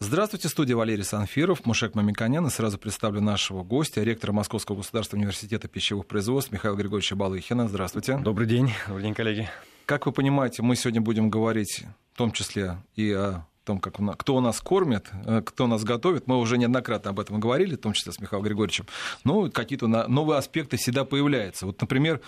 Здравствуйте, 0.00 0.48
студия 0.48 0.76
Валерий 0.76 1.02
Санфиров, 1.02 1.66
Мушек 1.66 1.96
Мамиканян. 1.96 2.46
И 2.46 2.50
сразу 2.50 2.78
представлю 2.78 3.20
нашего 3.20 3.64
гостя, 3.64 4.00
ректора 4.04 4.30
Московского 4.30 4.76
государственного 4.76 5.22
университета 5.24 5.66
пищевых 5.66 6.06
производств 6.06 6.52
Михаила 6.52 6.76
Григорьевича 6.76 7.16
Балыхина. 7.16 7.66
Здравствуйте. 7.66 8.16
Добрый 8.16 8.46
день. 8.46 8.70
Добрый 8.86 9.02
день, 9.02 9.14
коллеги. 9.14 9.48
Как 9.86 10.06
вы 10.06 10.12
понимаете, 10.12 10.62
мы 10.62 10.76
сегодня 10.76 11.00
будем 11.00 11.30
говорить 11.30 11.84
в 12.14 12.16
том 12.16 12.30
числе 12.30 12.78
и 12.94 13.10
о 13.10 13.44
том, 13.64 13.80
как, 13.80 13.96
кто 14.18 14.36
у 14.36 14.40
нас 14.40 14.60
кормит, 14.60 15.10
э, 15.26 15.42
кто 15.44 15.66
нас 15.66 15.82
готовит. 15.82 16.28
Мы 16.28 16.38
уже 16.38 16.58
неоднократно 16.58 17.10
об 17.10 17.18
этом 17.18 17.40
говорили, 17.40 17.74
в 17.74 17.80
том 17.80 17.92
числе 17.92 18.12
с 18.12 18.20
Михаилом 18.20 18.46
Григорьевичем. 18.46 18.86
Но 19.24 19.50
какие-то 19.50 19.88
новые 19.88 20.38
аспекты 20.38 20.76
всегда 20.76 21.04
появляются. 21.04 21.66
Вот, 21.66 21.80
например, 21.80 22.20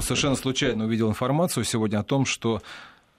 совершенно 0.00 0.34
случайно 0.34 0.86
увидел 0.86 1.08
информацию 1.08 1.62
сегодня 1.62 1.98
о 2.00 2.02
том, 2.02 2.26
что 2.26 2.62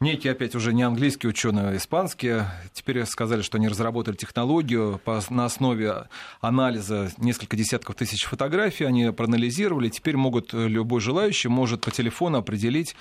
Некие 0.03 0.33
опять 0.33 0.53
уже 0.53 0.73
не 0.73 0.83
английские 0.83 1.29
ученые, 1.29 1.67
а 1.69 1.77
испанские. 1.77 2.47
Теперь 2.73 3.05
сказали, 3.05 3.41
что 3.41 3.57
они 3.57 3.69
разработали 3.69 4.17
технологию 4.17 4.99
по, 5.05 5.21
на 5.29 5.45
основе 5.45 6.09
анализа 6.41 7.09
несколько 7.19 7.55
десятков 7.55 7.95
тысяч 7.95 8.25
фотографий. 8.25 8.83
Они 8.83 9.09
проанализировали. 9.13 9.87
Теперь 9.87 10.17
могут 10.17 10.51
любой 10.51 10.99
желающий 10.99 11.47
может 11.47 11.85
по 11.85 11.91
телефону 11.91 12.39
определить, 12.39 12.97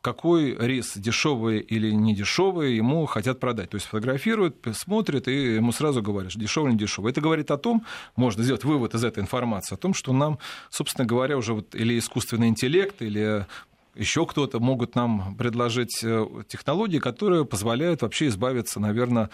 какой 0.00 0.54
рис 0.56 0.92
дешевый 0.94 1.58
или 1.58 1.90
не 1.90 2.14
дешевый 2.14 2.76
ему 2.76 3.06
хотят 3.06 3.40
продать. 3.40 3.70
То 3.70 3.74
есть 3.74 3.88
фотографируют, 3.88 4.54
смотрят 4.74 5.26
и 5.26 5.56
ему 5.56 5.72
сразу 5.72 6.02
говорят, 6.02 6.36
дешевый 6.36 6.70
или 6.70 6.78
дешевый. 6.78 7.10
Это 7.10 7.20
говорит 7.20 7.50
о 7.50 7.56
том, 7.58 7.84
можно 8.14 8.44
сделать 8.44 8.62
вывод 8.62 8.94
из 8.94 9.02
этой 9.02 9.20
информации, 9.24 9.74
о 9.74 9.78
том, 9.78 9.92
что 9.92 10.12
нам, 10.12 10.38
собственно 10.70 11.04
говоря, 11.04 11.36
уже 11.36 11.52
вот 11.52 11.74
или 11.74 11.98
искусственный 11.98 12.46
интеллект, 12.46 13.02
или 13.02 13.44
еще 13.94 14.26
кто-то 14.26 14.60
могут 14.60 14.94
нам 14.94 15.36
предложить 15.36 16.02
э, 16.02 16.26
технологии, 16.48 16.98
которые 16.98 17.44
позволяют 17.44 18.02
вообще 18.02 18.28
избавиться, 18.28 18.80
наверное, 18.80 19.30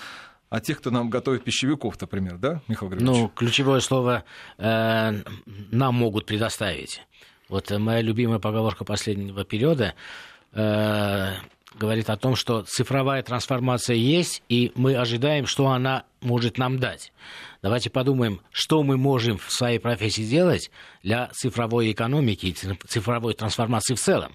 от 0.48 0.64
тех, 0.64 0.78
кто 0.78 0.91
нам 0.91 1.10
готовит 1.10 1.45
пищевиков, 1.45 2.01
например, 2.01 2.37
да, 2.37 2.60
Михаил 2.66 2.91
Григорьевич? 2.91 3.23
Ну, 3.23 3.28
ключевое 3.28 3.80
слово 3.80 4.24
э, 4.59 5.23
«нам 5.71 5.95
могут 5.95 6.26
предоставить». 6.26 7.02
Вот 7.49 7.71
моя 7.71 8.01
любимая 8.01 8.38
поговорка 8.38 8.84
последнего 8.84 9.45
периода 9.45 9.95
э, 10.52 11.32
говорит 11.74 12.10
о 12.10 12.16
том, 12.16 12.37
что 12.37 12.62
цифровая 12.62 13.23
трансформация 13.23 13.96
есть, 13.96 14.43
и 14.49 14.73
мы 14.74 14.96
ожидаем, 14.96 15.46
что 15.46 15.68
она 15.68 16.04
может 16.21 16.59
нам 16.59 16.79
дать. 16.79 17.12
Давайте 17.62 17.90
подумаем, 17.90 18.40
что 18.50 18.82
мы 18.82 18.96
можем 18.96 19.36
в 19.36 19.52
своей 19.52 19.78
профессии 19.78 20.22
делать 20.22 20.70
для 21.02 21.28
цифровой 21.28 21.92
экономики 21.92 22.46
и 22.46 22.52
цифровой 22.52 23.34
трансформации 23.34 23.94
в 23.94 24.00
целом. 24.00 24.32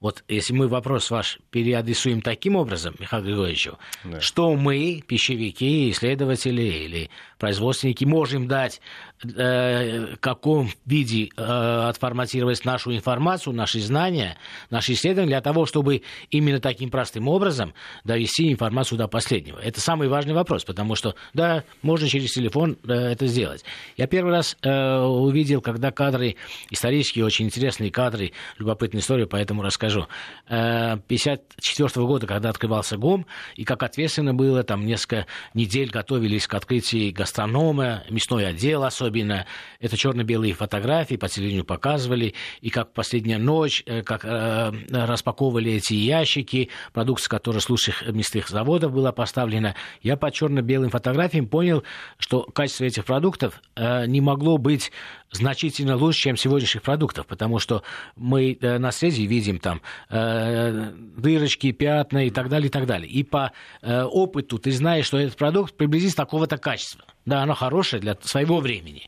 Вот 0.00 0.22
если 0.28 0.52
мы 0.52 0.68
вопрос 0.68 1.10
ваш 1.10 1.40
переадресуем 1.50 2.22
таким 2.22 2.54
образом, 2.54 2.94
Михаил 3.00 3.24
Григорьевичу, 3.24 3.78
да. 4.04 4.20
что 4.20 4.54
мы, 4.54 5.02
пищевики, 5.06 5.90
исследователи 5.90 6.62
или 6.62 7.10
производственники, 7.38 8.04
можем 8.04 8.46
дать, 8.46 8.80
э, 9.24 10.14
в 10.14 10.18
каком 10.18 10.70
виде 10.86 11.30
э, 11.36 11.88
отформатировать 11.88 12.64
нашу 12.64 12.94
информацию, 12.94 13.54
наши 13.54 13.80
знания, 13.80 14.36
наши 14.70 14.92
исследования 14.92 15.30
для 15.30 15.40
того, 15.40 15.66
чтобы 15.66 16.02
именно 16.30 16.60
таким 16.60 16.90
простым 16.90 17.26
образом 17.26 17.74
довести 18.04 18.52
информацию 18.52 18.98
до 18.98 19.08
последнего. 19.08 19.58
Это 19.58 19.80
самый 19.80 20.08
важный 20.08 20.34
вопрос, 20.34 20.64
потому 20.64 20.94
что, 20.94 21.16
да, 21.34 21.64
можно 21.82 22.08
через 22.08 22.32
телефон 22.32 22.67
э, 22.86 22.92
это 22.92 23.26
сделать. 23.26 23.64
Я 23.96 24.06
первый 24.06 24.32
раз 24.32 24.56
э, 24.62 24.98
увидел, 25.00 25.60
когда 25.60 25.90
кадры, 25.90 26.36
исторические, 26.70 27.24
очень 27.24 27.46
интересные 27.46 27.90
кадры, 27.90 28.32
любопытная 28.58 29.00
история, 29.00 29.26
поэтому 29.26 29.62
расскажу. 29.62 30.06
1954 30.46 31.90
э, 31.94 32.06
года, 32.06 32.26
когда 32.26 32.50
открывался 32.50 32.96
ГОМ, 32.96 33.26
и 33.56 33.64
как 33.64 33.82
ответственно 33.82 34.34
было, 34.34 34.62
там 34.64 34.84
несколько 34.84 35.26
недель 35.54 35.90
готовились 35.90 36.46
к 36.46 36.54
открытию 36.54 37.14
гастронома, 37.14 38.04
мясной 38.10 38.46
отдел 38.46 38.84
особенно. 38.84 39.46
Это 39.80 39.96
черно-белые 39.96 40.54
фотографии 40.54 41.16
по 41.16 41.28
телевидению 41.28 41.64
показывали, 41.64 42.34
и 42.60 42.70
как 42.70 42.92
последняя 42.92 43.38
ночь, 43.38 43.84
как 44.04 44.24
распаковывали 44.24 45.72
эти 45.72 45.94
ящики, 45.94 46.70
продукция, 46.92 47.30
которая 47.30 47.60
с 47.60 47.68
лучших 47.68 48.06
мясных 48.08 48.48
заводов 48.48 48.92
была 48.92 49.12
поставлена. 49.12 49.74
Я 50.02 50.16
по 50.16 50.30
черно-белым 50.30 50.90
фотографиям 50.90 51.46
понял, 51.46 51.84
что 52.18 52.42
качество 52.58 52.82
этих 52.86 53.04
продуктов 53.04 53.62
не 53.76 54.20
могло 54.20 54.58
быть 54.58 54.90
значительно 55.30 55.96
лучше, 55.96 56.22
чем 56.22 56.36
сегодняшних 56.36 56.82
продуктов, 56.82 57.26
потому 57.26 57.58
что 57.58 57.82
мы 58.16 58.56
э, 58.60 58.78
на 58.78 58.92
связи 58.92 59.22
видим 59.22 59.58
там 59.58 59.82
э, 60.10 60.92
дырочки, 61.16 61.72
пятна 61.72 62.26
и 62.26 62.30
так 62.30 62.48
далее, 62.48 62.68
и 62.68 62.70
так 62.70 62.86
далее. 62.86 63.08
И 63.08 63.22
по 63.22 63.52
э, 63.82 64.02
опыту 64.02 64.58
ты 64.58 64.72
знаешь, 64.72 65.06
что 65.06 65.18
этот 65.18 65.36
продукт 65.36 65.74
приблизительно 65.74 66.24
такого-то 66.24 66.56
качества. 66.56 67.04
Да, 67.26 67.42
оно 67.42 67.54
хорошее 67.54 68.00
для 68.00 68.16
своего 68.22 68.58
времени, 68.58 69.02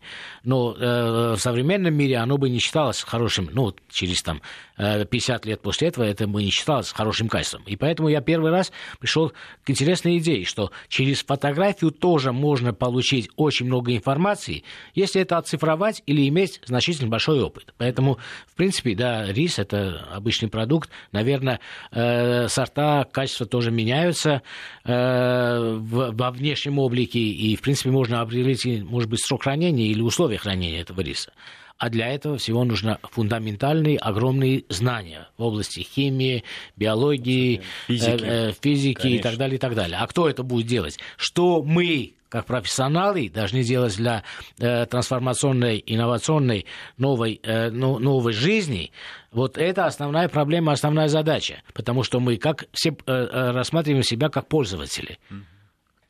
но 0.44 0.76
э, 0.78 1.34
в 1.36 1.38
современном 1.38 1.94
мире 1.94 2.18
оно 2.18 2.36
бы 2.36 2.50
не 2.50 2.58
считалось 2.58 3.02
хорошим, 3.02 3.48
ну, 3.50 3.74
через 3.90 4.20
там 4.20 4.42
50 4.76 5.46
лет 5.46 5.62
после 5.62 5.88
этого 5.88 6.04
это 6.04 6.26
бы 6.26 6.42
не 6.42 6.50
считалось 6.50 6.92
хорошим 6.92 7.28
качеством. 7.28 7.62
И 7.66 7.76
поэтому 7.76 8.10
я 8.10 8.20
первый 8.20 8.50
раз 8.50 8.72
пришел 8.98 9.32
к 9.64 9.70
интересной 9.70 10.18
идее, 10.18 10.44
что 10.44 10.70
через 10.88 11.22
фотографию 11.24 11.92
тоже 11.92 12.32
можно 12.32 12.74
получить 12.74 13.30
очень 13.36 13.66
много 13.66 13.96
информации, 13.96 14.64
если 14.94 15.22
это 15.22 15.38
оцифровать 15.38 16.02
или 16.10 16.28
иметь 16.28 16.60
значительно 16.64 17.08
большой 17.08 17.40
опыт. 17.40 17.72
Поэтому, 17.78 18.18
в 18.48 18.56
принципе, 18.56 18.96
да, 18.96 19.30
рис– 19.30 19.58
это 19.60 20.08
обычный 20.12 20.48
продукт. 20.48 20.90
Наверное, 21.12 21.60
э, 21.92 22.48
сорта, 22.48 23.06
качества 23.10 23.46
тоже 23.46 23.70
меняются 23.70 24.42
э, 24.84 25.76
в, 25.78 26.10
во 26.10 26.30
внешнем 26.32 26.80
облике, 26.80 27.20
и, 27.20 27.54
в 27.54 27.62
принципе, 27.62 27.90
можно 27.90 28.22
определить, 28.22 28.66
может 28.82 29.08
быть, 29.08 29.24
срок 29.24 29.44
хранения 29.44 29.86
или 29.86 30.02
условия 30.02 30.38
хранения 30.38 30.80
этого 30.80 31.00
риса. 31.00 31.30
А 31.78 31.88
для 31.88 32.08
этого 32.08 32.38
всего 32.38 32.64
нужно 32.64 32.98
фундаментальные, 33.04 33.96
огромные 33.96 34.64
знания 34.68 35.28
в 35.38 35.44
области 35.44 35.80
химии, 35.80 36.42
биологии, 36.76 37.62
физики, 37.86 38.24
э, 38.24 38.48
э, 38.48 38.52
физики 38.60 39.06
и 39.06 39.18
так 39.20 39.36
далее, 39.36 39.56
и 39.56 39.60
так 39.60 39.76
далее. 39.76 39.96
А 39.98 40.08
кто 40.08 40.28
это 40.28 40.42
будет 40.42 40.66
делать? 40.66 40.98
Что 41.16 41.62
мы 41.62 42.14
как 42.30 42.46
профессионалы 42.46 43.28
должны 43.28 43.62
делать 43.62 43.96
для 43.96 44.22
э, 44.58 44.86
трансформационной, 44.86 45.82
инновационной 45.84 46.64
новой, 46.96 47.40
э, 47.42 47.70
ну, 47.70 47.98
новой 47.98 48.32
жизни, 48.32 48.92
вот 49.32 49.58
это 49.58 49.84
основная 49.84 50.28
проблема, 50.28 50.72
основная 50.72 51.08
задача. 51.08 51.62
Потому 51.74 52.04
что 52.04 52.20
мы 52.20 52.38
как 52.38 52.64
все 52.72 52.90
э, 52.90 53.12
э 53.12 53.50
рассматриваем 53.50 54.04
себя 54.04 54.28
как 54.30 54.48
пользователи. 54.48 55.18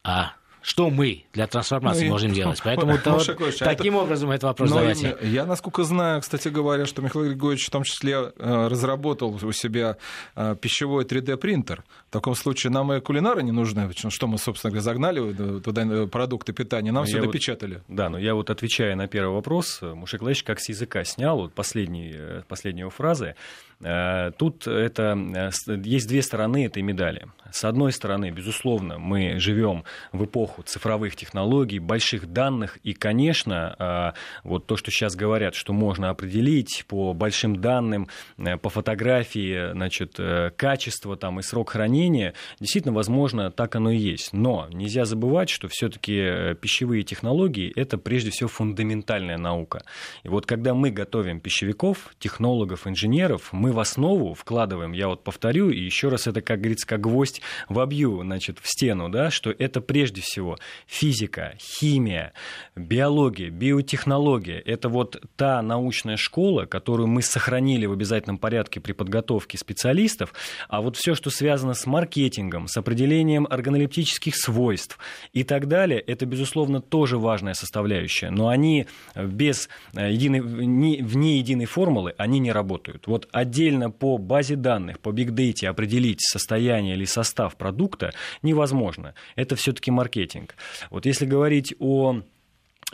А 0.04 0.34
что 0.62 0.90
мы 0.90 1.24
для 1.32 1.46
трансформации 1.46 2.04
ну, 2.04 2.12
можем 2.12 2.32
делать. 2.32 2.60
Поэтому 2.64 2.98
то, 2.98 3.12
вот, 3.12 3.28
а 3.28 3.64
таким 3.64 3.94
это... 3.94 4.04
образом 4.04 4.30
этот 4.30 4.44
вопрос 4.44 4.68
задавайте. 4.68 5.16
Я, 5.22 5.46
насколько 5.46 5.84
знаю, 5.84 6.20
кстати 6.20 6.48
говоря, 6.48 6.86
что 6.86 7.02
Михаил 7.02 7.26
Григорьевич 7.26 7.66
в 7.66 7.70
том 7.70 7.84
числе 7.84 8.32
э, 8.36 8.66
разработал 8.68 9.38
у 9.42 9.52
себя 9.52 9.96
э, 10.36 10.56
пищевой 10.60 11.04
3D-принтер. 11.04 11.82
В 12.08 12.12
таком 12.12 12.34
случае 12.34 12.72
нам 12.72 12.92
и 12.92 13.00
кулинары 13.00 13.42
не 13.42 13.52
нужны, 13.52 13.90
что 14.08 14.26
мы, 14.26 14.38
собственно 14.38 14.70
говоря, 14.70 14.82
загнали 14.82 15.60
туда 15.60 15.82
э, 15.82 16.06
продукты 16.06 16.52
питания, 16.52 16.92
нам 16.92 17.04
но 17.04 17.06
все 17.06 17.20
допечатали. 17.20 17.74
Вот, 17.74 17.96
да, 17.96 18.08
но 18.08 18.18
я 18.18 18.34
вот 18.34 18.50
отвечая 18.50 18.94
на 18.96 19.08
первый 19.08 19.34
вопрос, 19.34 19.80
Мушек 19.82 20.22
Лаевич 20.22 20.42
как 20.42 20.60
с 20.60 20.68
языка 20.68 21.04
снял 21.04 21.38
вот 21.38 21.52
последний, 21.52 22.14
последние 22.48 22.82
его 22.82 22.90
фразы, 22.90 23.34
Тут 23.80 24.66
это, 24.66 25.50
есть 25.84 26.08
две 26.08 26.22
стороны 26.22 26.66
этой 26.66 26.82
медали. 26.82 27.26
С 27.52 27.64
одной 27.64 27.92
стороны, 27.92 28.30
безусловно, 28.30 28.98
мы 28.98 29.38
живем 29.40 29.84
в 30.12 30.24
эпоху 30.24 30.62
цифровых 30.62 31.16
технологий, 31.16 31.78
больших 31.78 32.32
данных, 32.32 32.78
и, 32.82 32.92
конечно, 32.92 33.74
а, 33.78 34.14
вот 34.44 34.66
то, 34.66 34.76
что 34.76 34.90
сейчас 34.90 35.16
говорят, 35.16 35.54
что 35.54 35.72
можно 35.72 36.10
определить 36.10 36.84
по 36.86 37.12
большим 37.12 37.56
данным, 37.56 38.08
э, 38.38 38.56
по 38.56 38.68
фотографии, 38.68 39.72
значит, 39.72 40.14
э, 40.18 40.50
качество 40.56 41.16
там 41.16 41.40
и 41.40 41.42
срок 41.42 41.70
хранения, 41.70 42.34
действительно, 42.60 42.94
возможно, 42.94 43.50
так 43.50 43.76
оно 43.76 43.90
и 43.90 43.96
есть. 43.96 44.32
Но 44.32 44.68
нельзя 44.70 45.04
забывать, 45.04 45.50
что 45.50 45.68
все-таки 45.68 46.16
э, 46.16 46.54
пищевые 46.54 47.02
технологии– 47.02 47.72
это 47.76 47.98
прежде 47.98 48.30
всего 48.30 48.48
фундаментальная 48.48 49.38
наука. 49.38 49.84
И 50.22 50.28
вот 50.28 50.46
когда 50.46 50.74
мы 50.74 50.90
готовим 50.90 51.40
пищевиков, 51.40 52.14
технологов, 52.18 52.86
инженеров, 52.86 53.48
мы 53.52 53.69
в 53.72 53.80
основу 53.80 54.34
вкладываем, 54.34 54.92
я 54.92 55.08
вот 55.08 55.24
повторю, 55.24 55.70
и 55.70 55.80
еще 55.80 56.08
раз 56.08 56.26
это, 56.26 56.40
как 56.40 56.60
говорится, 56.60 56.86
как 56.86 57.00
гвоздь 57.00 57.40
вобью, 57.68 58.22
значит, 58.22 58.58
в 58.60 58.68
стену, 58.68 59.08
да, 59.08 59.30
что 59.30 59.50
это 59.50 59.80
прежде 59.80 60.20
всего 60.20 60.58
физика, 60.86 61.54
химия, 61.58 62.32
биология, 62.76 63.50
биотехнология. 63.50 64.60
Это 64.64 64.88
вот 64.88 65.22
та 65.36 65.62
научная 65.62 66.16
школа, 66.16 66.66
которую 66.66 67.06
мы 67.06 67.22
сохранили 67.22 67.86
в 67.86 67.92
обязательном 67.92 68.38
порядке 68.38 68.80
при 68.80 68.92
подготовке 68.92 69.58
специалистов, 69.58 70.34
а 70.68 70.80
вот 70.80 70.96
все, 70.96 71.14
что 71.14 71.30
связано 71.30 71.74
с 71.74 71.86
маркетингом, 71.86 72.68
с 72.68 72.76
определением 72.76 73.46
органолептических 73.48 74.36
свойств 74.36 74.98
и 75.32 75.44
так 75.44 75.68
далее, 75.68 76.00
это, 76.00 76.26
безусловно, 76.26 76.80
тоже 76.80 77.18
важная 77.18 77.54
составляющая. 77.54 78.30
Но 78.30 78.48
они 78.48 78.86
без 79.14 79.68
э, 79.94 80.12
единой, 80.12 80.40
вне 80.40 81.38
единой 81.38 81.66
формулы, 81.66 82.14
они 82.18 82.38
не 82.38 82.52
работают. 82.52 83.06
Вот 83.06 83.28
отдельно 83.32 83.59
по 83.90 84.18
базе 84.18 84.56
данных, 84.56 85.00
по 85.00 85.12
бигдейте 85.12 85.68
определить 85.68 86.20
состояние 86.20 86.94
или 86.94 87.04
состав 87.04 87.56
продукта 87.56 88.12
невозможно. 88.42 89.14
Это 89.36 89.56
все-таки 89.56 89.90
маркетинг. 89.90 90.30
маркетинг. 90.30 90.54
Вот 90.90 91.06
если 91.06 91.26
говорить 91.26 91.74
о 91.78 92.22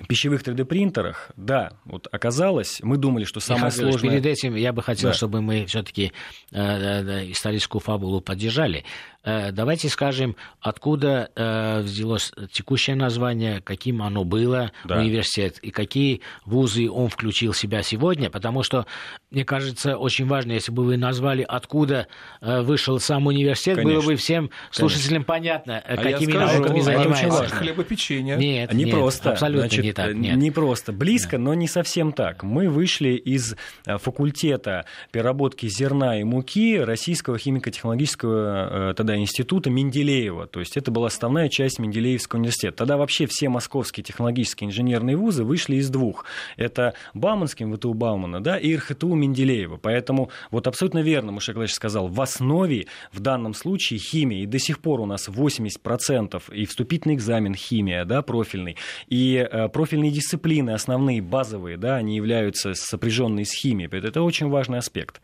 пищевых 0.08 0.42
3D-принтерах, 0.42 1.30
да, 1.36 1.72
вот 1.84 2.06
оказалось, 2.12 2.80
мы 2.82 2.98
думали, 2.98 3.24
что 3.24 3.40
самое 3.40 3.66
Михаил 3.66 3.90
сложное... 3.92 4.10
Перед 4.10 4.26
этим 4.26 4.54
я 4.54 4.72
бы 4.72 4.82
хотел, 4.82 5.10
да. 5.10 5.14
чтобы 5.14 5.40
мы 5.40 5.64
все-таки 5.66 6.12
э, 6.52 6.58
э, 6.58 7.30
историческую 7.30 7.80
фабулу 7.80 8.20
поддержали. 8.20 8.84
Э, 9.26 9.50
давайте 9.50 9.88
скажем, 9.88 10.36
откуда 10.60 11.30
э, 11.34 11.80
взялось 11.80 12.32
текущее 12.52 12.94
название, 12.94 13.60
каким 13.60 14.00
оно 14.00 14.22
было, 14.22 14.70
да. 14.84 15.00
университет, 15.00 15.58
и 15.62 15.70
какие 15.72 16.20
вузы 16.44 16.88
он 16.88 17.08
включил 17.08 17.50
в 17.50 17.58
себя 17.58 17.82
сегодня, 17.82 18.30
потому 18.30 18.62
что, 18.62 18.86
мне 19.32 19.44
кажется, 19.44 19.96
очень 19.96 20.26
важно, 20.26 20.52
если 20.52 20.70
бы 20.70 20.84
вы 20.84 20.96
назвали, 20.96 21.44
откуда 21.46 22.06
э, 22.40 22.60
вышел 22.62 23.00
сам 23.00 23.26
университет, 23.26 23.74
Конечно. 23.74 24.00
было 24.00 24.10
бы 24.12 24.16
всем 24.16 24.50
слушателям 24.70 25.24
Конечно. 25.24 25.26
понятно, 25.26 25.78
а 25.84 25.96
какими 25.96 26.32
науками 26.32 26.80
занимается. 26.80 27.48
Хлебопечение. 27.48 28.36
Нет, 28.36 28.72
не 28.72 28.84
нет, 28.84 28.94
просто. 28.94 29.32
абсолютно 29.32 29.62
Значит, 29.68 29.84
не 29.84 29.92
так. 29.92 30.14
Нет. 30.14 30.36
Не 30.36 30.52
просто. 30.52 30.92
Близко, 30.92 31.36
да. 31.36 31.42
но 31.42 31.54
не 31.54 31.66
совсем 31.66 32.12
так. 32.12 32.44
Мы 32.44 32.68
вышли 32.68 33.14
из 33.14 33.56
факультета 33.84 34.86
переработки 35.10 35.66
зерна 35.66 36.20
и 36.20 36.22
муки 36.22 36.78
Российского 36.78 37.38
химико-технологического 37.38 38.94
тогда 38.94 39.15
института 39.18 39.70
Менделеева. 39.70 40.46
То 40.46 40.60
есть 40.60 40.76
это 40.76 40.90
была 40.90 41.08
основная 41.08 41.48
часть 41.48 41.78
Менделеевского 41.78 42.40
университета. 42.40 42.78
Тогда 42.78 42.96
вообще 42.96 43.26
все 43.26 43.48
московские 43.48 44.04
технологические 44.04 44.68
инженерные 44.68 45.16
вузы 45.16 45.44
вышли 45.44 45.76
из 45.76 45.90
двух. 45.90 46.24
Это 46.56 46.94
Бауманский 47.14 47.66
ВТУ 47.66 47.94
Баумана 47.94 48.42
да, 48.42 48.58
и 48.58 48.76
РХТУ 48.76 49.14
Менделеева. 49.14 49.76
Поэтому 49.76 50.30
вот 50.50 50.66
абсолютно 50.66 51.00
верно 51.00 51.32
Мушек 51.32 51.56
Владимирович 51.56 51.74
сказал, 51.74 52.08
в 52.08 52.20
основе 52.20 52.86
в 53.12 53.20
данном 53.20 53.54
случае 53.54 53.98
химия. 53.98 54.42
И 54.42 54.46
до 54.46 54.58
сих 54.58 54.80
пор 54.80 55.00
у 55.00 55.06
нас 55.06 55.28
80% 55.28 56.42
и 56.52 56.66
вступительный 56.66 57.14
экзамен 57.14 57.54
химия, 57.54 58.04
да, 58.04 58.22
профильный, 58.22 58.76
и 59.08 59.36
э, 59.36 59.68
профильные 59.68 60.10
дисциплины 60.10 60.70
основные, 60.70 61.22
базовые, 61.22 61.76
да, 61.76 61.96
они 61.96 62.16
являются 62.16 62.74
сопряженные 62.74 63.44
с 63.44 63.52
химией. 63.52 63.90
Это 63.90 64.22
очень 64.22 64.48
важный 64.48 64.78
аспект. 64.78 65.20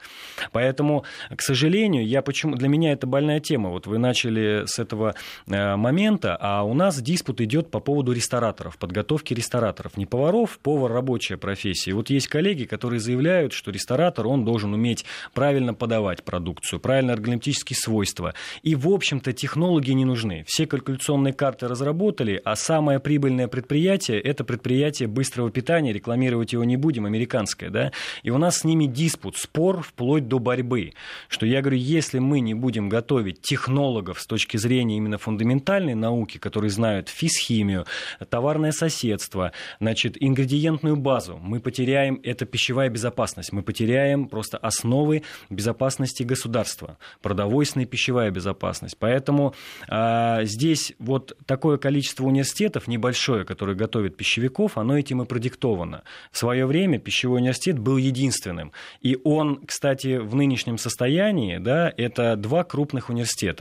Поэтому, 0.53 1.05
к 1.35 1.43
сожалению, 1.43 2.07
я 2.07 2.23
почему, 2.23 2.55
для 2.57 2.69
меня 2.69 2.93
это 2.93 3.07
больная 3.07 3.41
тема. 3.41 3.71
Вот 3.71 3.82
вы 3.87 3.99
начали 3.99 4.65
с 4.67 4.79
этого 4.79 5.15
э, 5.47 5.77
момента, 5.77 6.37
а 6.41 6.63
у 6.63 6.75
нас 6.75 7.01
диспут 7.01 7.41
идет 7.41 7.71
по 7.71 7.81
поводу 7.81 8.13
рестораторов, 8.13 8.79
подготовки 8.79 9.35
рестораторов. 9.35 9.97
Не 9.97 10.07
поваров, 10.07 10.59
повар 10.59 10.93
рабочая 10.93 11.37
профессия. 11.37 11.93
Вот 11.95 12.11
есть 12.11 12.29
коллеги, 12.29 12.65
которые 12.65 13.01
заявляют, 13.01 13.53
что 13.53 13.71
ресторатор, 13.71 14.27
он 14.27 14.45
должен 14.45 14.73
уметь 14.75 15.05
правильно 15.35 15.75
подавать 15.75 16.23
продукцию, 16.23 16.81
правильно 16.81 17.13
эргонометические 17.13 17.77
свойства. 17.77 18.35
И, 18.63 18.75
в 18.75 18.89
общем-то, 18.89 19.33
технологии 19.33 19.93
не 19.93 20.05
нужны. 20.05 20.45
Все 20.47 20.67
калькуляционные 20.67 21.33
карты 21.33 21.69
разработали, 21.69 22.41
а 22.45 22.57
самое 22.57 23.01
прибыльное 23.01 23.49
предприятие– 23.49 24.21
это 24.23 24.45
предприятие 24.45 25.09
быстрого 25.09 25.51
питания, 25.51 25.93
рекламировать 25.93 26.53
его 26.53 26.65
не 26.65 26.77
будем, 26.77 27.07
американское, 27.07 27.71
да, 27.71 27.93
и 28.23 28.31
у 28.31 28.39
нас 28.39 28.59
с 28.59 28.65
ними 28.65 28.87
диспут, 28.87 29.37
спор 29.37 29.83
вплоть 29.83 30.29
до 30.29 30.39
борьбы, 30.39 30.93
что 31.29 31.47
я 31.47 31.61
говорю, 31.61 31.79
если 31.79 32.19
мы 32.19 32.41
не 32.41 32.55
будем 32.55 32.89
готовить 32.89 33.41
технологии, 33.41 33.72
технологов 33.73 34.21
с 34.21 34.27
точки 34.27 34.59
зрения 34.59 34.99
именно 34.99 35.17
фундаментальной 35.17 35.95
науки, 35.95 36.37
которые 36.37 36.71
знают 36.71 37.09
физхимию, 37.09 37.87
товарное 38.29 38.73
соседство, 38.73 39.53
значит, 39.81 40.17
ингредиентную 40.21 40.97
базу, 40.97 41.39
мы 41.43 41.59
потеряем, 41.59 42.21
это 42.23 42.45
пищевая 42.45 42.91
безопасность, 42.91 43.53
мы 43.53 43.63
потеряем 43.63 44.29
просто 44.29 44.59
основы 44.59 45.23
безопасности 45.49 46.23
государства, 46.23 46.99
продовольственная 47.23 47.87
и 47.87 47.89
пищевая 47.89 48.31
безопасность. 48.31 48.97
Поэтому 48.99 49.55
а, 49.89 50.45
здесь 50.45 50.93
вот 50.99 51.33
такое 51.47 51.79
количество 51.79 52.25
университетов 52.25 52.89
небольшое, 52.89 53.45
которое 53.45 53.75
готовит 53.75 54.17
пищевиков, 54.17 54.77
оно 54.77 54.99
этим 54.99 55.23
и 55.23 55.25
продиктовано. 55.25 56.03
В 56.31 56.37
свое 56.37 56.67
время 56.67 56.99
пищевой 56.99 57.41
университет 57.41 57.79
был 57.79 57.97
единственным. 57.97 58.73
И 59.01 59.19
он, 59.25 59.65
кстати, 59.65 60.19
в 60.19 60.35
нынешнем 60.35 60.77
состоянии, 60.77 61.57
да, 61.57 61.91
это 61.97 62.37
два 62.37 62.65
крупных 62.65 63.09
университета. 63.09 63.52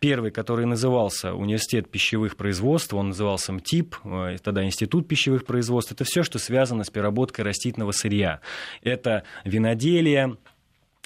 Первый, 0.00 0.30
который 0.30 0.66
назывался 0.66 1.34
Университет 1.34 1.90
пищевых 1.90 2.36
производств, 2.36 2.92
он 2.92 3.08
назывался 3.08 3.52
МТИП, 3.52 3.96
э, 4.04 4.36
тогда 4.42 4.64
Институт 4.64 5.08
пищевых 5.08 5.46
производств. 5.46 5.92
Это 5.92 6.04
все, 6.04 6.22
что 6.22 6.38
связано 6.38 6.84
с 6.84 6.90
переработкой 6.90 7.44
растительного 7.44 7.92
сырья. 7.92 8.40
Это 8.82 9.24
виноделие, 9.44 10.36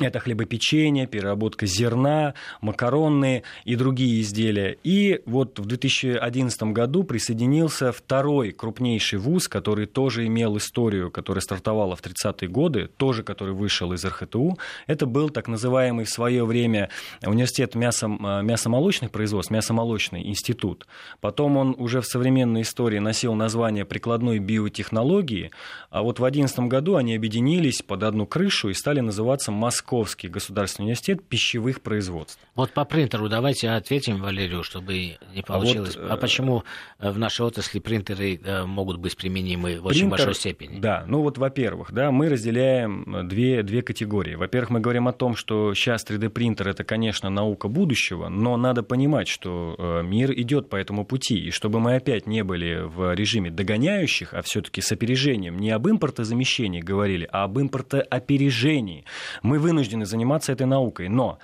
это 0.07 0.21
хлебопечение, 0.21 1.07
переработка 1.07 1.67
зерна, 1.67 2.35
макаронные 2.61 3.43
и 3.65 3.75
другие 3.75 4.21
изделия. 4.21 4.79
И 4.85 5.21
вот 5.27 5.59
в 5.59 5.67
2011 5.67 6.63
году 6.65 7.05
присоединился 7.05 7.91
второй 7.93 8.53
крупнейший 8.53 9.19
вуз, 9.19 9.49
который 9.49 9.87
тоже 9.87 10.27
имел 10.27 10.57
историю, 10.57 11.11
которая 11.11 11.43
стартовала 11.43 11.97
в 11.97 12.03
30-е 12.03 12.49
годы, 12.49 12.89
тоже 12.97 13.23
который 13.23 13.55
вышел 13.55 13.93
из 13.93 14.05
РХТУ. 14.05 14.59
Это 14.87 15.07
был 15.07 15.31
так 15.31 15.49
называемый 15.49 16.05
в 16.05 16.11
свое 16.11 16.45
время 16.45 16.91
университет 17.25 17.75
мясо, 17.75 18.07
мясомолочных 18.07 19.11
производств, 19.11 19.51
мясомолочный 19.51 20.29
институт. 20.29 20.87
Потом 21.21 21.57
он 21.57 21.75
уже 21.77 22.01
в 22.01 22.07
современной 22.07 22.63
истории 22.63 22.99
носил 22.99 23.35
название 23.35 23.85
прикладной 23.85 24.39
биотехнологии, 24.39 25.51
а 25.91 26.03
вот 26.03 26.19
в 26.19 26.23
2011 26.23 26.61
году 26.71 26.97
они 26.97 27.17
объединились 27.17 27.83
под 27.83 28.05
одну 28.05 28.27
крышу 28.27 28.69
и 28.69 28.75
стали 28.75 29.01
называться 29.01 29.51
Москва 29.51 29.88
Московский 29.89 30.29
государственный 30.29 30.85
университет 30.85 31.25
пищевых 31.25 31.81
производств. 31.81 32.39
Вот 32.55 32.73
по 32.73 32.85
принтеру 32.85 33.31
давайте 33.31 33.71
ответим 33.71 34.21
Валерию, 34.21 34.63
чтобы 34.63 35.17
не 35.35 35.41
получилось. 35.41 35.97
А, 35.97 36.03
вот, 36.03 36.11
а 36.11 36.17
почему 36.19 36.65
э, 36.99 37.11
в 37.11 37.19
нашей 37.19 37.47
отрасли 37.47 37.79
принтеры 37.79 38.37
э, 38.37 38.67
могут 38.67 38.99
быть 38.99 39.17
применимы 39.17 39.81
в 39.81 39.85
принтер, 39.85 39.87
очень 39.87 40.09
большой 40.11 40.35
степени? 40.35 40.79
Да, 40.79 41.05
ну 41.07 41.23
вот, 41.23 41.39
во-первых, 41.39 41.91
да, 41.91 42.11
мы 42.11 42.29
разделяем 42.29 43.27
две, 43.29 43.63
две 43.63 43.81
категории. 43.81 44.35
Во-первых, 44.35 44.69
мы 44.69 44.81
говорим 44.81 45.09
о 45.09 45.15
том, 45.15 45.35
что 45.35 45.73
сейчас 45.73 46.05
3D-принтер 46.05 46.69
это, 46.69 46.85
конечно, 46.85 47.31
наука 47.31 47.69
будущего, 47.69 48.29
но 48.29 48.59
надо 48.59 48.83
понимать, 48.83 49.27
что 49.27 49.75
э, 49.79 50.03
мир 50.03 50.33
идет 50.33 50.69
по 50.69 50.77
этому 50.77 51.07
пути, 51.07 51.39
и 51.39 51.51
чтобы 51.51 51.81
мы 51.81 51.95
опять 51.95 52.27
не 52.27 52.45
были 52.45 52.83
в 52.85 53.15
режиме 53.15 53.51
догоняющих, 53.51 54.35
а 54.35 54.43
все-таки 54.43 54.83
с 54.83 54.93
опережением, 54.93 55.57
не 55.57 55.71
об 55.71 55.89
импортозамещении 55.89 56.83
говорили, 56.83 57.27
а 57.33 57.45
об 57.45 57.59
импортоопережении. 57.59 59.07
Мы 59.43 59.59
вынуждены 59.59 59.78
вынуждены 59.79 60.07
заниматься 60.07 60.53
этой 60.53 60.67
наукой. 60.67 61.09
Но 61.09 61.39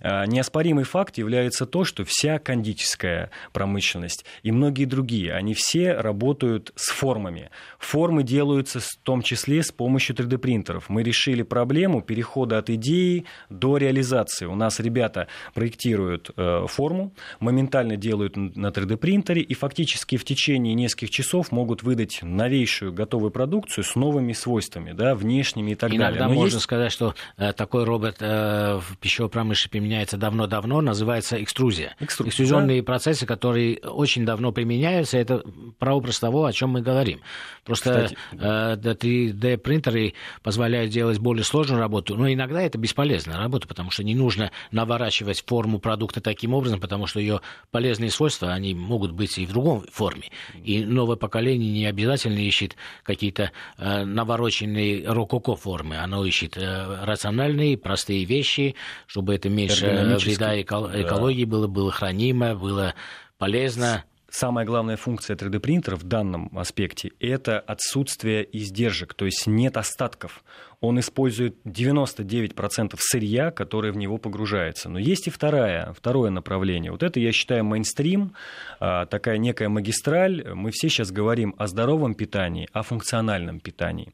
э, 0.00 0.26
неоспоримый 0.26 0.84
факт 0.84 1.18
является 1.18 1.66
то, 1.66 1.84
что 1.84 2.04
вся 2.04 2.38
кондитерская 2.38 3.30
промышленность 3.52 4.24
и 4.42 4.50
многие 4.50 4.86
другие, 4.86 5.32
они 5.32 5.54
все 5.54 5.92
работают 5.92 6.72
с 6.74 6.90
формами. 6.90 7.50
Формы 7.78 8.24
делаются 8.24 8.80
в 8.80 8.88
том 9.04 9.22
числе 9.22 9.62
с 9.62 9.70
помощью 9.70 10.16
3D-принтеров. 10.16 10.88
Мы 10.88 11.04
решили 11.04 11.42
проблему 11.42 12.02
перехода 12.02 12.58
от 12.58 12.70
идеи 12.70 13.24
до 13.50 13.76
реализации. 13.76 14.46
У 14.46 14.56
нас 14.56 14.80
ребята 14.80 15.28
проектируют 15.54 16.30
э, 16.36 16.66
форму, 16.68 17.12
моментально 17.38 17.96
делают 17.96 18.36
на 18.36 18.68
3D-принтере 18.68 19.42
и 19.42 19.54
фактически 19.54 20.16
в 20.16 20.24
течение 20.24 20.74
нескольких 20.74 21.10
часов 21.10 21.52
могут 21.52 21.84
выдать 21.84 22.18
новейшую 22.22 22.92
готовую 22.92 23.30
продукцию 23.30 23.84
с 23.84 23.94
новыми 23.94 24.32
свойствами, 24.32 24.92
да, 24.92 25.14
внешними 25.14 25.72
и 25.72 25.74
так 25.76 25.90
Иногда 25.90 26.18
далее. 26.18 26.28
Но 26.28 26.34
можно 26.34 26.56
есть... 26.56 26.64
сказать, 26.64 26.90
что 26.90 27.14
э, 27.36 27.52
такой 27.52 27.75
такой 27.76 27.84
робот 27.84 28.16
э, 28.20 28.80
в 28.80 28.96
пищевой 28.98 29.28
промышленности 29.28 29.68
применяется 29.68 30.16
давно-давно, 30.16 30.80
называется 30.80 31.42
экструзия. 31.42 31.94
Экстру... 32.00 32.26
Экструзионные 32.26 32.80
да. 32.80 32.86
процессы, 32.86 33.26
которые 33.26 33.78
очень 33.78 34.24
давно 34.24 34.50
применяются, 34.52 35.18
это 35.18 35.42
прообраз 35.78 36.18
того, 36.18 36.46
о 36.46 36.52
чем 36.52 36.70
мы 36.70 36.80
говорим. 36.80 37.20
Просто 37.64 38.10
э, 38.32 38.76
3D-принтеры 38.76 40.14
позволяют 40.42 40.90
делать 40.90 41.18
более 41.18 41.44
сложную 41.44 41.80
работу, 41.80 42.16
но 42.16 42.32
иногда 42.32 42.62
это 42.62 42.78
бесполезная 42.78 43.36
работа, 43.36 43.68
потому 43.68 43.90
что 43.90 44.04
не 44.04 44.14
нужно 44.14 44.52
наворачивать 44.70 45.44
форму 45.46 45.78
продукта 45.78 46.20
таким 46.20 46.54
образом, 46.54 46.80
потому 46.80 47.06
что 47.06 47.20
ее 47.20 47.40
полезные 47.70 48.10
свойства, 48.10 48.52
они 48.52 48.74
могут 48.74 49.12
быть 49.12 49.36
и 49.36 49.44
в 49.44 49.50
другом 49.50 49.84
форме. 49.92 50.30
И 50.64 50.82
новое 50.82 51.16
поколение 51.16 51.70
не 51.70 51.86
обязательно 51.86 52.38
ищет 52.38 52.76
какие-то 53.02 53.50
э, 53.76 54.04
навороченные 54.04 55.06
рококо 55.06 55.56
формы, 55.56 55.98
оно 55.98 56.24
ищет 56.24 56.56
э, 56.56 57.04
рациональные 57.04 57.55
простые, 57.56 57.78
простые 57.78 58.24
вещи, 58.24 58.74
чтобы 59.06 59.34
это 59.34 59.48
меньше 59.48 59.86
вреда 60.20 60.60
экологии 60.60 61.44
да. 61.44 61.50
было, 61.50 61.66
было 61.66 61.90
хранимо, 61.90 62.54
было 62.54 62.94
полезно. 63.38 64.04
Самая 64.28 64.66
главная 64.66 64.96
функция 64.96 65.34
3D-принтера 65.36 65.96
в 65.96 66.02
данном 66.02 66.50
аспекте– 66.58 67.12
это 67.20 67.58
отсутствие 67.58 68.46
издержек, 68.52 69.14
то 69.14 69.24
есть 69.24 69.46
нет 69.46 69.76
остатков. 69.78 70.44
Он 70.80 71.00
использует 71.00 71.56
99% 71.64 72.96
сырья, 72.98 73.50
которое 73.50 73.92
в 73.92 73.96
него 73.96 74.18
погружается. 74.18 74.90
Но 74.90 74.98
есть 74.98 75.26
и 75.26 75.30
вторая, 75.30 75.94
второе 75.94 76.30
направление. 76.30 76.90
Вот 76.90 77.02
это, 77.02 77.18
я 77.18 77.32
считаю, 77.32 77.64
мейнстрим, 77.64 78.34
а, 78.78 79.06
такая 79.06 79.38
некая 79.38 79.70
магистраль. 79.70 80.44
Мы 80.54 80.70
все 80.70 80.90
сейчас 80.90 81.10
говорим 81.12 81.54
о 81.56 81.66
здоровом 81.66 82.14
питании, 82.14 82.68
о 82.72 82.82
функциональном 82.82 83.60
питании 83.60 84.12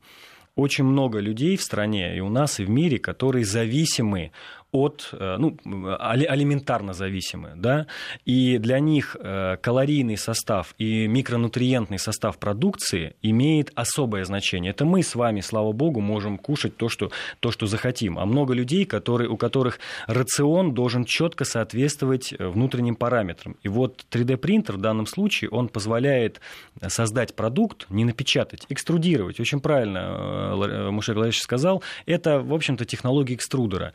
очень 0.55 0.85
много 0.85 1.19
людей 1.19 1.57
в 1.57 1.63
стране 1.63 2.17
и 2.17 2.21
у 2.21 2.29
нас, 2.29 2.61
и 2.61 2.65
в 2.65 2.71
мире, 2.71 2.99
которые 2.99 3.45
зависимы 3.45 4.33
от, 4.73 5.11
э, 5.13 5.37
ну, 5.39 5.57
алиментарно 5.99 6.95
зависимы, 6.95 7.53
да, 7.57 7.87
и 8.25 8.57
для 8.57 8.81
них 8.81 9.17
э, 9.21 9.59
калорийный 9.61 10.17
состав 10.17 10.75
и 10.79 11.07
микронутриентный 11.07 11.99
состав 11.99 12.39
продукции 12.39 13.15
имеет 13.21 13.71
особое 13.75 14.25
значение. 14.25 14.71
Это 14.71 14.87
мы 14.87 15.03
с 15.03 15.15
вами, 15.15 15.41
слава 15.41 15.73
богу, 15.73 16.01
можем 16.01 16.39
кушать 16.39 16.77
то, 16.79 16.89
что, 16.89 17.11
то, 17.41 17.51
что 17.51 17.67
захотим. 17.67 18.19
А 18.19 18.25
много 18.25 18.55
людей, 18.55 18.87
которые, 18.87 19.29
у 19.29 19.37
которых 19.37 19.79
рацион 20.07 20.73
должен 20.73 21.05
четко 21.05 21.45
соответствовать 21.45 22.33
э, 22.33 22.49
внутренним 22.49 22.97
параметрам. 22.97 23.57
И 23.63 23.69
вот 23.69 24.07
3D-принтер 24.11 24.77
в 24.77 24.81
данном 24.81 25.07
случае, 25.07 25.51
он 25.51 25.69
позволяет 25.69 26.41
создать 26.89 27.35
продукт, 27.35 27.87
не 27.91 28.07
напечатать, 28.07 28.65
экструдировать. 28.71 29.39
Очень 29.39 29.61
правильно 29.61 30.91
Мушек 30.91 31.17
Владимирович 31.17 31.43
сказал, 31.43 31.83
это, 32.07 32.41
в 32.41 32.55
общем-то, 32.55 32.87
технология 32.87 33.35
экструдера 33.35 33.93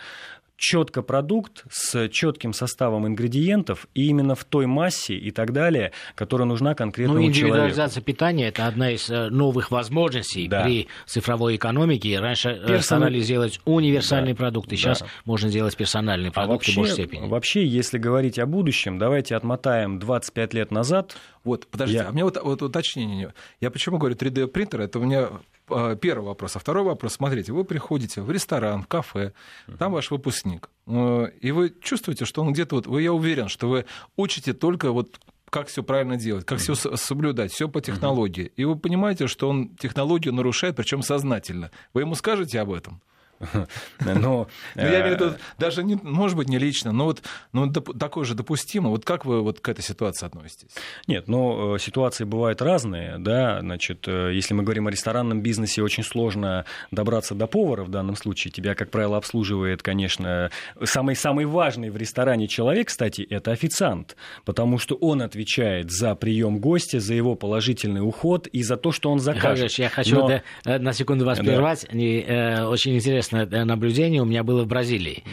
четко 0.58 1.04
продукт 1.04 1.64
с 1.70 2.10
четким 2.10 2.52
составом 2.52 3.08
ингредиентов 3.08 3.88
и 3.94 4.08
именно 4.08 4.36
в 4.36 4.44
той 4.44 4.66
массе 4.66 5.16
и 5.16 5.32
так 5.32 5.54
далее, 5.54 5.92
которая 6.16 6.48
нужна 6.48 6.74
конкретному 6.74 7.20
ну, 7.20 7.32
человеку. 7.32 7.48
индивидуализация 7.48 8.02
питания– 8.02 8.48
это 8.50 8.66
одна 8.66 8.92
из 8.92 9.10
э, 9.10 9.30
новых 9.30 9.72
возможностей 9.72 10.48
да. 10.48 10.64
при 10.64 10.88
цифровой 11.06 11.56
экономике. 11.56 12.20
Раньше 12.20 12.50
э, 12.50 12.68
Персон... 12.68 12.82
старались 12.82 13.26
сделать 13.26 13.62
универсальные 13.66 14.34
да. 14.34 14.40
продукты, 14.40 14.76
сейчас 14.76 15.00
да. 15.00 15.08
можно 15.26 15.50
сделать 15.50 15.78
персональные 15.78 16.32
продукты 16.32 16.54
а 16.54 16.56
вообще, 16.56 16.72
в 16.72 16.76
большей 16.78 16.94
степени. 16.94 17.28
Вообще, 17.28 17.66
если 17.66 18.00
говорить 18.00 18.40
о 18.40 18.48
будущем, 18.48 18.98
давайте 18.98 19.36
отмотаем 19.36 20.00
25 20.00 20.54
лет 20.56 20.72
назад. 20.72 21.16
Вот, 21.44 21.68
подождите, 21.68 22.02
я... 22.02 22.08
а 22.08 22.12
у 22.12 22.14
меня 22.14 22.26
вот, 22.26 22.42
вот 22.44 22.62
уточнение. 22.64 23.34
Я 23.62 23.70
почему 23.70 24.00
говорю 24.00 24.16
3D-принтер? 24.16 24.82
Это 24.82 25.00
у 25.00 25.04
меня 25.04 25.30
а, 25.30 25.42
первый 25.68 26.26
вопрос. 26.26 26.56
А 26.56 26.60
второй 26.60 26.84
вопрос, 26.84 27.14
смотрите, 27.14 27.54
вы 27.54 27.64
приходите 27.64 28.22
в 28.22 28.32
ресторан, 28.32 28.84
в 28.84 28.88
кафе, 28.88 29.34
там 29.78 29.92
ваш 29.92 30.12
выпускник, 30.12 30.70
э, 30.86 31.32
и 31.42 31.52
вы 31.52 31.74
чувствуете, 31.82 32.26
что 32.26 32.42
он 32.42 32.54
где-то 32.54 32.76
вот, 32.76 32.88
вы, 32.88 33.02
я 33.02 33.14
уверен, 33.14 33.50
что 33.50 33.70
вы 33.70 33.86
учите 34.16 34.54
только 34.54 34.92
вот 34.92 35.20
как 35.50 35.68
все 35.68 35.82
правильно 35.84 36.18
делать, 36.18 36.46
как 36.46 36.60
все 36.60 36.76
соблюдать, 36.76 37.54
все 37.54 37.70
по 37.70 37.80
технологии. 37.80 38.52
И 38.58 38.66
вы 38.66 38.76
понимаете, 38.76 39.28
что 39.28 39.48
он 39.50 39.70
технологию 39.78 40.34
нарушает, 40.34 40.76
причем 40.76 41.02
сознательно. 41.02 41.72
Вы 41.94 42.02
ему 42.02 42.16
скажете 42.16 42.60
об 42.60 42.72
этом? 42.72 43.02
Но, 44.00 44.14
ну, 44.16 44.48
я 44.76 45.02
имею 45.02 45.18
в 45.18 45.22
виду, 45.22 45.26
э, 45.32 45.38
даже, 45.60 45.84
не, 45.84 45.96
может 46.02 46.38
быть, 46.38 46.50
не 46.50 46.58
лично, 46.58 46.92
но 46.92 47.06
вот 47.06 47.22
ну, 47.54 47.72
такое 47.72 48.26
же 48.26 48.34
допустимо. 48.34 48.90
Вот 48.90 49.06
как 49.06 49.26
вы 49.26 49.42
вот 49.42 49.60
к 49.60 49.70
этой 49.70 49.84
ситуации 49.84 50.26
относитесь? 50.26 50.70
Нет, 51.08 51.28
ну, 51.28 51.76
э, 51.76 51.80
ситуации 51.80 52.24
бывают 52.24 52.62
разные, 52.62 53.18
да, 53.20 53.60
значит, 53.62 54.08
э, 54.08 54.32
если 54.34 54.54
мы 54.54 54.64
говорим 54.64 54.88
о 54.88 54.92
ресторанном 54.92 55.42
бизнесе, 55.42 55.84
очень 55.84 56.04
сложно 56.04 56.66
добраться 56.92 57.36
до 57.36 57.48
повара 57.48 57.84
в 57.84 57.90
данном 57.90 58.16
случае. 58.16 58.52
Тебя, 58.52 58.76
как 58.76 58.90
правило, 58.90 59.18
обслуживает, 59.18 59.84
конечно, 59.84 60.50
самый-самый 60.84 61.46
важный 61.46 61.90
в 61.90 61.98
ресторане 61.98 62.48
человек, 62.48 62.88
кстати, 62.88 63.22
это 63.22 63.52
официант, 63.52 64.16
потому 64.46 64.80
что 64.80 64.96
он 64.96 65.22
отвечает 65.22 65.92
за 65.92 66.16
прием 66.16 66.60
гостя, 66.60 67.00
за 67.00 67.14
его 67.14 67.36
положительный 67.36 68.02
уход 68.02 68.48
и 68.48 68.64
за 68.64 68.78
то, 68.78 68.92
что 68.92 69.12
он 69.12 69.20
закажет. 69.20 69.72
я 69.74 69.90
хочу 69.90 70.16
Но... 70.16 70.42
да, 70.64 70.80
на 70.80 70.94
секунду 70.94 71.26
вас 71.26 71.38
да. 71.38 71.44
прервать. 71.44 71.94
Не, 71.94 72.22
э, 72.22 72.64
очень 72.66 72.96
интересно 72.96 73.27
интересное 73.28 73.66
наблюдение 73.66 74.22
у 74.22 74.26
меня 74.26 74.44
было 74.44 74.64
в 74.64 74.68
Бразилии. 74.68 75.24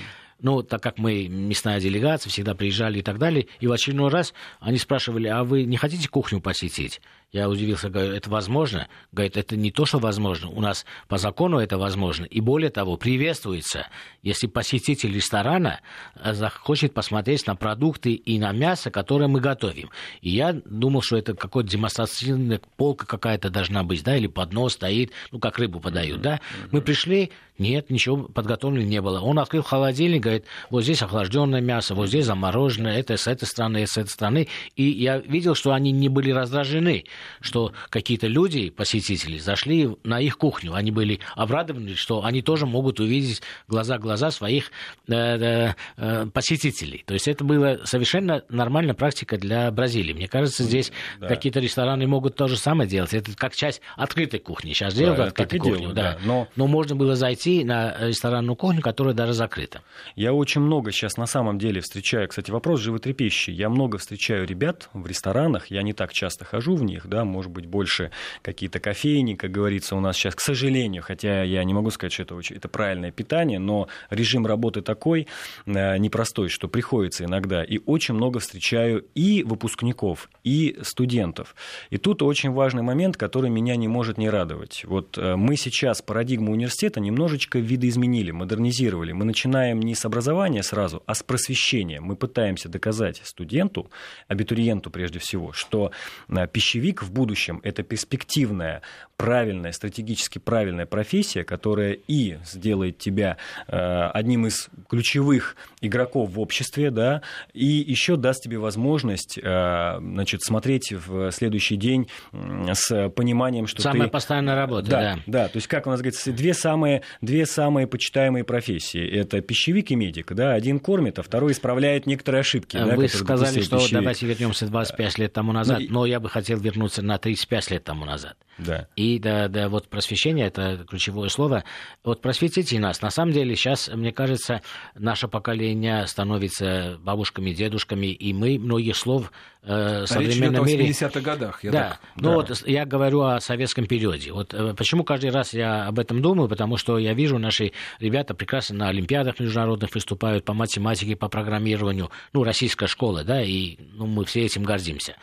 Ну, 0.41 0.63
так 0.63 0.83
как 0.83 0.99
мы 0.99 1.27
мясная 1.29 1.81
делегация, 1.81 2.29
всегда 2.31 2.55
приезжали 2.55 2.99
и 2.99 3.03
так 3.03 3.19
далее. 3.19 3.47
И 3.61 3.67
в 3.67 3.73
очередной 3.73 4.11
раз 4.11 4.35
они 4.61 4.77
спрашивали, 4.79 5.29
а 5.29 5.45
вы 5.45 5.65
не 5.65 5.77
хотите 5.77 6.09
кухню 6.09 6.41
посетить? 6.41 7.01
Я 7.35 7.49
удивился, 7.49 7.91
говорю, 7.91 8.12
это 8.12 8.31
возможно? 8.31 8.87
Говорит, 9.11 9.37
это 9.37 9.57
не 9.57 9.73
то, 9.73 9.87
что 9.87 9.99
возможно. 9.99 10.50
У 10.50 10.61
нас 10.61 10.87
по 11.09 11.19
закону 11.19 11.59
это 11.59 11.79
возможно. 11.79 12.26
И 12.26 12.41
более 12.41 12.71
того, 12.71 12.97
приветствуется, 12.97 13.88
если 14.23 14.47
посетитель 14.47 15.12
ресторана 15.12 15.81
э, 16.14 16.33
захочет 16.33 16.95
посмотреть 16.95 17.45
на 17.49 17.57
продукты 17.57 18.12
и 18.12 18.38
на 18.38 18.53
мясо, 18.53 18.93
которое 18.93 19.26
мы 19.26 19.41
готовим. 19.41 19.91
И 20.21 20.31
я 20.31 20.53
думал, 20.53 21.03
что 21.03 21.17
это 21.17 21.35
какой-то 21.35 21.71
демонстративная 21.71 22.61
полка 22.76 23.05
какая-то 23.05 23.50
должна 23.50 23.83
быть, 23.83 24.05
да, 24.05 24.17
или 24.17 24.29
поднос 24.29 24.75
стоит, 24.75 25.11
ну, 25.33 25.41
как 25.41 25.59
рыбу 25.59 25.81
подают, 25.81 26.21
да. 26.21 26.41
Мы 26.71 26.83
пришли, 26.83 27.33
нет, 27.59 27.91
ничего 27.91 28.17
подготовлено 28.17 28.87
не 28.87 29.00
было. 29.00 29.21
Он 29.21 29.41
открыл 29.41 29.64
холодильник, 29.64 30.23
говорит, 30.23 30.45
вот 30.71 30.85
здесь 30.85 31.03
охлажденное 31.03 31.61
мясо, 31.61 31.97
вот 31.97 32.07
здесь 32.07 32.26
замороженное, 32.26 32.97
это 32.97 33.17
с 33.17 33.26
этой 33.26 33.47
стороны, 33.47 33.79
это 33.79 33.91
с 33.91 33.97
этой 33.97 34.11
стороны. 34.11 34.49
И 34.76 34.85
я 34.85 35.19
видел, 35.19 35.57
что 35.57 35.73
они 35.73 35.91
не 35.91 36.09
были 36.09 36.31
раздражены 36.31 37.05
что 37.40 37.73
какие-то 37.90 38.26
люди, 38.26 38.71
посетители, 38.71 39.38
зашли 39.38 39.90
на 40.04 40.21
их 40.21 40.38
кухню. 40.38 40.75
Они 40.75 40.90
были 40.90 41.21
обрадованы, 41.35 41.95
что 41.95 42.25
они 42.25 42.43
тоже 42.43 42.66
могут 42.66 43.00
увидеть 43.00 43.43
глаза 43.69 43.99
глаза 43.99 44.31
своих 44.31 44.71
э, 45.09 45.14
э, 45.14 45.75
э, 45.97 46.26
посетителей. 46.33 47.02
То 47.07 47.14
есть 47.14 47.28
это 47.28 47.45
была 47.45 47.78
совершенно 47.85 48.43
нормальная 48.49 48.95
практика 48.95 49.37
для 49.37 49.71
Бразилии. 49.71 50.12
Мне 50.12 50.28
кажется, 50.28 50.62
здесь 50.62 50.93
да. 51.21 51.28
какие-то 51.28 51.61
рестораны 51.61 52.07
могут 52.07 52.37
то 52.37 52.49
же 52.49 52.57
самое 52.57 52.88
делать. 52.88 53.14
Это 53.14 53.35
как 53.37 53.54
часть 53.54 53.81
открытой 53.97 54.40
кухни. 54.40 54.73
Сейчас 54.73 54.95
делают 54.95 55.19
да, 55.19 55.25
открытую 55.26 55.61
кухню, 55.61 55.78
делают, 55.78 55.97
да. 55.97 56.12
да. 56.12 56.19
Но... 56.25 56.49
Но 56.57 56.66
можно 56.66 56.97
было 56.97 57.16
зайти 57.16 57.64
на 57.64 57.97
ресторанную 58.00 58.57
кухню, 58.57 58.81
которая 58.81 59.14
даже 59.14 59.33
закрыта. 59.33 59.83
Я 60.16 60.33
очень 60.33 60.61
много 60.61 60.93
сейчас 60.93 61.16
на 61.16 61.26
самом 61.26 61.59
деле 61.59 61.81
встречаю, 61.81 62.28
кстати, 62.28 62.50
вопрос 62.50 62.81
животрепещущий. 62.81 63.54
Я 63.54 63.69
много 63.69 63.99
встречаю 63.99 64.47
ребят 64.47 64.88
в 64.93 65.07
ресторанах, 65.07 65.71
я 65.71 65.83
не 65.83 65.93
так 65.93 66.12
часто 66.12 66.45
хожу 66.45 66.76
в 66.76 66.83
них, 66.83 67.07
да, 67.14 67.25
может 67.25 67.52
быть, 67.52 67.66
больше 67.66 68.11
какие-то 68.42 68.80
кофейни, 68.80 69.35
как 69.35 69.52
говорится, 69.52 69.94
у 69.94 70.00
нас 70.00 70.16
сейчас, 70.16 70.35
к 70.35 70.40
сожалению, 70.40 71.02
хотя 71.02 71.44
я 71.44 71.62
не 71.62 71.73
могу 71.73 71.90
сказать, 71.90 72.12
что 72.12 72.25
это, 72.25 72.40
это 72.50 72.68
правильное 72.68 73.12
питание, 73.12 73.61
но 73.61 73.87
режим 74.11 74.47
работы 74.47 74.83
такой 74.83 75.28
э, 75.66 75.97
непростой, 75.99 76.49
что 76.49 76.66
приходится 76.66 77.25
иногда. 77.25 77.62
И 77.62 77.78
очень 77.87 78.14
много 78.14 78.40
встречаю 78.40 79.04
и 79.14 79.44
выпускников, 79.44 80.28
и 80.42 80.76
студентов. 80.83 81.54
И 81.90 81.99
тут 81.99 82.23
очень 82.23 82.50
важный 82.50 82.83
момент, 82.83 83.16
который 83.16 83.49
меня 83.49 83.76
не 83.76 83.87
может 83.87 84.18
не 84.18 84.28
радовать. 84.28 84.85
Вот 84.85 85.16
э, 85.16 85.37
мы 85.37 85.56
сейчас 85.56 86.02
парадигму 86.02 86.50
университета 86.52 86.99
немножечко 86.99 87.61
видоизменили, 87.61 88.33
модернизировали. 88.33 89.12
Мы 89.12 89.25
начинаем 89.25 89.78
не 89.78 89.94
с 89.94 90.04
образования 90.04 90.64
сразу, 90.64 91.02
а 91.06 91.14
с 91.14 91.23
просвещения. 91.23 92.00
Мы 92.00 92.16
пытаемся 92.16 92.68
доказать 92.68 93.21
студенту, 93.25 93.88
абитуриенту 94.26 94.90
прежде 94.90 95.21
всего, 95.21 95.52
что 95.52 95.92
э, 96.28 96.47
пищевик 96.49 96.94
в 97.03 97.13
будущем 97.13 97.61
это 97.63 97.83
перспективная, 97.83 98.83
правильная, 99.17 99.73
стратегически 99.73 100.39
правильная 100.39 100.87
профессия, 100.87 101.45
которая 101.45 101.93
и 101.93 102.39
сделает 102.45 102.99
тебя 102.99 103.37
э, 103.69 103.77
одним 104.13 104.47
из 104.47 104.69
ключевых 104.89 105.57
игроков 105.81 106.31
в 106.31 106.41
обществе, 106.41 106.91
да, 106.91 107.23
и 107.53 107.67
еще 107.67 108.17
даст 108.17 108.43
тебе 108.43 108.59
возможность 108.59 109.39
э, 109.39 109.97
значит, 110.01 110.43
смотреть 110.43 110.93
в 110.93 111.31
следующий 111.31 111.77
день 111.77 112.09
с 112.33 113.09
пониманием, 113.11 113.67
что 113.67 113.83
Самая 113.83 114.05
ты... 114.05 114.11
постоянная 114.11 114.55
работа, 114.55 114.91
да, 114.91 115.01
да. 115.01 115.19
Да, 115.27 115.49
то 115.49 115.57
есть, 115.57 115.67
как 115.67 115.87
у 115.87 115.91
нас 115.91 116.01
говорится, 116.01 116.33
две 116.33 116.55
самые, 116.55 117.03
две 117.21 117.47
самые 117.47 117.87
почитаемые 117.87 118.45
профессии. 118.45 119.05
Это 119.07 119.41
пищевик 119.41 119.91
и 119.91 119.97
медик, 119.97 120.33
да, 120.33 120.53
один 120.53 120.81
кормит, 120.81 121.19
а 121.19 121.23
второй 121.23 121.53
исправляет 121.53 122.07
некоторые 122.07 122.41
ошибки. 122.41 122.77
Вы 122.77 123.09
да, 123.09 123.09
сказали, 123.09 123.61
что 123.61 123.77
пищевик. 123.77 124.01
давайте 124.01 124.27
вернемся 124.27 124.67
25 124.67 125.19
лет 125.19 125.33
тому 125.33 125.53
назад, 125.53 125.81
ну, 125.81 126.01
но 126.01 126.07
я 126.07 126.21
бы 126.21 126.29
хотел 126.29 126.59
вернуться 126.59 126.84
на 127.03 127.19
35 127.19 127.71
лет 127.71 127.85
тому 127.85 128.05
назад. 128.05 128.37
Да. 128.59 128.87
И 128.95 129.19
да, 129.19 129.49
да, 129.49 129.69
вот 129.69 129.88
просвещение 129.88 130.47
это 130.47 130.85
ключевое 130.88 131.29
слово. 131.29 131.64
Вот 132.05 132.21
просветите 132.21 132.79
нас. 132.79 133.03
На 133.03 133.11
самом 133.11 133.33
деле 133.33 133.57
сейчас, 133.57 133.88
мне 133.88 134.12
кажется, 134.12 134.62
наше 134.95 135.26
поколение 135.29 136.07
становится 136.07 136.99
бабушками, 137.00 137.53
дедушками, 137.53 138.07
и 138.07 138.33
мы 138.33 138.59
многих 138.59 138.97
слов 138.97 139.33
э, 139.62 140.03
в 140.03 140.07
современном 140.07 140.67
мире... 140.67 140.88
80-х 140.88 141.21
годах. 141.21 141.64
Я 141.64 141.71
да, 141.73 141.88
так... 141.91 142.00
ну 142.17 142.31
да. 142.31 142.35
вот 142.37 142.67
я 142.67 142.85
говорю 142.85 143.23
о 143.23 143.41
советском 143.41 143.87
периоде. 143.87 144.33
Вот 144.33 144.55
э, 144.55 144.75
почему 144.75 145.03
каждый 145.03 145.31
раз 145.31 145.53
я 145.53 145.87
об 145.87 145.99
этом 145.99 146.23
думаю? 146.23 146.49
Потому 146.49 146.76
что 146.76 146.99
я 146.99 147.12
вижу, 147.12 147.38
наши 147.38 147.73
ребята 147.99 148.35
прекрасно 148.35 148.76
на 148.76 148.88
олимпиадах 148.88 149.41
международных 149.41 149.95
выступают 149.95 150.45
по 150.45 150.55
математике, 150.55 151.17
по 151.17 151.29
программированию. 151.29 152.11
Ну, 152.33 152.45
российская 152.45 152.87
школа, 152.87 153.25
да, 153.25 153.43
и 153.43 153.79
ну, 153.95 154.07
мы 154.07 154.25
все 154.25 154.43
этим 154.43 154.62
гордимся. 154.62 155.17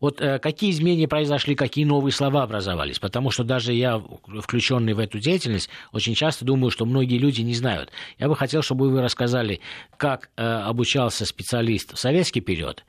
Вот 0.00 0.20
э, 0.20 0.38
какие 0.38 0.70
изменения 0.70 1.08
произошли, 1.08 1.54
какие 1.54 1.84
новые 1.84 2.12
слова 2.12 2.42
образовались? 2.42 2.98
Потому 2.98 3.30
что 3.30 3.44
даже 3.44 3.72
я, 3.72 4.02
включенный 4.42 4.92
в 4.92 4.98
эту 4.98 5.18
деятельность, 5.18 5.68
очень 5.92 6.14
часто 6.14 6.44
думаю, 6.44 6.70
что 6.70 6.84
многие 6.84 7.18
люди 7.18 7.40
не 7.40 7.54
знают. 7.54 7.90
Я 8.18 8.28
бы 8.28 8.36
хотел, 8.36 8.62
чтобы 8.62 8.90
вы 8.90 9.02
рассказали, 9.02 9.60
как 9.96 10.30
э, 10.36 10.44
обучался 10.44 11.24
специалист 11.24 11.94
в 11.94 11.98
советский 11.98 12.40
период, 12.40 12.84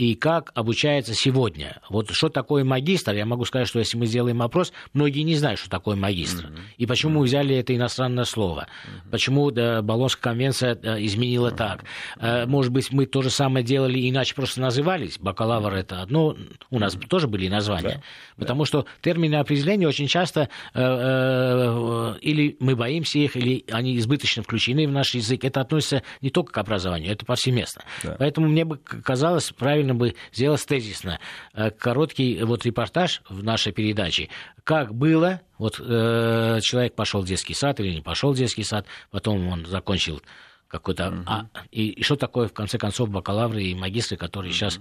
и 0.00 0.14
как 0.14 0.50
обучается 0.54 1.12
сегодня. 1.12 1.78
Вот 1.90 2.08
что 2.12 2.30
такое 2.30 2.64
магистр, 2.64 3.12
я 3.12 3.26
могу 3.26 3.44
сказать, 3.44 3.68
что 3.68 3.80
если 3.80 3.98
мы 3.98 4.06
сделаем 4.06 4.40
опрос, 4.40 4.72
многие 4.94 5.20
не 5.20 5.34
знают, 5.34 5.60
что 5.60 5.68
такое 5.68 5.94
магистр. 5.94 6.46
Mm-hmm. 6.46 6.60
И 6.78 6.86
почему 6.86 7.18
мы 7.18 7.26
взяли 7.26 7.54
это 7.54 7.76
иностранное 7.76 8.24
слово. 8.24 8.60
Mm-hmm. 8.62 9.10
Почему 9.10 9.50
да, 9.50 9.82
Болонская 9.82 10.32
конвенция 10.32 10.74
да, 10.74 11.04
изменила 11.04 11.50
mm-hmm. 11.50 11.56
так. 11.56 11.84
А, 12.16 12.46
может 12.46 12.72
быть, 12.72 12.90
мы 12.92 13.04
то 13.04 13.20
же 13.20 13.28
самое 13.28 13.62
делали, 13.62 14.08
иначе 14.08 14.34
просто 14.34 14.62
назывались. 14.62 15.18
Бакалавр 15.18 15.74
это 15.74 16.00
одно, 16.00 16.34
у 16.70 16.78
нас 16.78 16.94
mm-hmm. 16.94 17.08
тоже 17.08 17.28
были 17.28 17.48
названия. 17.48 17.96
Да. 17.96 18.02
Потому 18.38 18.62
да. 18.62 18.66
что 18.68 18.86
термины 19.02 19.34
определения 19.34 19.86
очень 19.86 20.06
часто 20.06 20.48
э, 20.72 20.80
э, 20.82 22.14
или 22.22 22.56
мы 22.58 22.74
боимся 22.74 23.18
их, 23.18 23.36
или 23.36 23.66
они 23.70 23.98
избыточно 23.98 24.42
включены 24.42 24.88
в 24.88 24.92
наш 24.92 25.14
язык. 25.14 25.44
Это 25.44 25.60
относится 25.60 26.02
не 26.22 26.30
только 26.30 26.54
к 26.54 26.56
образованию, 26.56 27.12
это 27.12 27.26
повсеместно. 27.26 27.82
Да. 28.02 28.16
Поэтому 28.18 28.48
мне 28.48 28.64
бы 28.64 28.78
казалось 28.78 29.50
правильно 29.50 29.89
бы 29.98 30.14
сделать 30.32 30.64
тезисно 30.66 31.18
э, 31.54 31.70
короткий 31.70 32.42
вот 32.42 32.64
репортаж 32.64 33.22
в 33.28 33.42
нашей 33.42 33.72
передаче, 33.72 34.28
как 34.64 34.94
было, 34.94 35.40
вот 35.58 35.80
э, 35.80 36.58
человек 36.62 36.94
пошел 36.94 37.22
в 37.22 37.26
детский 37.26 37.54
сад 37.54 37.80
или 37.80 37.94
не 37.94 38.02
пошел 38.02 38.32
в 38.32 38.36
детский 38.36 38.64
сад, 38.64 38.86
потом 39.10 39.46
он 39.48 39.66
закончил 39.66 40.22
какой-то... 40.68 41.04
Mm-hmm. 41.04 41.24
А, 41.26 41.46
и, 41.70 41.88
и 41.88 42.02
что 42.02 42.16
такое, 42.16 42.48
в 42.48 42.52
конце 42.52 42.78
концов, 42.78 43.10
бакалавры 43.10 43.62
и 43.62 43.74
магистры, 43.74 44.16
которые 44.16 44.52
mm-hmm. 44.52 44.54
сейчас 44.54 44.80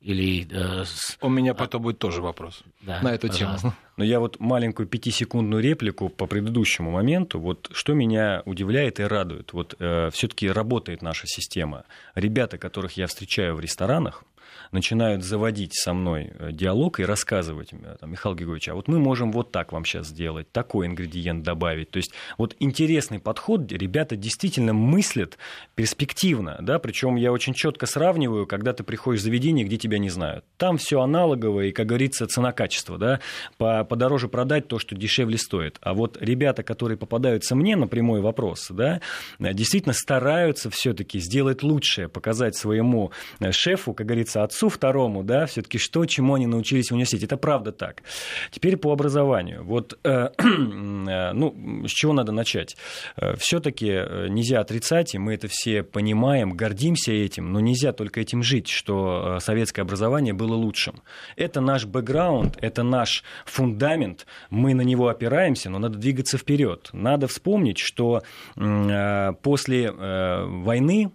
или... 0.00 0.46
Э, 0.50 0.84
с... 0.84 1.18
У 1.20 1.28
меня 1.28 1.54
потом 1.54 1.82
будет 1.82 1.98
тоже 1.98 2.22
вопрос 2.22 2.62
да, 2.80 3.00
на 3.02 3.14
эту 3.14 3.28
пожалуйста. 3.28 3.60
тему. 3.60 3.74
Но 3.98 4.04
я 4.04 4.18
вот 4.18 4.40
маленькую 4.40 4.86
пятисекундную 4.86 5.62
реплику 5.62 6.08
по 6.08 6.26
предыдущему 6.26 6.90
моменту. 6.90 7.38
Вот 7.38 7.68
что 7.72 7.92
меня 7.92 8.42
удивляет 8.46 8.98
и 8.98 9.02
радует. 9.02 9.52
Вот 9.52 9.74
э, 9.78 10.08
все-таки 10.12 10.48
работает 10.48 11.02
наша 11.02 11.26
система. 11.26 11.84
Ребята, 12.14 12.56
которых 12.56 12.96
я 12.96 13.06
встречаю 13.06 13.56
в 13.56 13.60
ресторанах, 13.60 14.24
начинают 14.72 15.24
заводить 15.24 15.74
со 15.74 15.92
мной 15.92 16.32
э, 16.38 16.52
диалог 16.52 17.00
и 17.00 17.04
рассказывать, 17.04 17.72
э, 17.72 17.96
там, 18.00 18.10
Михаил 18.10 18.34
Григорьевич, 18.34 18.68
а 18.68 18.74
вот 18.74 18.88
мы 18.88 18.98
можем 18.98 19.32
вот 19.32 19.52
так 19.52 19.72
вам 19.72 19.84
сейчас 19.84 20.08
сделать, 20.08 20.50
такой 20.52 20.86
ингредиент 20.86 21.42
добавить. 21.42 21.90
То 21.90 21.98
есть 21.98 22.12
вот 22.38 22.56
интересный 22.58 23.18
подход, 23.18 23.70
ребята 23.72 24.16
действительно 24.16 24.72
мыслят 24.72 25.38
перспективно, 25.74 26.58
да, 26.60 26.78
причем 26.78 27.16
я 27.16 27.32
очень 27.32 27.54
четко 27.54 27.86
сравниваю, 27.86 28.46
когда 28.46 28.72
ты 28.72 28.82
приходишь 28.84 29.20
в 29.20 29.24
заведение, 29.24 29.64
где 29.64 29.76
тебя 29.76 29.98
не 29.98 30.10
знают. 30.10 30.44
Там 30.56 30.78
все 30.78 31.00
аналоговое 31.00 31.66
и, 31.66 31.72
как 31.72 31.86
говорится, 31.86 32.26
цена-качество, 32.26 32.98
да, 32.98 33.20
по, 33.58 33.84
подороже 33.84 34.28
продать 34.28 34.68
то, 34.68 34.78
что 34.78 34.94
дешевле 34.94 35.38
стоит. 35.38 35.78
А 35.80 35.94
вот 35.94 36.16
ребята, 36.20 36.62
которые 36.62 36.96
попадаются 36.98 37.54
мне 37.54 37.76
на 37.76 37.86
прямой 37.86 38.20
вопрос, 38.20 38.68
да, 38.70 39.00
действительно 39.38 39.94
стараются 39.94 40.70
все-таки 40.70 41.18
сделать 41.18 41.62
лучшее, 41.62 42.08
показать 42.08 42.56
своему 42.56 43.12
э, 43.40 43.52
шефу, 43.52 43.94
как 43.94 44.06
говорится, 44.06 44.39
отцу 44.44 44.68
второму, 44.68 45.22
да, 45.22 45.46
все-таки 45.46 45.78
что, 45.78 46.04
чему 46.06 46.34
они 46.34 46.46
научились 46.46 46.88
в 46.90 46.92
университете. 46.92 47.26
Это 47.26 47.36
правда 47.36 47.72
так. 47.72 48.02
Теперь 48.50 48.76
по 48.76 48.92
образованию. 48.92 49.64
Вот, 49.64 49.98
э, 50.04 50.30
э, 50.38 51.32
ну, 51.32 51.86
с 51.86 51.90
чего 51.90 52.12
надо 52.12 52.32
начать? 52.32 52.76
Э, 53.16 53.34
все-таки 53.36 53.88
э, 53.88 54.28
нельзя 54.28 54.60
отрицать, 54.60 55.14
и 55.14 55.18
мы 55.18 55.34
это 55.34 55.48
все 55.48 55.82
понимаем, 55.82 56.52
гордимся 56.52 57.12
этим, 57.12 57.52
но 57.52 57.60
нельзя 57.60 57.92
только 57.92 58.20
этим 58.20 58.42
жить, 58.42 58.68
что 58.68 59.38
советское 59.40 59.82
образование 59.82 60.32
было 60.32 60.54
лучшим. 60.54 61.02
Это 61.36 61.60
наш 61.60 61.84
бэкграунд, 61.84 62.58
это 62.60 62.82
наш 62.82 63.24
фундамент, 63.44 64.26
мы 64.50 64.74
на 64.74 64.82
него 64.82 65.08
опираемся, 65.08 65.70
но 65.70 65.78
надо 65.78 65.98
двигаться 65.98 66.38
вперед. 66.38 66.90
Надо 66.92 67.26
вспомнить, 67.26 67.78
что 67.78 68.22
э, 68.56 69.32
после 69.42 69.86
э, 69.86 70.44
войны 70.44 71.10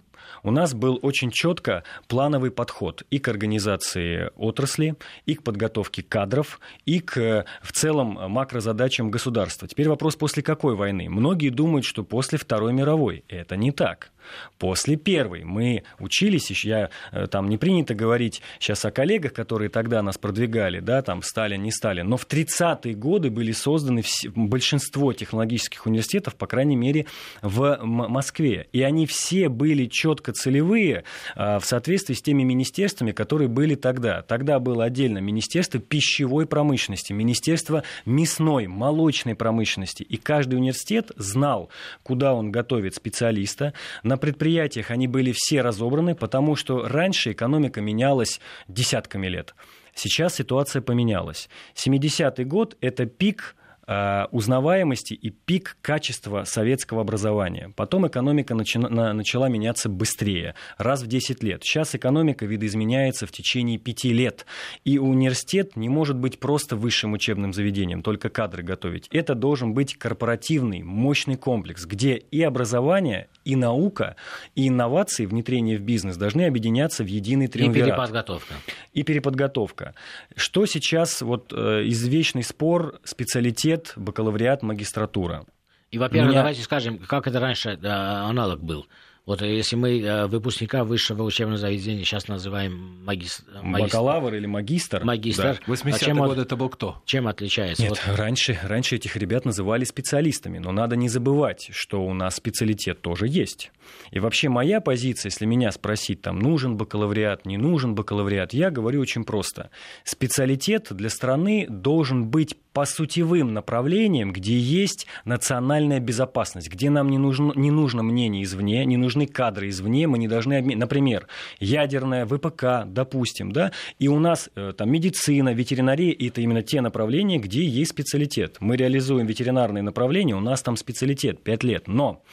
у 0.46 0.52
нас 0.52 0.76
был 0.76 1.00
очень 1.02 1.32
четко 1.32 1.84
плановый 2.08 2.52
подход 2.52 3.04
и 3.10 3.18
к 3.18 3.28
организации 3.28 4.30
отрасли, 4.36 4.96
и 5.26 5.34
к 5.34 5.44
подготовке 5.44 6.04
кадров, 6.04 6.60
и 6.86 7.00
к 7.00 7.46
в 7.64 7.72
целом 7.72 8.20
макрозадачам 8.32 9.10
государства. 9.10 9.68
Теперь 9.68 9.90
вопрос, 9.90 10.16
после 10.16 10.44
какой 10.44 10.76
войны? 10.76 11.10
Многие 11.10 11.50
думают, 11.50 11.84
что 11.84 12.04
после 12.04 12.38
Второй 12.38 12.74
мировой. 12.74 13.26
Это 13.28 13.56
не 13.56 13.72
так. 13.72 14.12
После 14.58 14.96
первой 14.96 15.44
мы 15.44 15.84
учились, 16.00 16.50
еще 16.50 16.70
я, 16.70 16.90
э, 17.12 17.28
там 17.28 17.50
не 17.50 17.58
принято 17.58 17.94
говорить 17.94 18.42
сейчас 18.60 18.86
о 18.86 18.92
коллегах, 18.92 19.34
которые 19.34 19.70
тогда 19.70 20.02
нас 20.02 20.18
продвигали, 20.18 20.80
да, 20.80 21.02
там 21.02 21.22
Сталин, 21.22 21.62
не 21.62 21.72
Сталин, 21.72 22.08
но 22.08 22.18
в 22.18 22.28
30-е 22.28 22.96
годы 22.96 23.30
были 23.30 23.52
созданы 23.52 24.02
все, 24.02 24.30
большинство 24.30 25.14
технологических 25.14 25.86
университетов, 25.86 26.36
по 26.36 26.48
крайней 26.48 26.76
мере, 26.76 27.06
в 27.42 27.80
Москве. 27.82 28.68
И 28.72 28.82
они 28.82 29.06
все 29.06 29.50
были 29.50 29.86
четко 29.86 30.32
целевые 30.34 31.04
а, 31.36 31.60
в 31.60 31.66
соответствии 31.66 32.14
с 32.14 32.22
теми 32.22 32.44
министерствами, 32.44 33.12
которые 33.12 33.48
были 33.48 33.76
тогда. 33.76 34.22
Тогда 34.22 34.60
было 34.60 34.86
отдельно 34.86 35.20
Министерство 35.20 35.80
пищевой 35.80 36.46
промышленности, 36.46 37.14
Министерство 37.14 37.84
мясной, 38.06 38.68
молочной 38.68 39.36
промышленности. 39.36 40.04
И 40.04 40.18
каждый 40.18 40.56
университет 40.56 41.12
знал, 41.16 41.70
куда 42.04 42.34
он 42.34 42.52
готовит 42.52 42.96
специалиста, 42.96 43.74
на 44.04 44.15
на 44.16 44.18
предприятиях 44.18 44.92
они 44.92 45.10
были 45.10 45.34
все 45.36 45.62
разобраны, 45.62 46.16
потому 46.16 46.56
что 46.56 46.88
раньше 46.88 47.34
экономика 47.34 47.82
менялась 47.82 48.40
десятками 48.70 49.28
лет. 49.28 49.54
Сейчас 49.94 50.36
ситуация 50.36 50.82
поменялась. 50.82 51.50
70-й 51.76 52.46
год– 52.46 52.78
это 52.80 53.08
пик 53.08 53.58
узнаваемости 53.88 55.14
и 55.14 55.30
пик 55.30 55.78
качества 55.82 56.44
советского 56.44 57.02
образования. 57.02 57.72
Потом 57.76 58.08
экономика 58.08 58.56
начала, 58.56 59.14
начала 59.14 59.48
меняться 59.48 59.90
быстрее, 59.90 60.56
раз 60.78 61.04
в 61.04 61.08
10 61.08 61.44
лет. 61.44 61.64
Сейчас 61.64 61.94
экономика 61.94 62.46
видоизменяется 62.46 63.28
в 63.28 63.32
течение 63.32 63.78
5 63.78 64.04
лет. 64.06 64.46
И 64.86 64.98
университет 64.98 65.76
не 65.76 65.90
может 65.90 66.18
быть 66.18 66.40
просто 66.40 66.76
высшим 66.76 67.14
учебным 67.14 67.54
заведением, 67.54 68.02
только 68.02 68.30
кадры 68.30 68.64
готовить. 68.64 69.08
Это 69.12 69.36
должен 69.36 69.74
быть 69.74 69.96
корпоративный, 69.96 70.82
мощный 70.82 71.36
комплекс, 71.36 71.86
где 71.86 72.16
и 72.16 72.42
образование, 72.42 73.28
и 73.44 73.56
наука, 73.56 74.16
и 74.56 74.68
инновации, 74.68 75.26
внедрение 75.26 75.78
в 75.78 75.82
бизнес 75.82 76.18
должны 76.18 76.44
объединяться 76.44 77.04
в 77.04 77.08
единый 77.08 77.48
триумвират. 77.48 77.88
И 77.88 77.92
переподготовка. 77.92 78.54
И 78.94 79.04
переподготовка. 79.04 79.94
Что 80.36 80.66
сейчас, 80.66 81.22
вот 81.22 81.54
э, 81.54 81.84
извечный 81.86 82.44
спор, 82.44 83.00
специалитет 83.04 83.75
университет, 83.76 83.94
бакалавриат, 83.96 84.64
магистратура. 84.64 85.46
И, 85.92 85.98
во-первых, 85.98 86.32
Меня... 86.32 86.42
давайте 86.42 86.62
скажем, 86.62 86.98
как 86.98 87.28
это 87.28 87.40
раньше 87.40 87.78
да, 87.78 88.26
аналог 88.26 88.62
был. 88.64 88.88
Вот 89.26 89.42
если 89.42 89.76
мы 89.76 90.02
э, 90.02 90.28
выпускника 90.28 90.84
высшего 90.84 91.24
учебного 91.24 91.58
заведения 91.58 92.04
сейчас 92.04 92.28
называем 92.28 93.04
магистр... 93.04 93.44
Бакалавр 93.64 94.36
или 94.36 94.46
магистр. 94.46 95.04
Магистр. 95.04 95.60
Да. 95.66 95.74
80-е 95.74 96.12
а 96.12 96.16
годы 96.16 96.42
это 96.44 96.56
был 96.56 96.70
кто? 96.70 97.02
Чем 97.06 97.28
отличается? 97.28 97.82
Нет, 97.82 98.00
вот... 98.06 98.18
раньше, 98.18 98.60
раньше 98.62 98.98
этих 98.98 99.16
ребят 99.16 99.44
называли 99.44 99.84
специалистами, 99.84 100.60
но 100.60 100.72
надо 100.72 100.96
не 100.96 101.10
забывать, 101.10 101.70
что 101.72 102.06
у 102.06 102.14
нас 102.14 102.36
специалитет 102.36 103.02
тоже 103.02 103.26
есть. 103.28 103.72
И 104.12 104.20
вообще 104.20 104.48
моя 104.48 104.80
позиция, 104.80 105.32
если 105.32 105.46
меня 105.46 105.72
спросить, 105.72 106.22
там, 106.22 106.38
нужен 106.38 106.78
бакалавриат, 106.78 107.48
не 107.48 107.58
нужен 107.58 107.96
бакалавриат, 107.96 108.54
я 108.54 108.70
говорю 108.70 109.02
очень 109.02 109.24
просто. 109.24 109.72
Специалитет 110.04 110.90
для 110.92 111.10
страны 111.10 111.66
должен 111.68 112.28
быть 112.28 112.56
по 112.76 112.84
сутевым 112.84 113.54
направлениям, 113.54 114.34
где 114.34 114.60
есть 114.60 115.08
национальная 115.24 116.02
безопасность, 116.02 116.70
где 116.70 116.90
нам 116.90 117.10
не 117.10 117.18
нужно, 117.18 117.54
не 117.56 117.72
нужно 117.72 118.04
мнение 118.04 118.44
извне, 118.44 118.84
не 118.84 118.98
нужны 118.98 119.28
кадры 119.28 119.70
извне, 119.70 120.08
мы 120.08 120.18
не 120.18 120.28
должны 120.28 120.58
обмен... 120.58 120.78
Например, 120.78 121.26
ядерная 121.62 122.26
ВПК, 122.26 122.84
допустим, 122.86 123.54
да, 123.54 123.72
и 123.98 124.10
у 124.10 124.20
нас 124.20 124.50
э, 124.58 124.74
там 124.78 124.92
медицина, 124.92 125.54
ветеринария, 125.54 126.14
это 126.20 126.42
именно 126.42 126.64
те 126.64 126.82
направления, 126.82 127.38
где 127.38 127.64
есть 127.66 127.92
специалитет. 127.92 128.58
Мы 128.60 128.76
реализуем 128.76 129.26
ветеринарные 129.26 129.82
направления, 129.82 130.36
у 130.36 130.42
нас 130.42 130.62
там 130.62 130.76
специалитет 130.76 131.42
5 131.46 131.64
лет. 131.64 131.88
Но 131.88 132.24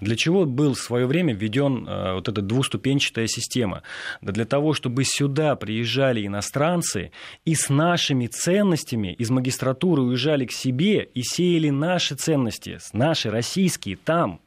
для 0.00 0.16
чего 0.16 0.46
был 0.46 0.72
в 0.72 0.80
свое 0.80 1.04
время 1.04 1.34
введен 1.34 1.86
э, 1.86 2.14
вот 2.14 2.30
эта 2.30 2.40
двуступенчатая 2.40 3.26
система? 3.26 3.82
Да 4.22 4.32
для 4.32 4.46
того, 4.46 4.72
чтобы 4.72 5.04
сюда 5.04 5.54
приезжали 5.54 6.26
иностранцы 6.26 7.12
и 7.44 7.54
с 7.54 7.68
нашими 7.68 8.26
ценностями 8.26 9.12
из 9.12 9.28
магистратуры 9.28 9.81
культуры 9.82 10.02
уезжали 10.02 10.44
к 10.44 10.52
себе 10.52 11.08
и 11.12 11.22
сеяли 11.22 11.70
наши 11.70 12.14
ценности, 12.14 12.78
наши 12.92 13.30
российские 13.30 13.96
там. 13.96 14.40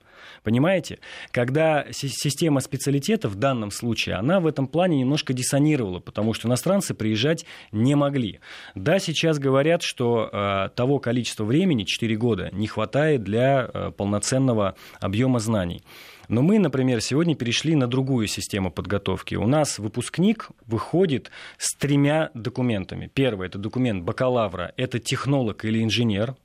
Понимаете? 0.44 1.00
Когда 1.32 1.88
система 1.92 2.62
специалитета 2.62 3.28
в 3.28 3.36
данном 3.36 3.72
случае, 3.72 4.16
она 4.16 4.40
в 4.40 4.48
этом 4.48 4.68
плане 4.68 4.98
немножко 4.98 5.34
диссонировала, 5.34 6.00
потому 6.00 6.34
что 6.34 6.48
иностранцы 6.48 6.94
приезжать 6.94 7.46
не 7.74 7.96
могли. 7.96 8.40
Да, 8.76 9.00
сейчас 9.00 9.38
говорят, 9.38 9.82
что 9.82 10.30
э, 10.32 10.70
того 10.74 11.00
количества 11.00 11.44
времени, 11.44 11.84
4 11.84 12.16
года, 12.16 12.50
не 12.54 12.68
хватает 12.68 13.24
для 13.24 13.70
э, 13.74 13.92
полноценного 13.92 14.76
объема 15.02 15.40
знаний. 15.40 15.84
Но 16.28 16.42
мы, 16.42 16.60
например, 16.60 17.02
сегодня 17.02 17.36
перешли 17.36 17.76
на 17.76 17.88
другую 17.88 18.28
систему 18.28 18.72
подготовки. 18.72 19.36
У 19.36 19.48
нас 19.48 19.80
выпускник 19.80 20.50
выходит 20.66 21.32
с 21.58 21.76
тремя 21.76 22.32
документами. 22.34 23.10
Первый– 23.14 23.48
это 23.50 23.58
документ 23.58 24.04
бакалавра, 24.04 24.74
это 24.78 25.00
технолог 25.00 25.66
или 25.66 25.84
инженер, 25.84 26.36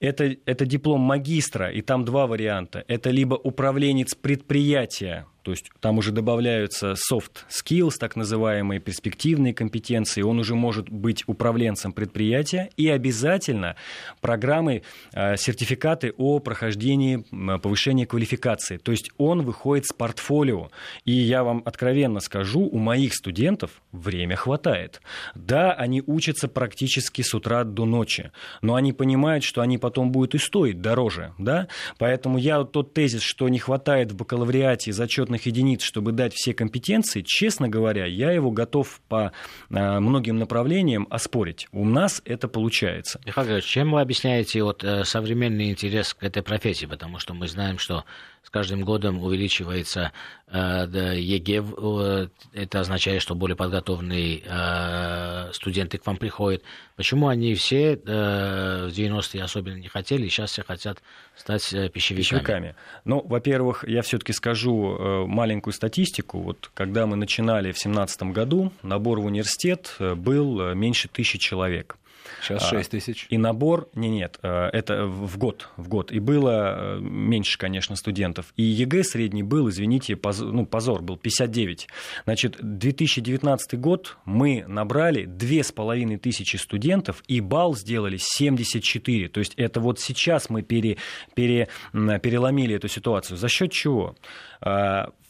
это, 0.00 0.36
это 0.46 0.66
диплом 0.66 1.00
магистра, 1.00 1.70
и 1.70 1.82
там 1.82 2.04
два 2.04 2.26
варианта. 2.26 2.84
Это 2.88 3.10
либо 3.10 3.34
управленец 3.34 4.14
предприятия, 4.14 5.26
То 5.42 5.52
есть 5.52 5.70
там 5.80 5.98
уже 5.98 6.12
добавляются 6.12 6.92
soft 6.92 7.44
skills, 7.48 7.92
так 7.98 8.16
называемые 8.16 8.80
перспективные 8.80 9.54
компетенции. 9.54 10.22
Он 10.22 10.38
уже 10.38 10.54
может 10.54 10.90
быть 10.90 11.24
управленцем 11.26 11.92
предприятия 11.92 12.70
и 12.76 12.88
обязательно 12.88 13.76
программы, 14.20 14.82
э, 15.12 15.36
сертификаты 15.36 16.12
о 16.16 16.38
прохождении 16.40 17.24
повышения 17.58 18.06
квалификации. 18.06 18.76
То 18.76 18.92
есть 18.92 19.10
он 19.18 19.42
выходит 19.42 19.86
с 19.86 19.92
портфолио. 19.92 20.70
И 21.04 21.12
я 21.12 21.44
вам 21.44 21.62
откровенно 21.64 22.20
скажу, 22.20 22.60
у 22.60 22.78
моих 22.78 23.14
студентов 23.14 23.82
время 23.92 24.36
хватает. 24.36 25.00
Да, 25.34 25.72
они 25.72 26.02
учатся 26.06 26.48
практически 26.48 27.22
с 27.22 27.34
утра 27.34 27.64
до 27.64 27.84
ночи, 27.84 28.32
но 28.62 28.74
они 28.74 28.92
понимают, 28.92 29.44
что 29.44 29.60
они 29.60 29.78
потом 29.78 30.12
будут 30.12 30.34
и 30.34 30.38
стоить 30.38 30.80
дороже. 30.80 31.32
Да? 31.38 31.68
Поэтому 31.98 32.38
я 32.38 32.64
тот 32.64 32.94
тезис, 32.94 33.22
что 33.22 33.48
не 33.48 33.58
хватает 33.58 34.12
в 34.12 34.16
бакалавриате 34.16 34.92
зачетных 35.30 35.46
единиц, 35.46 35.82
чтобы 35.82 36.12
дать 36.12 36.34
все 36.34 36.52
компетенции, 36.52 37.22
честно 37.24 37.68
говоря, 37.68 38.06
я 38.06 38.32
его 38.32 38.50
готов 38.50 39.00
по 39.08 39.32
а, 39.70 40.00
многим 40.00 40.38
направлениям 40.38 41.06
оспорить. 41.10 41.68
У 41.72 41.84
нас 41.84 42.20
это 42.24 42.48
получается. 42.48 43.20
Михаил 43.24 43.46
Григорьевич, 43.46 43.70
чем 43.70 43.92
вы 43.92 44.00
объясняете 44.00 44.62
вот, 44.62 44.82
э, 44.84 45.04
современный 45.04 45.70
интерес 45.70 46.14
к 46.14 46.24
этой 46.24 46.42
профессии? 46.42 46.86
Потому 46.86 47.18
что 47.18 47.34
мы 47.34 47.46
знаем, 47.48 47.78
что 47.78 48.04
с 48.42 48.50
каждым 48.50 48.84
годом 48.84 49.22
увеличивается 49.22 50.12
э, 50.48 50.86
ЕГЭ. 51.16 51.62
Э, 51.62 52.28
это 52.52 52.80
означает, 52.80 53.22
что 53.22 53.34
более 53.34 53.56
подготовленные 53.56 54.42
э, 54.44 55.50
студенты 55.52 55.98
к 55.98 56.06
вам 56.06 56.16
приходят. 56.16 56.62
Почему 56.96 57.28
они 57.28 57.54
все 57.54 57.96
в 57.96 58.88
90-е 58.88 59.42
особенно 59.42 59.76
не 59.76 59.88
хотели, 59.88 60.26
и 60.26 60.28
сейчас 60.28 60.52
все 60.52 60.62
хотят 60.62 61.02
стать 61.36 61.62
пищевиками? 61.92 62.16
пищевиками. 62.16 62.74
Ну, 63.04 63.22
во-первых, 63.26 63.84
я 63.86 64.02
все-таки 64.02 64.32
скажу 64.32 65.26
маленькую 65.26 65.72
статистику. 65.72 66.40
Вот 66.40 66.70
когда 66.74 67.06
мы 67.06 67.16
начинали 67.16 67.72
в 67.72 67.80
2017 67.80 68.22
году, 68.34 68.72
набор 68.82 69.20
в 69.20 69.26
университет 69.26 69.96
был 69.98 70.74
меньше 70.74 71.08
тысячи 71.08 71.38
человек. 71.38 71.96
Сейчас 72.42 72.68
6 72.68 72.88
а, 72.88 72.90
тысяч. 72.90 73.26
И 73.28 73.38
набор, 73.38 73.88
не, 73.94 74.08
нет, 74.08 74.38
э, 74.42 74.68
это 74.72 75.06
в 75.06 75.38
год, 75.38 75.68
в 75.76 75.88
год. 75.88 76.12
И 76.12 76.18
было 76.18 76.96
э, 76.96 77.00
меньше, 77.00 77.58
конечно, 77.58 77.96
студентов. 77.96 78.52
И 78.56 78.62
ЕГЭ 78.62 79.04
средний 79.04 79.42
был, 79.42 79.68
извините, 79.68 80.16
позор, 80.16 80.52
ну, 80.52 80.66
позор 80.66 81.02
был 81.02 81.16
59. 81.16 81.88
Значит, 82.24 82.56
2019 82.60 83.78
год 83.78 84.16
мы 84.24 84.64
набрали 84.66 85.24
2500 85.24 86.60
студентов, 86.60 87.22
и 87.26 87.40
балл 87.40 87.74
сделали 87.76 88.18
74. 88.18 89.28
То 89.28 89.40
есть 89.40 89.54
это 89.56 89.80
вот 89.80 90.00
сейчас 90.00 90.50
мы 90.50 90.62
пере, 90.62 90.96
пере, 91.34 91.68
переломили 91.92 92.76
эту 92.76 92.88
ситуацию. 92.88 93.36
За 93.36 93.48
счет 93.48 93.72
чего? 93.72 94.16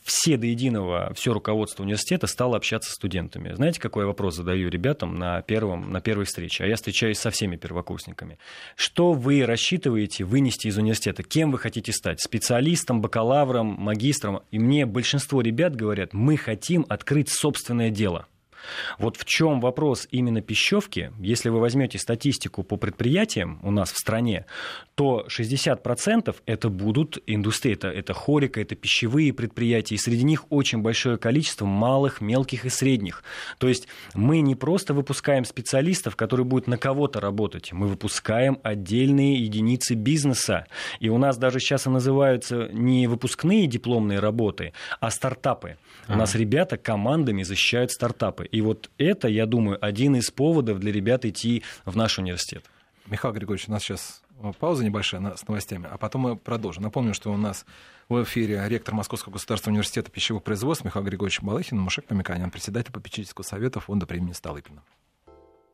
Все 0.03 0.37
до 0.37 0.47
единого, 0.47 1.13
все 1.15 1.33
руководство 1.33 1.83
университета 1.83 2.27
стало 2.27 2.57
общаться 2.57 2.91
с 2.91 2.95
студентами. 2.95 3.53
Знаете, 3.53 3.81
какой 3.81 4.05
я 4.05 4.07
вопрос 4.07 4.37
задаю 4.37 4.71
ребятам 4.71 5.15
на, 5.17 5.43
первом, 5.43 5.91
на 5.93 6.01
первой 6.01 6.25
встрече? 6.25 6.65
А 6.65 6.67
я 6.67 6.77
встречаюсь 6.77 7.19
со 7.19 7.31
всеми 7.31 7.57
первокурсниками. 7.57 8.39
Что 8.77 9.13
вы 9.13 9.45
рассчитываете 9.45 10.25
вынести 10.25 10.69
из 10.69 10.79
университета? 10.79 11.23
Кем 11.23 11.51
вы 11.53 11.59
хотите 11.59 11.93
стать? 11.93 12.21
Специалистом, 12.21 13.01
бакалавром, 13.01 13.67
магистром? 13.67 14.41
И 14.51 14.59
мне 14.59 14.87
большинство 14.87 15.43
ребят 15.43 15.77
говорят, 15.77 16.15
мы 16.15 16.37
хотим 16.37 16.87
открыть 16.89 17.29
собственное 17.31 17.91
дело. 17.91 18.27
Вот 18.99 19.17
в 19.17 19.25
чем 19.25 19.61
вопрос 19.61 20.09
именно 20.11 20.41
пищевки, 20.41 21.13
если 21.19 21.49
вы 21.49 21.61
возьмете 21.61 21.99
статистику 21.99 22.63
по 22.63 22.77
предприятиям 22.77 23.61
у 23.63 23.71
нас 23.71 23.93
в 23.93 23.97
стране, 23.97 24.47
то 24.95 25.27
60% 25.29 26.37
это 26.47 26.69
будут 26.69 27.19
индустрии, 27.27 27.73
это, 27.73 27.89
это 27.89 28.13
хорика, 28.13 28.61
это 28.61 28.75
пищевые 28.75 29.33
предприятия, 29.33 29.95
и 29.95 29.99
среди 29.99 30.25
них 30.25 30.45
очень 30.51 30.83
большое 30.83 31.17
количество 31.17 31.65
малых, 31.65 32.21
мелких 32.21 32.65
и 32.65 32.69
средних. 32.69 33.25
То 33.59 33.69
есть 33.69 33.89
мы 34.15 34.41
не 34.41 34.55
просто 34.55 34.95
выпускаем 34.95 35.45
специалистов, 35.45 36.17
которые 36.17 36.45
будут 36.45 36.67
на 36.67 36.77
кого-то 36.77 37.21
работать, 37.21 37.73
мы 37.73 37.87
выпускаем 37.87 38.59
отдельные 38.63 39.43
единицы 39.43 39.95
бизнеса. 39.95 40.67
И 40.99 41.09
у 41.09 41.19
нас 41.19 41.39
даже 41.39 41.61
сейчас 41.61 41.87
и 41.87 41.91
называются 41.91 42.69
не 42.73 43.07
выпускные 43.07 43.67
дипломные 43.67 44.19
работы, 44.19 44.73
а 45.01 45.11
стартапы. 45.11 45.77
У 46.09 46.17
нас 46.17 46.35
ребята 46.35 46.77
командами 46.77 47.43
защищают 47.43 47.93
стартапы. 47.93 48.47
И 48.51 48.61
вот 48.61 48.91
это, 48.99 49.29
я 49.29 49.47
думаю, 49.47 49.79
один 49.85 50.17
из 50.17 50.31
поводов 50.31 50.79
для 50.81 50.93
ребят 50.93 51.25
идти 51.25 51.63
в 51.85 51.97
наш 51.97 52.19
университет. 52.19 52.65
Михаил 53.07 53.35
Григорьевич, 53.35 53.69
у 53.69 53.73
нас 53.73 53.83
сейчас 53.83 54.23
пауза 54.59 54.85
небольшая 54.85 55.37
с 55.37 55.47
новостями, 55.47 55.89
а 55.91 55.99
потом 55.99 56.23
мы 56.23 56.37
продолжим. 56.37 56.83
Напомню, 56.83 57.15
что 57.15 57.33
у 57.33 57.37
нас 57.37 57.67
в 58.09 58.23
эфире 58.25 58.63
ректор 58.69 58.95
Московского 58.95 59.35
государственного 59.35 59.77
университета 59.77 60.11
пищевых 60.11 60.43
производств 60.43 60.85
Михаил 60.85 61.05
Григорьевич 61.05 61.41
Балыхин, 61.43 61.79
Мушек 61.79 62.07
Помиканян, 62.07 62.51
председатель 62.51 62.93
попечительского 62.93 63.45
совета 63.45 63.81
фонда 63.81 64.07
премии 64.07 64.33
Столыпина. 64.33 64.83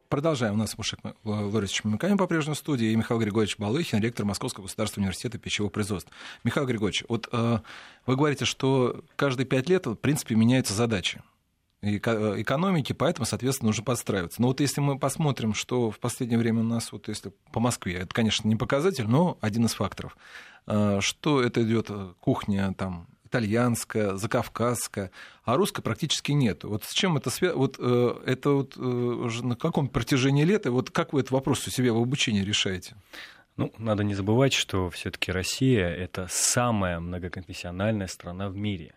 Продолжаем. 0.08 0.54
У 0.54 0.56
нас 0.58 0.78
Мушек 0.78 1.00
Лорисович 1.24 1.82
Мамиканин 1.84 2.16
по-прежнему 2.16 2.54
в 2.54 2.58
студии 2.58 2.88
и 2.88 2.96
Михаил 2.96 3.20
Григорьевич 3.20 3.58
Балыхин, 3.58 4.00
ректор 4.00 4.24
Московского 4.24 4.64
государственного 4.64 5.06
университета 5.06 5.38
пищевого 5.38 5.70
производства. 5.70 6.12
Михаил 6.44 6.66
Григорьевич, 6.66 7.04
вот 7.08 7.28
э, 7.32 7.58
вы 8.06 8.16
говорите, 8.16 8.44
что 8.44 9.02
каждые 9.16 9.46
пять 9.46 9.68
лет, 9.68 9.86
в 9.86 9.96
принципе, 9.96 10.36
меняются 10.36 10.74
задачи 10.74 11.22
экономики, 11.82 12.92
поэтому, 12.92 13.26
соответственно, 13.26 13.68
нужно 13.68 13.84
подстраиваться. 13.84 14.40
Но 14.40 14.48
вот 14.48 14.60
если 14.60 14.80
мы 14.80 14.98
посмотрим, 14.98 15.54
что 15.54 15.90
в 15.90 15.98
последнее 15.98 16.38
время 16.38 16.60
у 16.60 16.64
нас, 16.64 16.92
вот 16.92 17.08
если 17.08 17.32
по 17.52 17.60
Москве, 17.60 17.94
это, 17.94 18.14
конечно, 18.14 18.48
не 18.48 18.56
показатель, 18.56 19.06
но 19.06 19.38
один 19.40 19.66
из 19.66 19.74
факторов, 19.74 20.16
э, 20.66 21.00
что 21.00 21.42
это 21.42 21.62
идет 21.62 21.86
э, 21.90 22.12
кухня 22.20 22.74
там 22.76 23.08
итальянская, 23.24 24.16
закавказская, 24.16 25.10
а 25.44 25.56
русской 25.56 25.82
практически 25.82 26.32
нет. 26.32 26.64
Вот 26.64 26.84
с 26.84 26.92
чем 26.92 27.16
это 27.16 27.28
связано? 27.28 27.60
Вот 27.60 27.76
э, 27.78 28.14
это 28.24 28.50
вот 28.50 28.76
уже 28.76 29.44
на 29.44 29.56
каком 29.56 29.88
протяжении 29.88 30.44
лет, 30.44 30.66
и 30.66 30.70
вот 30.70 30.90
как 30.90 31.12
вы 31.12 31.20
этот 31.20 31.32
вопрос 31.32 31.66
у 31.66 31.70
себя 31.70 31.92
в 31.92 31.98
обучении 31.98 32.42
решаете? 32.42 32.94
Ну, 33.56 33.72
надо 33.78 34.04
не 34.04 34.14
забывать, 34.14 34.52
что 34.52 34.90
все-таки 34.90 35.32
Россия 35.32 35.88
это 35.88 36.26
самая 36.30 37.00
многоконфессиональная 37.00 38.06
страна 38.06 38.48
в 38.48 38.56
мире. 38.56 38.94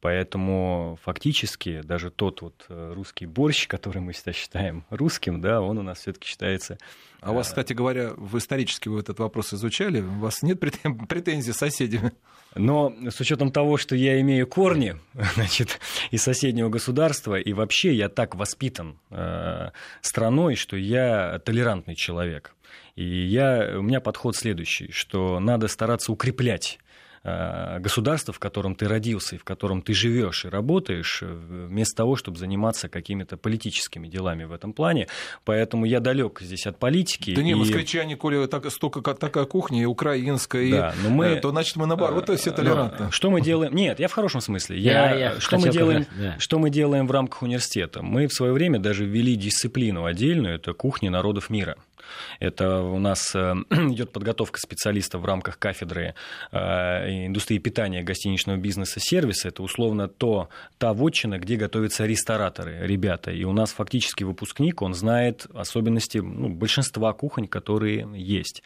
Поэтому 0.00 0.98
фактически 1.02 1.82
даже 1.82 2.10
тот 2.10 2.40
вот 2.40 2.64
э, 2.70 2.92
русский 2.94 3.26
борщ, 3.26 3.66
который 3.66 4.00
мы 4.00 4.14
сейчас 4.14 4.34
считаем 4.34 4.86
русским, 4.88 5.42
да, 5.42 5.60
он 5.60 5.76
у 5.76 5.82
нас 5.82 5.98
все-таки 6.00 6.26
считается. 6.26 6.78
А 7.20 7.32
у 7.32 7.34
вас, 7.34 7.48
э, 7.48 7.50
кстати 7.50 7.74
говоря, 7.74 8.12
в 8.16 8.38
исторически 8.38 8.88
вы 8.88 9.00
этот 9.00 9.18
вопрос 9.18 9.52
изучали? 9.52 10.00
У 10.00 10.20
вас 10.20 10.42
нет 10.42 10.58
претензий 11.08 11.52
с 11.52 11.58
соседями? 11.58 12.12
Но 12.54 12.94
с 13.10 13.20
учетом 13.20 13.52
того, 13.52 13.76
что 13.76 13.94
я 13.94 14.18
имею 14.22 14.46
корни 14.46 14.96
значит, 15.34 15.78
из 16.10 16.22
соседнего 16.22 16.70
государства, 16.70 17.38
и 17.38 17.52
вообще 17.52 17.92
я 17.92 18.08
так 18.08 18.34
воспитан 18.34 18.98
э, 19.10 19.70
страной, 20.00 20.56
что 20.56 20.78
я 20.78 21.38
толерантный 21.44 21.94
человек. 21.94 22.54
И 22.96 23.04
я, 23.04 23.74
у 23.76 23.82
меня 23.82 24.00
подход 24.00 24.34
следующий, 24.34 24.90
что 24.92 25.40
надо 25.40 25.68
стараться 25.68 26.10
укреплять 26.10 26.78
Э, 27.22 27.78
государства, 27.80 28.32
в 28.32 28.38
котором 28.38 28.74
ты 28.74 28.88
родился 28.88 29.36
и 29.36 29.38
в 29.38 29.44
котором 29.44 29.82
ты 29.82 29.92
живешь 29.92 30.46
и 30.46 30.48
работаешь, 30.48 31.18
э, 31.20 31.26
вместо 31.26 31.96
того, 31.96 32.16
чтобы 32.16 32.38
заниматься 32.38 32.88
какими-то 32.88 33.36
политическими 33.36 34.08
делами 34.08 34.44
в 34.44 34.52
этом 34.52 34.72
плане. 34.72 35.06
Поэтому 35.44 35.84
я 35.84 36.00
далек 36.00 36.40
здесь 36.40 36.66
от 36.66 36.78
политики. 36.78 37.34
Да 37.34 37.42
и... 37.42 37.44
не, 37.44 37.54
москвичане, 37.54 38.16
коли 38.16 38.46
так, 38.46 38.70
столько 38.72 39.02
такая 39.02 39.44
кухня, 39.44 39.82
и 39.82 39.84
украинская, 39.84 40.70
да, 40.70 40.94
и, 40.98 41.02
но 41.02 41.10
мы... 41.10 41.36
то 41.36 41.50
значит 41.50 41.76
мы 41.76 41.86
наоборот 41.86 42.24
то 42.24 42.36
все 42.36 42.52
толерантны. 42.52 43.10
Что 43.10 43.30
мы 43.30 43.42
делаем? 43.42 43.74
Нет, 43.74 44.00
я 44.00 44.08
в 44.08 44.12
хорошем 44.12 44.40
смысле. 44.40 44.78
Я... 44.78 45.10
Я, 45.10 45.18
я 45.32 45.40
что, 45.40 45.58
мы 45.58 45.68
делаем... 45.68 46.06
Да. 46.18 46.36
что 46.38 46.58
мы 46.58 46.70
делаем 46.70 47.06
в 47.06 47.10
рамках 47.10 47.42
университета? 47.42 48.00
Мы 48.02 48.28
в 48.28 48.32
свое 48.32 48.54
время 48.54 48.78
даже 48.78 49.04
ввели 49.04 49.36
дисциплину 49.36 50.06
отдельную, 50.06 50.54
это 50.54 50.72
кухня 50.72 51.10
народов 51.10 51.50
мира. 51.50 51.76
Это 52.40 52.82
у 52.82 52.98
нас 52.98 53.34
э, 53.34 53.54
идет 53.70 54.12
подготовка 54.12 54.58
специалистов 54.58 55.22
в 55.22 55.24
рамках 55.24 55.58
кафедры 55.58 56.14
э, 56.52 56.58
индустрии 57.26 57.58
питания, 57.58 58.02
гостиничного 58.02 58.56
бизнеса, 58.56 59.00
сервиса. 59.00 59.48
Это 59.48 59.62
условно 59.62 60.08
то, 60.08 60.48
та 60.78 60.92
вотчина, 60.92 61.38
где 61.38 61.56
готовятся 61.56 62.06
рестораторы, 62.06 62.78
ребята. 62.82 63.30
И 63.30 63.44
у 63.44 63.52
нас 63.52 63.72
фактически 63.72 64.24
выпускник, 64.24 64.82
он 64.82 64.94
знает 64.94 65.46
особенности 65.54 66.18
ну, 66.18 66.48
большинства 66.48 67.12
кухонь, 67.12 67.46
которые 67.46 68.08
есть. 68.14 68.62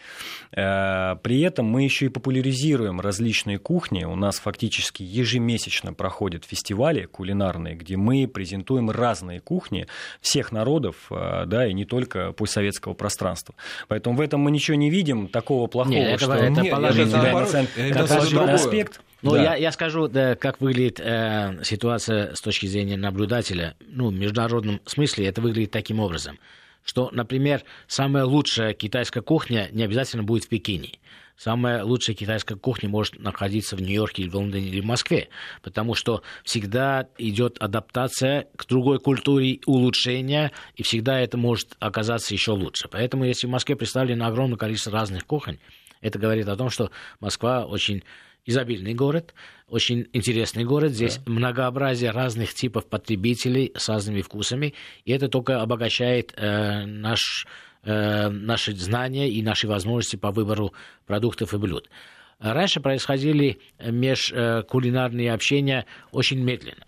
Э, 0.52 1.16
при 1.22 1.40
этом 1.40 1.66
мы 1.66 1.82
еще 1.82 2.06
и 2.06 2.08
популяризируем 2.08 3.00
различные 3.00 3.58
кухни. 3.58 4.04
У 4.04 4.16
нас 4.16 4.38
фактически 4.38 5.02
ежемесячно 5.02 5.92
проходят 5.92 6.44
фестивали 6.44 7.04
кулинарные, 7.04 7.74
где 7.74 7.96
мы 7.96 8.26
презентуем 8.26 8.90
разные 8.90 9.40
кухни 9.40 9.86
всех 10.20 10.52
народов, 10.52 11.10
да, 11.10 11.66
и 11.66 11.72
не 11.72 11.84
только 11.84 12.32
постсоветского 12.32 12.94
пространства 12.94 13.33
пространства. 13.34 13.54
Поэтому 13.88 14.16
в 14.16 14.20
этом 14.20 14.40
мы 14.40 14.50
ничего 14.50 14.76
не 14.76 14.90
видим 14.90 15.28
такого 15.28 15.66
плохого, 15.66 15.94
Нет, 15.94 16.20
что 16.20 16.32
это, 16.34 16.60
это 16.60 16.70
положительный, 16.70 17.90
это 17.90 18.06
положительный 18.06 18.52
аспект. 18.52 19.00
Ну, 19.22 19.32
да. 19.32 19.42
я, 19.42 19.54
я 19.54 19.72
скажу, 19.72 20.06
да, 20.08 20.34
как 20.36 20.60
выглядит 20.60 21.00
э, 21.00 21.58
ситуация 21.62 22.34
с 22.34 22.42
точки 22.42 22.66
зрения 22.66 22.96
наблюдателя. 22.96 23.74
Ну, 23.86 24.08
в 24.10 24.14
международном 24.14 24.80
смысле 24.84 25.26
это 25.26 25.40
выглядит 25.40 25.70
таким 25.70 25.98
образом, 25.98 26.38
что, 26.84 27.08
например, 27.10 27.62
самая 27.86 28.24
лучшая 28.24 28.74
китайская 28.74 29.22
кухня 29.22 29.68
не 29.72 29.82
обязательно 29.82 30.24
будет 30.24 30.44
в 30.44 30.48
Пекине. 30.48 30.98
Самая 31.36 31.84
лучшая 31.84 32.16
китайская 32.16 32.56
кухня 32.56 32.88
может 32.88 33.18
находиться 33.18 33.76
в 33.76 33.82
Нью-Йорке, 33.82 34.22
или 34.22 34.30
в 34.30 34.36
Лондоне, 34.36 34.68
или 34.68 34.80
в 34.80 34.84
Москве, 34.84 35.28
потому 35.62 35.94
что 35.94 36.22
всегда 36.44 37.08
идет 37.18 37.58
адаптация 37.58 38.46
к 38.56 38.66
другой 38.66 38.98
культуре, 38.98 39.60
улучшение, 39.66 40.52
и 40.76 40.82
всегда 40.82 41.20
это 41.20 41.36
может 41.36 41.76
оказаться 41.78 42.34
еще 42.34 42.52
лучше. 42.52 42.88
Поэтому, 42.88 43.24
если 43.24 43.46
в 43.46 43.50
Москве 43.50 43.76
представлено 43.76 44.26
огромное 44.26 44.56
количество 44.56 44.92
разных 44.92 45.26
кухонь, 45.26 45.58
это 46.00 46.18
говорит 46.18 46.48
о 46.48 46.56
том, 46.56 46.70
что 46.70 46.90
Москва 47.20 47.64
очень 47.64 48.02
изобильный 48.46 48.94
город, 48.94 49.34
очень 49.68 50.06
интересный 50.12 50.64
город. 50.64 50.92
Здесь 50.92 51.16
да. 51.16 51.32
многообразие 51.32 52.10
разных 52.10 52.54
типов 52.54 52.86
потребителей 52.86 53.72
с 53.76 53.88
разными 53.88 54.20
вкусами, 54.20 54.74
и 55.04 55.12
это 55.12 55.28
только 55.28 55.62
обогащает 55.62 56.34
э, 56.36 56.84
наш 56.84 57.46
Э, 57.84 58.30
наши 58.30 58.74
знания 58.74 59.28
и 59.30 59.42
наши 59.42 59.68
возможности 59.68 60.16
по 60.16 60.30
выбору 60.30 60.72
продуктов 61.06 61.52
и 61.52 61.58
блюд. 61.58 61.90
Раньше 62.38 62.80
происходили 62.80 63.60
межкулинарные 63.78 65.32
общения 65.32 65.84
очень 66.10 66.42
медленно. 66.42 66.84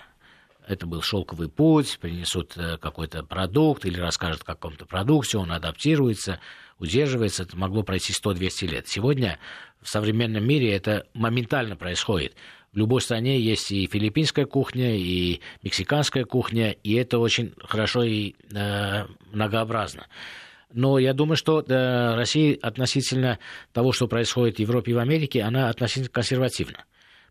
Это 0.66 0.86
был 0.86 1.02
шелковый 1.02 1.48
путь, 1.48 1.98
принесут 2.00 2.56
э, 2.56 2.78
какой-то 2.78 3.22
продукт 3.22 3.84
или 3.84 4.00
расскажут 4.00 4.42
о 4.42 4.46
каком-то 4.46 4.86
продукте, 4.86 5.36
он 5.38 5.52
адаптируется, 5.52 6.40
удерживается. 6.78 7.42
Это 7.42 7.58
могло 7.58 7.82
пройти 7.82 8.12
100-200 8.12 8.66
лет. 8.66 8.88
Сегодня 8.88 9.38
в 9.82 9.88
современном 9.88 10.46
мире 10.46 10.74
это 10.74 11.06
моментально 11.12 11.76
происходит. 11.76 12.34
В 12.72 12.78
любой 12.78 13.00
стране 13.02 13.38
есть 13.38 13.70
и 13.70 13.86
филиппинская 13.86 14.46
кухня, 14.46 14.96
и 14.96 15.40
мексиканская 15.62 16.24
кухня, 16.24 16.72
и 16.72 16.94
это 16.94 17.18
очень 17.18 17.54
хорошо 17.62 18.02
и 18.02 18.34
э, 18.52 19.06
многообразно. 19.32 20.06
Но 20.72 20.98
я 20.98 21.12
думаю, 21.14 21.36
что 21.36 21.60
э, 21.60 22.14
Россия 22.14 22.58
относительно 22.60 23.38
того, 23.72 23.92
что 23.92 24.08
происходит 24.08 24.56
в 24.56 24.60
Европе 24.60 24.92
и 24.92 24.94
в 24.94 24.98
Америке, 24.98 25.42
она 25.42 25.68
относительно 25.68 26.08
консервативна. 26.08 26.84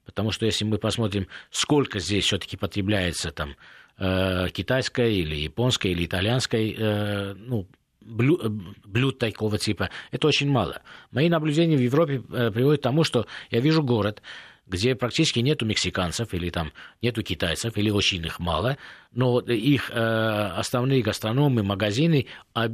Потому 0.06 0.32
что 0.32 0.46
если 0.46 0.66
мы 0.66 0.78
посмотрим, 0.78 1.28
сколько 1.52 2.00
здесь 2.00 2.26
все-таки 2.26 2.58
потребляется 2.58 3.32
там 3.32 3.56
э, 3.98 4.48
китайской 4.54 5.16
или 5.16 5.36
японской 5.36 5.92
или 5.92 6.06
итальянской 6.06 6.76
э, 6.78 7.34
ну, 7.34 7.68
блюд, 8.02 8.42
блюд 8.86 9.20
такого 9.20 9.58
типа, 9.58 9.90
это 10.12 10.28
очень 10.28 10.50
мало. 10.50 10.82
Мои 11.12 11.28
наблюдения 11.28 11.76
в 11.76 11.82
Европе 11.82 12.22
приводят 12.22 12.80
к 12.80 12.84
тому, 12.84 13.04
что 13.04 13.26
я 13.50 13.60
вижу 13.60 13.84
город, 13.84 14.22
где 14.68 14.96
практически 14.96 15.40
нету 15.40 15.66
мексиканцев 15.66 16.34
или 16.34 16.50
там 16.50 16.72
нету 17.02 17.24
китайцев, 17.24 17.78
или 17.78 17.90
очень 17.90 18.26
их 18.26 18.40
мало, 18.40 18.78
но 19.12 19.40
их 19.40 19.92
э, 19.92 19.94
основные 19.94 21.02
гастрономы, 21.02 21.64
магазины 21.64 22.28
э, 22.56 22.68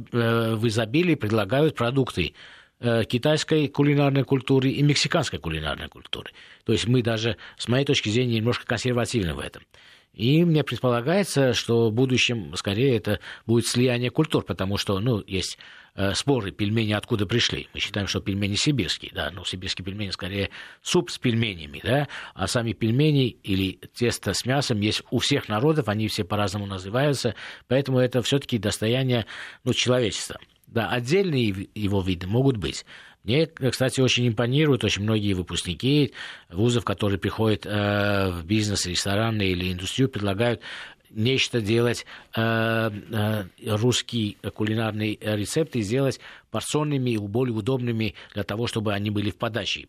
в 0.54 0.66
изобилии 0.66 1.14
предлагают 1.14 1.74
продукты 1.74 2.34
э, 2.80 3.04
китайской 3.04 3.68
кулинарной 3.68 4.24
культуры 4.24 4.70
и 4.70 4.82
мексиканской 4.82 5.38
кулинарной 5.38 5.88
культуры. 5.88 6.30
То 6.64 6.72
есть 6.72 6.86
мы 6.86 7.02
даже, 7.02 7.36
с 7.58 7.68
моей 7.68 7.84
точки 7.84 8.08
зрения, 8.08 8.36
немножко 8.36 8.66
консервативны 8.66 9.34
в 9.34 9.38
этом. 9.38 9.62
И 10.14 10.44
мне 10.44 10.62
предполагается, 10.62 11.54
что 11.54 11.88
в 11.88 11.92
будущем, 11.92 12.54
скорее, 12.56 12.96
это 12.96 13.20
будет 13.46 13.66
слияние 13.66 14.10
культур, 14.10 14.44
потому 14.44 14.76
что, 14.76 14.98
ну, 14.98 15.22
есть 15.26 15.56
э, 15.94 16.12
споры, 16.14 16.50
пельмени 16.50 16.92
откуда 16.92 17.24
пришли. 17.24 17.68
Мы 17.72 17.80
считаем, 17.80 18.06
что 18.06 18.20
пельмени 18.20 18.54
сибирские, 18.54 19.10
да, 19.14 19.30
но 19.30 19.42
сибирские 19.44 19.86
пельмени 19.86 20.10
скорее 20.10 20.50
суп 20.82 21.10
с 21.10 21.16
пельменями, 21.16 21.80
да, 21.82 22.08
а 22.34 22.46
сами 22.46 22.74
пельмени 22.74 23.28
или 23.28 23.80
тесто 23.94 24.34
с 24.34 24.44
мясом 24.44 24.80
есть 24.80 25.02
у 25.10 25.18
всех 25.18 25.48
народов, 25.48 25.88
они 25.88 26.08
все 26.08 26.24
по-разному 26.24 26.66
называются, 26.66 27.34
поэтому 27.66 27.98
это 27.98 28.20
все-таки 28.20 28.58
достояние, 28.58 29.24
ну, 29.64 29.72
человечества. 29.72 30.38
Да, 30.66 30.88
отдельные 30.88 31.68
его 31.74 32.00
виды 32.00 32.26
могут 32.26 32.56
быть. 32.56 32.86
Мне, 33.24 33.46
кстати, 33.46 34.00
очень 34.00 34.26
импонируют 34.28 34.84
очень 34.84 35.02
многие 35.02 35.34
выпускники 35.34 36.12
вузов, 36.50 36.84
которые 36.84 37.18
приходят 37.18 37.64
э, 37.66 38.30
в 38.30 38.44
бизнес, 38.44 38.86
рестораны 38.86 39.42
или 39.42 39.72
индустрию, 39.72 40.08
предлагают 40.08 40.60
нечто 41.10 41.60
делать, 41.60 42.04
э, 42.36 42.90
э, 42.90 43.44
русские 43.66 44.34
кулинарные 44.54 45.18
рецепты 45.20 45.82
сделать 45.82 46.18
порционными 46.50 47.10
и 47.10 47.18
более 47.18 47.54
удобными 47.54 48.14
для 48.34 48.42
того, 48.42 48.66
чтобы 48.66 48.92
они 48.92 49.10
были 49.10 49.30
в 49.30 49.36
подаче 49.36 49.86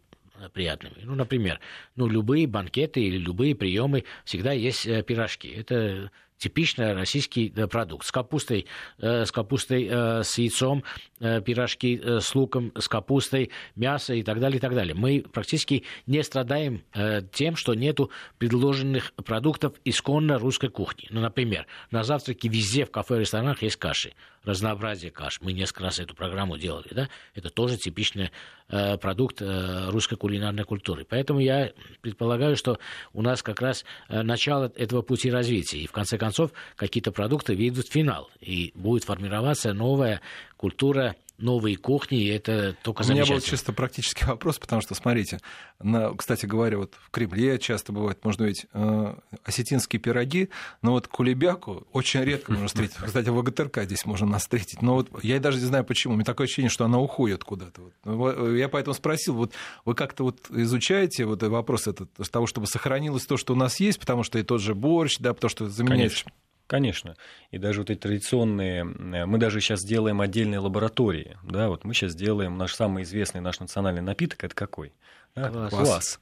приятными. 0.51 0.95
Ну, 1.03 1.15
например, 1.15 1.59
ну, 1.95 2.07
любые 2.07 2.47
банкеты 2.47 3.01
или 3.01 3.17
любые 3.17 3.55
приемы 3.55 4.03
всегда 4.25 4.51
есть 4.51 4.85
э, 4.85 5.03
пирожки. 5.03 5.47
Это 5.47 6.11
типичный 6.37 6.93
российский 6.93 7.49
продукт. 7.49 8.05
С 8.05 8.11
капустой, 8.11 8.65
э, 8.99 9.25
с 9.25 9.31
капустой, 9.31 9.87
э, 9.89 10.23
с 10.23 10.37
яйцом, 10.37 10.83
э, 11.19 11.41
пирожки 11.41 12.01
с 12.03 12.35
луком, 12.35 12.71
с 12.77 12.87
капустой, 12.87 13.49
мясо 13.75 14.13
и 14.13 14.23
так 14.23 14.39
далее, 14.39 14.57
и 14.57 14.61
так 14.61 14.73
далее. 14.73 14.93
Мы 14.93 15.21
практически 15.21 15.83
не 16.05 16.23
страдаем 16.23 16.83
тем, 17.31 17.55
что 17.55 17.73
нету 17.73 18.11
предложенных 18.37 19.13
продуктов 19.13 19.73
исконно 19.85 20.37
русской 20.37 20.69
кухни. 20.69 21.07
Ну, 21.09 21.21
например, 21.21 21.65
на 21.91 22.03
завтраке 22.03 22.49
везде 22.49 22.85
в 22.85 22.91
кафе 22.91 23.17
и 23.17 23.19
ресторанах 23.21 23.61
есть 23.61 23.77
каши, 23.77 24.13
разнообразие 24.43 25.11
каш. 25.11 25.39
Мы 25.41 25.53
несколько 25.53 25.83
раз 25.83 25.99
эту 25.99 26.15
программу 26.15 26.57
делали, 26.57 26.87
да? 26.91 27.09
Это 27.35 27.49
тоже 27.49 27.77
типичный 27.77 28.31
продукт 28.67 29.41
русской 29.41 30.15
кулинарной 30.15 30.63
культуры. 30.63 31.05
Поэтому 31.07 31.39
я 31.39 31.71
предполагаю, 32.01 32.55
что 32.55 32.79
у 33.13 33.21
нас 33.21 33.43
как 33.43 33.61
раз 33.61 33.85
начало 34.09 34.71
этого 34.75 35.01
пути 35.01 35.29
развития. 35.29 35.79
И 35.79 35.87
в 35.87 35.91
конце 35.91 36.17
концов 36.23 36.51
какие-то 36.75 37.11
продукты 37.11 37.55
выйдут 37.55 37.87
в 37.87 37.91
финал, 37.91 38.29
и 38.39 38.71
будет 38.75 39.03
формироваться 39.03 39.73
новая 39.73 40.21
культура 40.55 41.15
новые 41.43 41.75
кухни, 41.75 42.23
и 42.23 42.27
это 42.27 42.75
только 42.83 43.03
У 43.03 43.09
меня 43.09 43.25
был 43.25 43.39
чисто 43.41 43.73
практический 43.73 44.25
вопрос, 44.27 44.57
потому 44.57 44.81
что, 44.81 44.95
смотрите, 44.95 45.39
на, 45.79 46.15
кстати 46.15 46.45
говоря, 46.45 46.77
вот 46.77 46.95
в 46.99 47.11
Кремле 47.11 47.59
часто 47.59 47.91
бывает, 47.91 48.23
можно 48.23 48.45
ведь 48.45 48.65
э, 48.73 49.15
осетинские 49.43 49.99
пироги, 49.99 50.49
но 50.81 50.91
вот 50.91 51.07
кулебяку 51.07 51.85
очень 51.91 52.21
редко 52.21 52.51
можно 52.51 52.67
встретить. 52.67 52.95
Кстати, 53.05 53.29
в 53.29 53.39
ВГТРК 53.39 53.83
здесь 53.83 54.05
можно 54.05 54.25
нас 54.25 54.43
встретить. 54.43 54.81
Но 54.81 54.95
вот 54.95 55.09
я 55.23 55.39
даже 55.39 55.59
не 55.59 55.65
знаю 55.65 55.83
почему. 55.83 56.13
У 56.13 56.15
меня 56.15 56.25
такое 56.25 56.45
ощущение, 56.45 56.69
что 56.69 56.85
она 56.85 56.99
уходит 56.99 57.43
куда-то. 57.43 57.81
Вот. 58.03 58.55
Я 58.55 58.69
поэтому 58.69 58.93
спросил, 58.93 59.35
вот 59.35 59.53
вы 59.85 59.93
как-то 59.95 60.23
вот 60.23 60.49
изучаете 60.49 61.25
вот 61.25 61.43
вопрос 61.43 61.87
этот, 61.87 62.09
с 62.19 62.29
того, 62.29 62.47
чтобы 62.47 62.67
сохранилось 62.67 63.25
то, 63.25 63.37
что 63.37 63.53
у 63.53 63.55
нас 63.57 63.79
есть, 63.79 63.99
потому 63.99 64.23
что 64.23 64.39
и 64.39 64.43
тот 64.43 64.61
же 64.61 64.73
борщ, 64.73 65.17
да, 65.19 65.33
потому 65.33 65.49
что 65.49 65.69
заменяется 65.69 66.23
Конечно. 66.23 66.31
Конечно. 66.67 67.15
И 67.51 67.57
даже 67.57 67.81
вот 67.81 67.89
эти 67.89 67.99
традиционные, 67.99 68.83
мы 68.83 69.37
даже 69.37 69.59
сейчас 69.59 69.81
делаем 69.83 70.21
отдельные 70.21 70.59
лаборатории. 70.59 71.37
Да, 71.43 71.69
вот 71.69 71.83
мы 71.83 71.93
сейчас 71.93 72.15
делаем 72.15 72.57
наш 72.57 72.73
самый 72.73 73.03
известный 73.03 73.41
наш 73.41 73.59
национальный 73.59 74.01
напиток, 74.01 74.43
это 74.43 74.55
какой? 74.55 74.93
Да, 75.35 75.49
Квас. 75.49 75.69
Квас. 75.69 76.19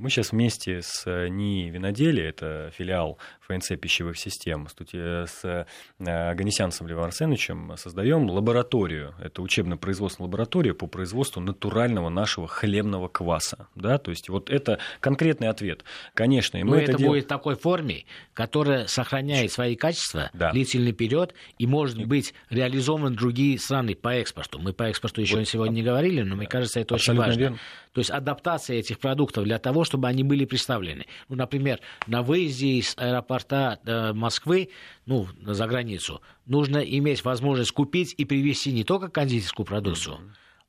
Мы 0.00 0.08
сейчас 0.08 0.32
вместе 0.32 0.80
с 0.80 1.06
э, 1.06 1.28
НИИ 1.28 1.68
винодели, 1.68 2.22
это 2.22 2.72
филиал 2.74 3.18
ФНЦ 3.42 3.72
пищевых 3.78 4.16
систем, 4.16 4.66
с 4.66 5.44
э, 5.44 5.66
Аганесянцем 5.98 6.88
Львом 6.88 7.04
Арсеновичем 7.04 7.74
создаем 7.76 8.30
лабораторию. 8.30 9.14
Это 9.20 9.42
учебно-производственная 9.42 10.28
лаборатория 10.28 10.72
по 10.72 10.86
производству 10.86 11.42
натурального 11.42 12.08
нашего 12.08 12.48
хлебного 12.48 13.08
кваса. 13.08 13.68
Да? 13.74 13.98
То 13.98 14.10
есть 14.10 14.30
вот 14.30 14.48
это 14.48 14.78
конкретный 15.00 15.48
ответ. 15.48 15.84
Конечно, 16.14 16.56
и 16.56 16.62
мы 16.62 16.70
Но 16.70 16.76
это, 16.76 16.92
это 16.92 16.98
дел... 17.00 17.08
будет 17.08 17.24
в 17.24 17.28
такой 17.28 17.56
форме, 17.56 18.06
которая 18.32 18.86
сохраняет 18.86 19.52
свои 19.52 19.76
качества 19.76 20.30
да. 20.32 20.50
длительный 20.52 20.92
период 20.92 21.34
и 21.58 21.66
может 21.66 22.06
быть 22.06 22.32
реализован 22.48 23.12
в 23.12 23.16
другие 23.16 23.58
страны 23.58 23.94
по 23.94 24.14
экспорту. 24.14 24.60
Мы 24.60 24.72
по 24.72 24.84
экспорту 24.84 25.20
еще 25.20 25.36
вот. 25.36 25.46
сегодня 25.46 25.74
не 25.74 25.82
говорили, 25.82 26.22
но 26.22 26.36
мне 26.36 26.46
кажется, 26.46 26.80
это 26.80 26.94
Абсолютно 26.94 27.24
очень 27.24 27.32
важно. 27.32 27.40
Верно. 27.40 27.58
То 27.92 28.00
есть 28.00 28.10
адаптация 28.10 28.78
этих 28.78 28.98
продуктов 28.98 29.44
для 29.44 29.58
того, 29.58 29.84
чтобы 29.84 30.08
они 30.08 30.22
были 30.22 30.44
представлены. 30.44 31.06
Ну, 31.28 31.36
например, 31.36 31.80
на 32.06 32.22
выезде 32.22 32.78
из 32.78 32.94
аэропорта 32.96 33.80
э, 33.84 34.12
Москвы, 34.12 34.70
ну, 35.06 35.26
за 35.42 35.66
границу, 35.66 36.22
нужно 36.46 36.78
иметь 36.78 37.24
возможность 37.24 37.72
купить 37.72 38.14
и 38.16 38.24
привезти 38.24 38.72
не 38.72 38.84
только 38.84 39.08
кондитерскую 39.08 39.66
продукцию, 39.66 40.18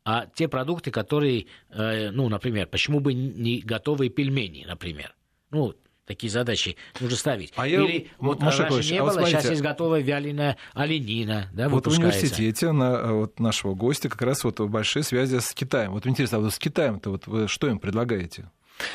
а 0.03 0.25
те 0.25 0.47
продукты, 0.47 0.89
которые, 0.89 1.45
э, 1.69 2.09
ну, 2.09 2.27
например, 2.27 2.67
почему 2.67 2.99
бы 2.99 3.13
не 3.13 3.59
готовые 3.59 4.09
пельмени, 4.09 4.65
например. 4.67 5.13
Ну, 5.51 5.75
такие 6.11 6.29
задачи 6.29 6.75
нужно 6.99 7.17
ставить. 7.17 7.53
А 7.55 7.67
Или 7.67 7.93
я... 7.93 8.03
вот 8.19 8.41
Маша 8.41 8.63
раньше 8.63 8.91
не 8.91 8.99
а 8.99 9.03
было, 9.03 9.11
смотрите, 9.11 9.37
сейчас 9.37 9.49
есть 9.51 9.61
готовая 9.61 10.01
вяленая 10.01 10.57
оленина, 10.73 11.49
да, 11.53 11.69
Вот 11.69 11.87
в 11.87 11.91
университете 11.91 12.71
на, 12.71 13.13
вот 13.13 13.39
нашего 13.39 13.73
гостя 13.73 14.09
как 14.09 14.21
раз 14.21 14.43
вот 14.43 14.59
большие 14.59 15.03
связи 15.03 15.39
с 15.39 15.53
Китаем. 15.53 15.91
Вот 15.91 16.05
интересно, 16.05 16.37
а 16.37 16.41
вот 16.41 16.53
с 16.53 16.59
Китаем-то 16.59 17.09
вот 17.09 17.27
вы 17.27 17.47
что 17.47 17.67
им 17.67 17.79
предлагаете? 17.79 18.49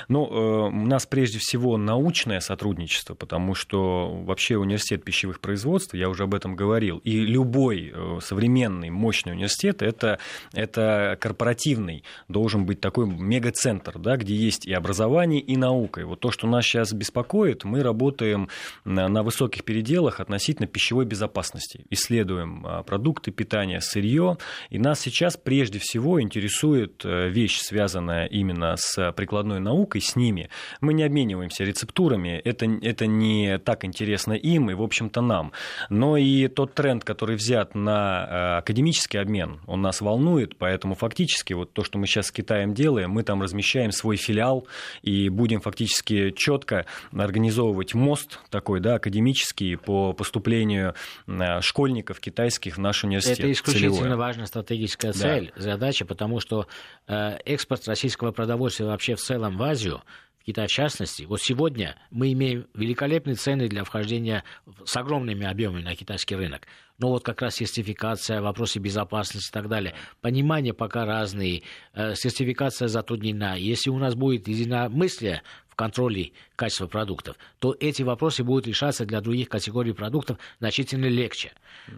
Ну, 0.09 0.27
э, 0.27 0.68
у 0.68 0.87
нас 0.87 1.07
прежде 1.07 1.38
всего 1.38 1.77
научное 1.77 2.40
сотрудничество, 2.40 3.14
потому 3.14 3.55
что 3.55 4.09
вообще 4.25 4.57
университет 4.57 5.05
пищевых 5.05 5.40
производств, 5.40 5.94
я 5.94 6.09
уже 6.09 6.25
об 6.25 6.35
этом 6.35 6.57
говорил, 6.57 6.99
и 6.99 7.20
любой 7.20 7.92
э, 7.94 8.18
современный 8.22 8.90
мощный 8.90 9.33
университет 9.33 9.83
это, 9.83 10.18
это 10.53 11.16
корпоративный, 11.20 12.05
должен 12.29 12.66
быть 12.66 12.81
такой 12.81 13.07
мегацентр, 13.07 13.99
да, 13.99 14.16
где 14.16 14.35
есть 14.35 14.66
и 14.66 14.72
образование, 14.72 15.40
и 15.40 15.57
наука. 15.57 16.01
И 16.01 16.05
вот 16.05 16.20
то, 16.20 16.31
что 16.31 16.46
нас 16.46 16.64
сейчас 16.64 16.92
беспокоит, 16.92 17.64
мы 17.64 17.83
работаем 17.83 18.49
на, 18.85 19.09
на 19.09 19.22
высоких 19.22 19.64
переделах 19.64 20.20
относительно 20.20 20.66
пищевой 20.66 21.05
безопасности, 21.05 21.85
исследуем 21.90 22.64
а, 22.66 22.83
продукты 22.83 23.31
питания, 23.31 23.81
сырье, 23.81 24.38
и 24.70 24.79
нас 24.79 25.01
сейчас 25.01 25.37
прежде 25.37 25.79
всего 25.79 26.20
интересует 26.20 27.03
э, 27.05 27.29
вещь, 27.29 27.59
связанная 27.59 28.27
именно 28.27 28.75
с 28.77 29.12
прикладной 29.12 29.61
наукой, 29.61 29.76
с 29.85 30.17
ними. 30.17 30.49
Мы 30.81 30.95
не 30.95 31.05
обмениваемся 31.05 31.65
рецептурами, 31.65 32.41
это, 32.45 32.67
это 32.83 33.07
не 33.07 33.59
так 33.59 33.85
интересно 33.85 34.33
им 34.33 34.71
и, 34.71 34.75
в 34.75 34.83
общем-то, 34.83 35.21
нам. 35.21 35.53
Но 35.91 36.17
и 36.17 36.49
тот 36.49 36.75
тренд, 36.75 37.05
который 37.05 37.37
взят 37.37 37.75
на 37.75 38.27
э, 38.29 38.59
академический 38.59 39.21
обмен, 39.21 39.61
он 39.67 39.83
нас 39.83 40.01
волнует, 40.01 40.57
поэтому 40.57 40.95
фактически 40.95 41.53
вот 41.53 41.73
то, 41.73 41.85
что 41.85 41.99
мы 41.99 42.07
сейчас 42.07 42.27
с 42.29 42.33
Китаем 42.33 42.75
делаем, 42.75 43.11
мы 43.11 43.23
там 43.23 43.43
размещаем 43.43 43.93
свой 43.93 44.17
филиал 44.17 44.67
и 45.03 45.29
будем 45.29 45.61
фактически 45.61 46.31
четко 46.31 46.87
организовывать 47.12 47.95
мост 47.95 48.41
такой, 48.51 48.81
да, 48.81 48.97
академический 48.97 49.77
по 49.77 50.12
поступлению 50.12 50.95
э, 51.27 51.61
школьников 51.61 52.21
китайских 52.21 52.77
в 52.77 52.81
наш 52.81 53.05
университет. 53.05 53.41
Это 53.41 53.53
исключительно 53.53 53.95
целевое. 53.95 54.17
важная 54.17 54.47
стратегическая 54.47 55.12
цель, 55.12 55.53
да. 55.57 55.62
задача, 55.62 56.05
потому 56.05 56.41
что 56.41 56.67
э, 57.07 57.39
экспорт 57.45 57.87
российского 57.89 58.33
продовольствия 58.33 58.87
вообще 58.87 59.15
в 59.15 59.21
целом 59.21 59.57
в 59.57 59.62
Азию 59.67 60.03
Китай 60.47 60.69
в 60.69 60.71
частности. 60.71 61.25
Вот 61.25 61.43
сегодня 61.43 61.97
мы 62.13 62.33
имеем 62.33 62.69
великолепные 62.73 63.35
цены 63.35 63.69
для 63.69 63.83
вхождения 63.83 64.45
с 64.85 64.97
огромными 64.97 65.45
объемами 65.45 65.83
на 65.83 65.97
китайский 65.97 66.37
рынок. 66.37 66.69
Но 66.99 67.09
вот 67.09 67.25
как 67.25 67.43
раз 67.43 67.57
сертификация, 67.57 68.41
вопросы 68.41 68.79
безопасности 68.79 69.51
и 69.51 69.53
так 69.53 69.69
далее. 69.69 69.95
Понимание 70.21 70.73
пока 70.73 71.05
разные, 71.05 71.65
э, 71.95 72.15
сертификация 72.15 72.87
затруднена. 72.87 73.57
Если 73.59 73.91
у 73.91 73.99
нас 73.99 74.15
будет 74.15 74.47
единомыслие 74.47 75.43
в 75.69 75.75
контроле 75.75 76.31
качества 76.55 76.87
продуктов, 76.87 77.37
то 77.59 77.77
эти 77.81 78.03
вопросы 78.03 78.45
будут 78.45 78.69
решаться 78.69 79.05
для 79.05 79.21
других 79.21 79.49
категорий 79.49 79.93
продуктов 79.93 80.39
значительно 80.61 81.07
легче. 81.07 81.53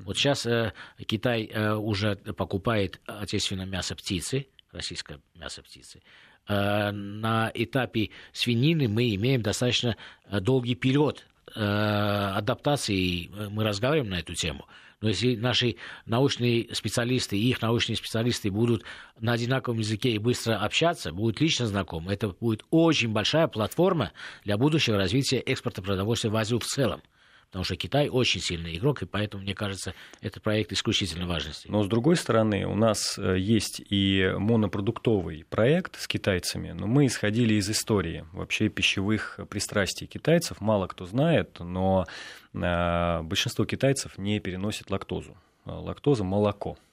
Вот 0.05 0.17
сейчас 0.17 0.47
э, 0.47 0.73
Китай 1.07 1.45
э, 1.45 1.75
уже 1.75 2.17
покупает 2.17 2.99
отечественное 3.05 3.67
мясо 3.67 3.95
птицы, 3.95 4.47
российское 4.73 5.21
мясо 5.35 5.63
птицы. 5.63 6.01
Э, 6.49 6.91
на 6.93 7.51
этапе 7.55 8.11
свинины 8.33 8.89
мы 8.89 9.15
имеем 9.15 9.43
достаточно 9.43 9.97
э, 10.31 10.41
долгий 10.41 10.75
период 10.75 11.27
э, 11.55 11.61
адаптации, 11.61 13.31
мы 13.51 13.65
разговариваем 13.65 14.11
на 14.11 14.21
эту 14.21 14.35
тему. 14.35 14.65
Но 15.01 15.11
если 15.11 15.37
наши 15.37 15.77
научные 16.07 16.75
специалисты 16.75 17.39
и 17.39 17.51
их 17.51 17.63
научные 17.63 17.97
специалисты 17.97 18.51
будут 18.51 18.83
на 19.21 19.35
одинаковом 19.35 19.79
языке 19.79 20.11
и 20.11 20.19
быстро 20.19 20.57
общаться, 20.57 21.13
будут 21.13 21.41
лично 21.41 21.67
знакомы, 21.67 22.13
это 22.13 22.29
будет 22.29 22.65
очень 22.71 23.11
большая 23.11 23.47
платформа 23.47 24.11
для 24.45 24.57
будущего 24.57 24.97
развития 24.97 25.39
экспорта 25.39 25.83
продовольствия 25.83 26.31
в 26.31 26.37
Азию 26.37 26.59
в 26.59 26.65
целом 26.65 27.03
потому 27.49 27.65
что 27.65 27.77
Китай 27.77 28.09
очень 28.09 28.41
сильный 28.41 28.77
игрок, 28.77 29.03
и 29.03 29.07
поэтому, 29.07 29.43
мне 29.43 29.55
кажется, 29.55 29.95
этот 30.21 30.43
проект 30.43 30.73
исключительно 30.73 31.27
важности. 31.27 31.69
Но, 31.69 31.83
с 31.83 31.89
другой 31.89 32.17
стороны, 32.17 32.67
у 32.67 32.75
нас 32.75 33.19
э, 33.19 33.39
есть 33.39 33.83
и 33.89 34.33
монопродуктовый 34.37 35.45
проект 35.49 36.01
с 36.01 36.07
китайцами, 36.07 36.73
но 36.73 36.87
мы 36.87 37.07
исходили 37.07 37.55
из 37.55 37.69
истории 37.71 38.27
вообще 38.33 38.69
пищевых 38.69 39.41
пристрастий 39.49 40.07
китайцев. 40.07 40.61
Мало 40.61 40.87
кто 40.87 41.07
знает, 41.07 41.59
но 41.61 42.07
э, 42.53 43.23
большинство 43.23 43.65
китайцев 43.65 44.19
не 44.19 44.41
переносит 44.41 44.91
лактозу. 44.91 45.37
Лактоза– 45.65 46.25
молоко– 46.25 46.79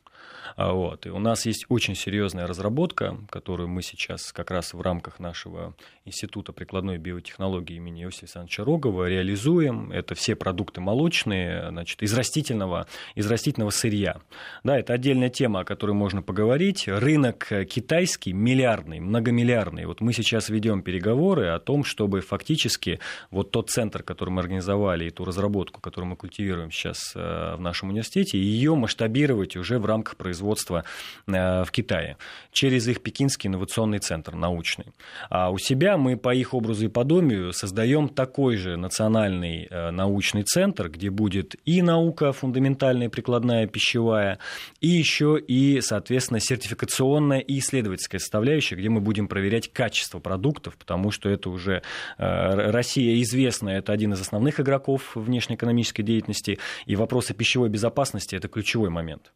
вот. 0.58 1.06
И 1.06 1.10
у 1.10 1.20
нас 1.20 1.46
есть 1.46 1.66
очень 1.70 1.96
серьезная 1.96 2.48
разработка, 2.48 3.18
которую 3.30 3.70
мы 3.70 3.82
сейчас 3.82 4.32
как 4.32 4.52
раз 4.52 4.74
в 4.74 4.82
рамках 4.82 5.20
нашего 5.20 5.76
Института 6.06 6.54
прикладной 6.54 6.98
биотехнологии 6.98 7.78
имени 7.78 8.04
Иосифа 8.04 8.24
Александровича 8.24 8.64
Рогова 8.64 9.10
реализуем. 9.10 9.92
Это 9.92 10.16
все 10.16 10.36
продукты 10.36 10.82
молочные 10.82 11.70
значит, 11.70 12.02
из, 12.04 12.14
растительного, 12.14 12.88
из 13.16 13.30
растительного 13.30 13.72
сырья. 13.72 14.18
Да, 14.64 14.78
это 14.78 14.94
отдельная 14.94 15.30
тема, 15.30 15.62
о 15.62 15.64
которой 15.66 15.92
можно 15.92 16.22
поговорить. 16.22 16.88
Рынок 16.88 17.52
китайский 17.70 18.34
миллиардный, 18.34 19.00
многомиллиардный. 19.00 19.86
Вот 19.86 20.02
мы 20.02 20.14
сейчас 20.14 20.50
ведем 20.50 20.82
переговоры 20.82 21.48
о 21.48 21.60
том, 21.60 21.84
чтобы 21.84 22.22
фактически 22.22 23.00
вот 23.32 23.52
тот 23.52 23.70
центр, 23.70 24.04
который 24.04 24.30
мы 24.30 24.42
организовали, 24.42 25.06
и 25.06 25.10
ту 25.10 25.26
разработку, 25.26 25.82
которую 25.82 26.12
мы 26.12 26.16
культивируем 26.16 26.72
сейчас 26.72 27.14
э, 27.16 27.56
в 27.56 27.62
нашем 27.62 27.90
университете, 27.90 28.38
ее 28.38 28.76
масштабировать 28.76 29.56
уже 29.56 29.80
в 29.80 29.86
рамках 29.86 30.16
производства 30.16 30.35
производства 30.36 30.84
э, 31.28 31.64
в 31.64 31.72
Китае 31.72 32.18
через 32.52 32.88
их 32.88 33.02
Пекинский 33.02 33.50
инновационный 33.50 34.00
центр 34.00 34.36
научный. 34.36 34.86
А 35.30 35.50
у 35.50 35.58
себя 35.58 35.98
мы 35.98 36.18
по 36.18 36.34
их 36.34 36.54
образу 36.54 36.86
и 36.86 36.88
подобию 36.88 37.54
создаем 37.54 38.10
такой 38.10 38.58
же 38.58 38.78
национальный 38.78 39.68
э, 39.70 39.92
научный 39.92 40.44
центр, 40.44 40.90
где 40.90 41.10
будет 41.10 41.56
и 41.66 41.82
наука 41.82 42.32
фундаментальная, 42.32 43.10
прикладная, 43.10 43.68
пищевая, 43.68 44.40
и 44.82 44.88
еще 44.88 45.38
и, 45.38 45.82
соответственно, 45.82 46.40
сертификационная 46.40 47.40
и 47.40 47.60
исследовательская 47.60 48.20
составляющая, 48.20 48.76
где 48.76 48.90
мы 48.90 49.02
будем 49.02 49.28
проверять 49.28 49.72
качество 49.72 50.20
продуктов, 50.20 50.78
потому 50.78 51.12
что 51.12 51.30
это 51.30 51.50
уже 51.50 51.82
э, 52.18 52.72
Россия 52.72 53.22
известна, 53.22 53.70
это 53.70 53.94
один 53.94 54.14
из 54.14 54.22
основных 54.22 54.60
игроков 54.60 55.16
внешнеэкономической 55.16 56.04
деятельности, 56.04 56.60
и 56.86 56.96
вопросы 56.96 57.34
пищевой 57.34 57.70
безопасности– 57.70 58.36
это 58.38 58.48
ключевой 58.48 58.90
момент. 58.90 59.32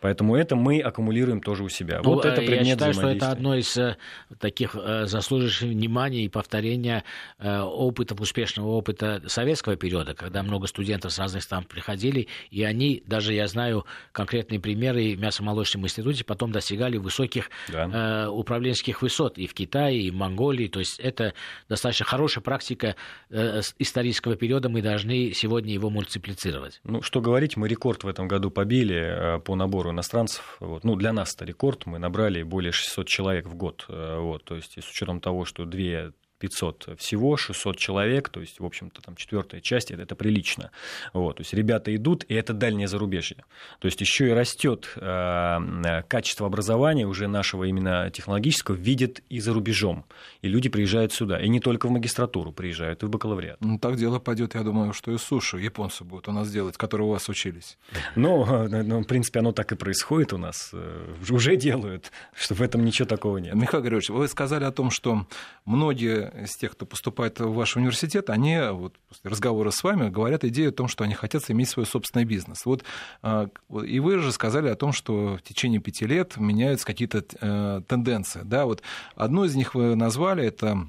Поэтому 0.00 0.36
это 0.36 0.54
мы 0.54 0.80
аккумулируем 0.80 1.40
тоже 1.40 1.64
у 1.64 1.68
себя. 1.68 2.00
Ну, 2.04 2.14
вот 2.14 2.24
это 2.24 2.40
предмет 2.40 2.66
Я 2.66 2.72
считаю, 2.72 2.94
что 2.94 3.08
это 3.08 3.30
одно 3.30 3.56
из 3.56 3.76
э, 3.76 3.96
таких 4.38 4.76
э, 4.76 5.06
заслуживающих 5.06 5.68
внимания 5.68 6.24
и 6.24 6.28
повторения 6.28 7.02
э, 7.38 7.60
опыта, 7.60 8.14
успешного 8.14 8.68
опыта 8.68 9.22
советского 9.26 9.76
периода, 9.76 10.14
когда 10.14 10.42
много 10.44 10.68
студентов 10.68 11.12
с 11.12 11.18
разных 11.18 11.42
стран 11.42 11.64
приходили, 11.64 12.28
и 12.50 12.62
они, 12.62 13.02
даже 13.06 13.34
я 13.34 13.48
знаю 13.48 13.86
конкретные 14.12 14.60
примеры 14.60 15.16
в 15.16 15.20
мясомолочном 15.20 15.84
институте, 15.84 16.24
потом 16.24 16.52
достигали 16.52 16.96
высоких 16.96 17.50
да. 17.68 18.30
управленческих 18.30 19.02
высот 19.02 19.36
и 19.36 19.46
в 19.46 19.54
Китае, 19.54 20.00
и 20.00 20.10
в 20.10 20.14
Монголии. 20.14 20.68
То 20.68 20.78
есть 20.78 21.00
это 21.00 21.34
достаточно 21.68 22.06
хорошая 22.06 22.42
практика 22.42 22.94
исторического 23.30 24.36
периода, 24.36 24.68
мы 24.68 24.82
должны 24.82 25.32
сегодня 25.32 25.72
его 25.72 25.90
мультиплицировать. 25.90 26.80
Ну, 26.84 27.02
что 27.02 27.20
говорить, 27.20 27.56
мы 27.56 27.68
рекорд 27.68 28.04
в 28.04 28.08
этом 28.08 28.28
году 28.28 28.50
побили 28.50 29.40
по 29.44 29.56
набору 29.56 29.87
набору 29.88 29.90
иностранцев. 29.90 30.56
Вот. 30.60 30.84
Ну, 30.84 30.96
для 30.96 31.12
нас 31.12 31.34
это 31.34 31.44
рекорд. 31.44 31.86
Мы 31.86 31.98
набрали 31.98 32.42
более 32.42 32.72
600 32.72 33.06
человек 33.06 33.46
в 33.46 33.54
год. 33.54 33.86
Э, 33.88 34.18
вот. 34.18 34.44
То 34.44 34.56
есть, 34.56 34.78
с 34.78 34.90
учетом 34.90 35.20
того, 35.20 35.44
что 35.44 35.64
две 35.64 36.12
500 36.38 36.98
всего, 36.98 37.36
600 37.36 37.76
человек, 37.76 38.28
то 38.28 38.40
есть, 38.40 38.60
в 38.60 38.64
общем-то, 38.64 39.02
там 39.02 39.16
четвертая 39.16 39.60
часть, 39.60 39.90
это, 39.90 40.02
это 40.02 40.14
прилично. 40.14 40.70
Вот, 41.12 41.36
то 41.36 41.40
есть 41.42 41.52
ребята 41.52 41.94
идут, 41.94 42.24
и 42.28 42.34
это 42.34 42.52
дальнее 42.52 42.88
зарубежье. 42.88 43.44
То 43.80 43.86
есть 43.86 44.00
еще 44.00 44.28
и 44.28 44.32
растет 44.32 44.92
э, 44.96 46.02
качество 46.08 46.46
образования 46.46 47.06
уже 47.06 47.26
нашего 47.26 47.64
именно 47.64 48.10
технологического, 48.10 48.74
видят 48.74 49.20
и 49.28 49.40
за 49.40 49.52
рубежом. 49.52 50.04
И 50.42 50.48
люди 50.48 50.68
приезжают 50.68 51.12
сюда. 51.12 51.40
И 51.40 51.48
не 51.48 51.60
только 51.60 51.88
в 51.88 51.90
магистратуру 51.90 52.52
приезжают, 52.52 53.02
и 53.02 53.06
в 53.06 53.10
бакалавриат. 53.10 53.60
Ну, 53.60 53.78
так 53.78 53.96
дело 53.96 54.18
пойдет, 54.18 54.54
я 54.54 54.62
думаю, 54.62 54.92
что 54.92 55.12
и 55.12 55.18
суши 55.18 55.58
японцы 55.58 56.04
будут 56.04 56.28
у 56.28 56.32
нас 56.32 56.50
делать, 56.50 56.76
которые 56.76 57.06
у 57.06 57.10
вас 57.10 57.28
учились. 57.28 57.78
Ну, 58.14 58.46
ну, 58.68 59.00
в 59.00 59.06
принципе, 59.06 59.40
оно 59.40 59.52
так 59.52 59.72
и 59.72 59.76
происходит 59.76 60.32
у 60.32 60.38
нас. 60.38 60.70
Э, 60.72 61.14
уже 61.30 61.56
делают, 61.56 62.12
что 62.34 62.54
в 62.54 62.62
этом 62.62 62.84
ничего 62.84 63.06
такого 63.06 63.38
нет. 63.38 63.54
Михаил 63.54 63.82
Григорьевич, 63.82 64.10
вы 64.10 64.28
сказали 64.28 64.64
о 64.64 64.72
том, 64.72 64.90
что 64.90 65.26
многие 65.64 66.27
из 66.36 66.56
тех, 66.56 66.72
кто 66.72 66.86
поступает 66.86 67.40
в 67.40 67.52
ваш 67.52 67.76
университет, 67.76 68.30
они 68.30 68.58
вот, 68.70 68.94
после 69.08 69.30
разговора 69.30 69.70
с 69.70 69.82
вами 69.82 70.08
говорят 70.08 70.44
идею 70.44 70.70
о 70.70 70.72
том, 70.72 70.88
что 70.88 71.04
они 71.04 71.14
хотят 71.14 71.48
иметь 71.50 71.68
свой 71.68 71.86
собственный 71.86 72.24
бизнес. 72.24 72.64
Вот, 72.64 72.84
а, 73.22 73.48
и 73.84 74.00
вы 74.00 74.18
же 74.18 74.32
сказали 74.32 74.68
о 74.68 74.76
том, 74.76 74.92
что 74.92 75.36
в 75.36 75.42
течение 75.42 75.80
пяти 75.80 76.06
лет 76.06 76.36
меняются 76.36 76.86
какие-то 76.86 77.24
э, 77.40 77.82
тенденции. 77.86 78.40
Да? 78.44 78.66
Вот 78.66 78.82
одну 79.14 79.44
из 79.44 79.54
них 79.54 79.74
вы 79.74 79.94
назвали, 79.94 80.44
это 80.44 80.88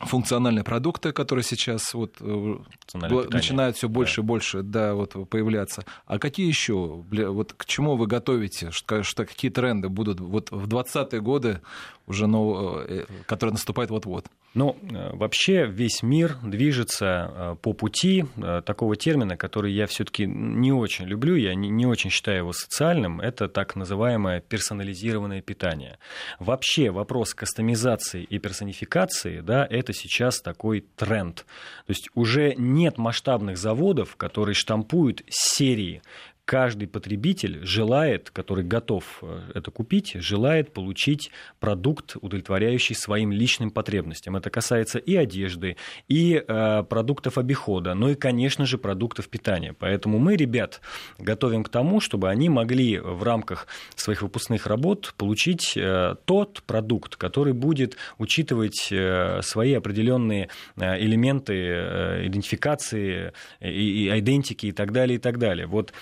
функциональные 0.00 0.64
продукты, 0.64 1.12
которые 1.12 1.44
сейчас 1.44 1.94
вот 1.94 2.16
э, 2.20 2.56
начинают 2.94 3.76
все 3.76 3.88
больше 3.88 4.16
да. 4.16 4.22
и 4.22 4.26
больше 4.26 4.62
да, 4.62 4.94
вот, 4.94 5.28
появляться. 5.28 5.84
А 6.06 6.18
какие 6.18 6.46
еще? 6.48 7.04
Вот 7.10 7.52
к 7.52 7.64
чему 7.64 7.96
вы 7.96 8.06
готовите? 8.06 8.70
Что, 8.70 9.02
что 9.02 9.24
какие 9.24 9.50
тренды 9.50 9.88
будут 9.88 10.20
вот 10.20 10.50
в 10.50 10.66
20-е 10.66 11.20
годы 11.20 11.60
уже, 12.06 12.26
новые, 12.26 12.86
э, 12.86 13.04
которые 13.26 13.52
наступают 13.52 13.90
вот-вот? 13.90 14.26
Ну, 14.54 14.76
э, 14.82 15.10
вообще 15.14 15.66
весь 15.66 16.02
мир 16.02 16.36
движется 16.42 17.06
э, 17.06 17.56
по 17.60 17.72
пути 17.72 18.24
э, 18.36 18.62
такого 18.64 18.94
термина, 18.94 19.36
который 19.36 19.72
я 19.72 19.86
все-таки 19.88 20.26
не 20.26 20.72
очень 20.72 21.06
люблю, 21.06 21.34
я 21.34 21.54
не 21.54 21.86
очень 21.86 22.10
считаю 22.10 22.38
его 22.38 22.52
социальным, 22.52 23.20
это 23.20 23.48
так 23.48 23.74
называемое 23.74 24.40
персонализированное 24.40 25.42
питание. 25.42 25.98
Вообще 26.38 26.90
вопрос 26.90 27.34
кастомизации 27.34 28.22
и 28.22 28.38
персонификации, 28.38 29.40
да, 29.40 29.66
это 29.68 29.92
сейчас 29.92 30.40
такой 30.40 30.84
тренд. 30.94 31.44
То 31.86 31.90
есть 31.90 32.08
уже 32.14 32.54
нет 32.56 32.96
масштабных 32.96 33.58
заводов, 33.58 34.14
которые 34.14 34.54
штампуют 34.54 35.22
серии 35.28 36.00
каждый 36.44 36.88
потребитель 36.88 37.64
желает, 37.64 38.30
который 38.30 38.64
готов 38.64 39.18
э, 39.22 39.40
это 39.54 39.70
купить, 39.70 40.12
желает 40.14 40.72
получить 40.72 41.30
продукт, 41.58 42.16
удовлетворяющий 42.20 42.94
своим 42.94 43.32
личным 43.32 43.70
потребностям. 43.70 44.36
Это 44.36 44.50
касается 44.50 44.98
и 44.98 45.16
одежды, 45.16 45.76
и 46.08 46.42
э, 46.46 46.82
продуктов 46.82 47.38
обихода, 47.38 47.94
ну 47.94 48.10
и, 48.10 48.14
конечно 48.14 48.66
же, 48.66 48.78
продуктов 48.78 49.28
питания. 49.28 49.74
Поэтому 49.78 50.18
мы, 50.18 50.36
ребят, 50.36 50.80
готовим 51.18 51.64
к 51.64 51.68
тому, 51.68 52.00
чтобы 52.00 52.28
они 52.28 52.48
могли 52.48 52.98
в 52.98 53.22
рамках 53.22 53.66
своих 53.94 54.22
выпускных 54.22 54.66
работ 54.66 55.14
получить 55.16 55.76
э, 55.76 56.16
тот 56.24 56.62
продукт, 56.66 57.16
который 57.16 57.54
будет 57.54 57.96
учитывать 58.18 58.88
э, 58.90 59.40
свои 59.42 59.72
определенные 59.72 60.50
э, 60.76 61.00
элементы 61.00 61.54
э, 61.54 62.26
идентификации 62.26 63.32
и, 63.60 64.08
и 64.08 64.18
идентики 64.18 64.66
и 64.66 64.72
так 64.72 64.92
далее, 64.92 65.16
и 65.16 65.18
так 65.18 65.38
далее. 65.38 65.66
Вот 65.66 65.92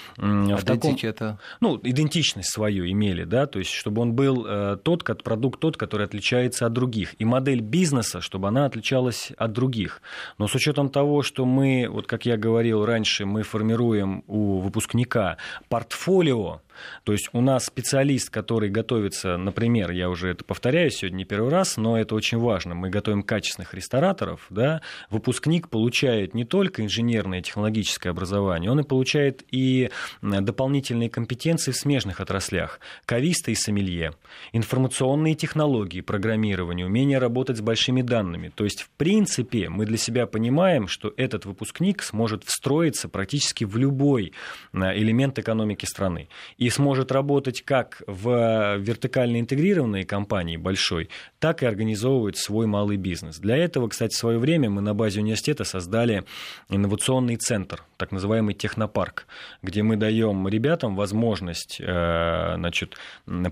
в 0.57 0.65
таком... 0.65 0.97
это? 1.03 1.39
Ну, 1.61 1.79
идентичность 1.83 2.51
свою 2.51 2.91
имели, 2.91 3.25
да, 3.25 3.47
то 3.47 3.59
есть 3.59 3.71
чтобы 3.71 4.03
он 4.03 4.15
был 4.15 4.47
э, 4.47 4.77
тот, 4.83 5.03
как 5.03 5.23
продукт 5.23 5.61
тот, 5.61 5.77
который 5.77 6.07
отличается 6.07 6.67
от 6.67 6.73
других. 6.73 7.15
И 7.19 7.25
модель 7.25 7.61
бизнеса, 7.61 8.21
чтобы 8.21 8.49
она 8.49 8.67
отличалась 8.67 9.33
от 9.37 9.53
других. 9.53 10.03
Но 10.39 10.49
с 10.49 10.55
учетом 10.55 10.89
того, 10.89 11.23
что 11.23 11.45
мы, 11.45 11.87
вот 11.89 12.07
как 12.07 12.27
я 12.27 12.37
говорил 12.37 12.85
раньше, 12.85 13.27
мы 13.27 13.43
формируем 13.43 14.25
у 14.27 14.59
выпускника 14.59 15.37
портфолио, 15.69 16.61
то 17.05 17.13
есть 17.13 17.29
у 17.33 17.41
нас 17.41 17.65
специалист, 17.65 18.31
который 18.31 18.71
готовится, 18.71 19.37
например, 19.37 19.91
я 19.91 20.09
уже 20.09 20.29
это 20.31 20.45
повторяю 20.45 20.91
сегодня 20.91 21.19
не 21.19 21.25
первый 21.25 21.51
раз, 21.51 21.77
но 21.77 21.99
это 21.99 22.15
очень 22.15 22.39
важно, 22.39 22.75
мы 22.75 22.91
готовим 22.91 23.23
качественных 23.23 23.75
рестораторов, 23.75 24.47
да, 24.51 24.81
выпускник 25.11 25.69
получает 25.69 26.35
не 26.35 26.45
только 26.45 26.83
инженерное 26.83 27.41
и 27.41 27.43
технологическое 27.43 28.11
образование, 28.11 28.71
он 28.71 28.81
и 28.81 28.85
получает 28.85 29.45
и 29.51 29.91
дополнительные 30.21 31.11
компетенции 31.11 31.73
в 31.73 31.77
смежных 31.77 32.21
отраслях, 32.21 32.81
кависта 33.05 33.51
и 33.51 33.55
сомелье, 33.55 34.13
информационные 34.53 35.35
технологии, 35.35 36.01
программирование, 36.01 36.87
умение 36.87 37.19
работать 37.19 37.59
с 37.59 37.61
большими 37.61 38.03
данными. 38.03 38.51
То 38.55 38.65
есть, 38.65 38.83
в 38.83 38.91
принципе, 38.91 39.69
мы 39.69 39.87
для 39.87 39.97
себя 39.97 40.27
понимаем, 40.27 40.89
что 40.89 41.13
этот 41.17 41.47
выпускник 41.47 42.03
сможет 42.03 42.45
встроиться 42.45 43.09
практически 43.09 43.65
в 43.65 43.77
любой 43.77 44.33
элемент 44.73 45.39
экономики 45.39 45.85
страны 45.85 46.29
и 46.63 46.71
сможет 46.71 47.11
работать 47.11 47.63
как 47.63 48.03
в 48.07 48.77
вертикально 48.77 49.41
интегрированной 49.41 50.05
компании 50.05 50.57
большой, 50.57 51.09
так 51.41 51.65
и 51.65 51.67
организовывать 51.67 52.37
свой 52.37 52.67
малый 52.67 52.97
бизнес. 52.97 53.39
Для 53.39 53.57
этого, 53.57 53.89
кстати, 53.89 54.15
в 54.15 54.19
свое 54.19 54.39
время 54.39 54.71
мы 54.71 54.81
на 54.81 54.95
базе 54.95 55.21
университета 55.21 55.65
создали 55.65 56.23
инновационный 56.69 57.35
центр, 57.35 57.83
так 57.97 58.13
называемый 58.13 58.55
технопарк, 58.55 59.27
где 59.61 59.83
мы 59.83 59.97
даем 59.97 60.47
ребятам 60.47 60.95
возможность 60.95 61.81
э, 61.81 62.55
значит, 62.55 62.95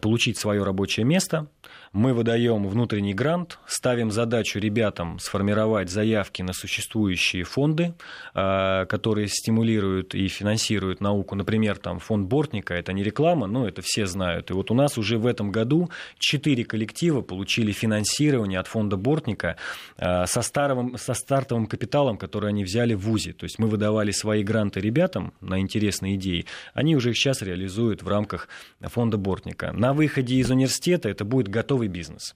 получить 0.00 0.38
свое 0.38 0.62
рабочее 0.62 1.04
место, 1.04 1.48
мы 1.92 2.14
выдаем 2.14 2.68
внутренний 2.68 3.14
грант, 3.14 3.58
ставим 3.66 4.12
задачу 4.12 4.60
ребятам 4.60 5.18
сформировать 5.18 5.90
заявки 5.90 6.40
на 6.40 6.52
существующие 6.52 7.42
фонды, 7.42 7.94
э, 8.32 8.86
которые 8.86 9.26
стимулируют 9.26 10.14
и 10.14 10.28
финансируют 10.28 11.00
науку. 11.00 11.34
Например, 11.34 11.76
там 11.78 11.98
фонд 11.98 12.28
Бортника, 12.28 12.74
это 12.74 12.92
не 12.92 13.02
реклама, 13.02 13.48
но 13.48 13.66
это 13.66 13.82
все 13.82 14.06
знают. 14.06 14.50
И 14.50 14.52
вот 14.52 14.70
у 14.70 14.74
нас 14.74 14.98
уже 14.98 15.18
в 15.18 15.26
этом 15.26 15.50
году 15.50 15.90
четыре 16.18 16.64
коллектива 16.64 17.22
получили 17.22 17.72
финансирование 17.72 18.60
от 18.60 18.68
фонда 18.68 18.96
Бортника 18.96 19.56
э, 19.96 20.26
со, 20.26 20.42
старым, 20.42 20.96
со 20.96 21.14
стартовым 21.14 21.66
капиталом, 21.66 22.18
который 22.18 22.50
они 22.50 22.62
взяли 22.62 22.94
в 22.94 23.00
ВУЗе. 23.00 23.32
То 23.32 23.44
есть 23.44 23.58
мы 23.58 23.66
выдавали 23.66 24.12
свои 24.12 24.44
гранты 24.44 24.78
ребятам 24.78 25.32
на 25.40 25.58
интересные 25.58 26.14
идеи. 26.14 26.46
Они 26.72 26.94
уже 26.94 27.10
их 27.10 27.16
сейчас 27.16 27.42
реализуют 27.42 28.04
в 28.04 28.08
рамках 28.08 28.46
фонда 28.80 29.16
Бортника. 29.16 29.72
На 29.72 29.92
выходе 29.92 30.36
из 30.36 30.50
университета 30.52 31.08
это 31.08 31.24
будет 31.24 31.48
готовый 31.80 31.88
бизнес. 31.88 32.34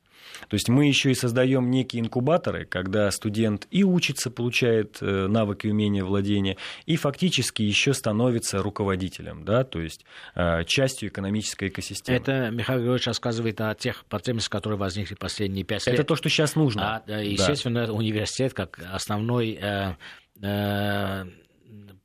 То 0.49 0.55
есть 0.55 0.68
мы 0.68 0.86
еще 0.86 1.11
и 1.11 1.14
создаем 1.14 1.70
некие 1.70 2.01
инкубаторы, 2.01 2.64
когда 2.64 3.11
студент 3.11 3.66
и 3.70 3.84
учится, 3.84 4.30
получает 4.30 4.99
э, 5.01 5.26
навыки 5.26 5.66
и 5.66 5.70
умения 5.70 6.03
владения, 6.03 6.57
и 6.86 6.97
фактически 6.97 7.62
еще 7.62 7.92
становится 7.92 8.62
руководителем, 8.62 9.45
да, 9.45 9.64
то 9.64 9.80
есть 9.80 10.05
э, 10.34 10.64
частью 10.64 11.11
экономической 11.11 11.68
экосистемы. 11.68 12.16
Это 12.16 12.51
Михаил 12.51 12.80
Григорьевич 12.80 13.07
рассказывает 13.07 13.61
о 13.61 13.74
тех 13.74 14.05
потребностях, 14.07 14.51
которые 14.51 14.78
возникли 14.78 15.14
последние 15.14 15.64
пять 15.64 15.86
лет. 15.86 15.95
Это 15.95 16.05
то, 16.05 16.16
что 16.16 16.28
сейчас 16.28 16.57
нужно. 16.57 17.03
А, 17.07 17.20
естественно, 17.20 17.86
да. 17.86 17.92
университет 17.92 18.55
как 18.55 18.80
основной 18.92 19.59
э, 19.61 21.24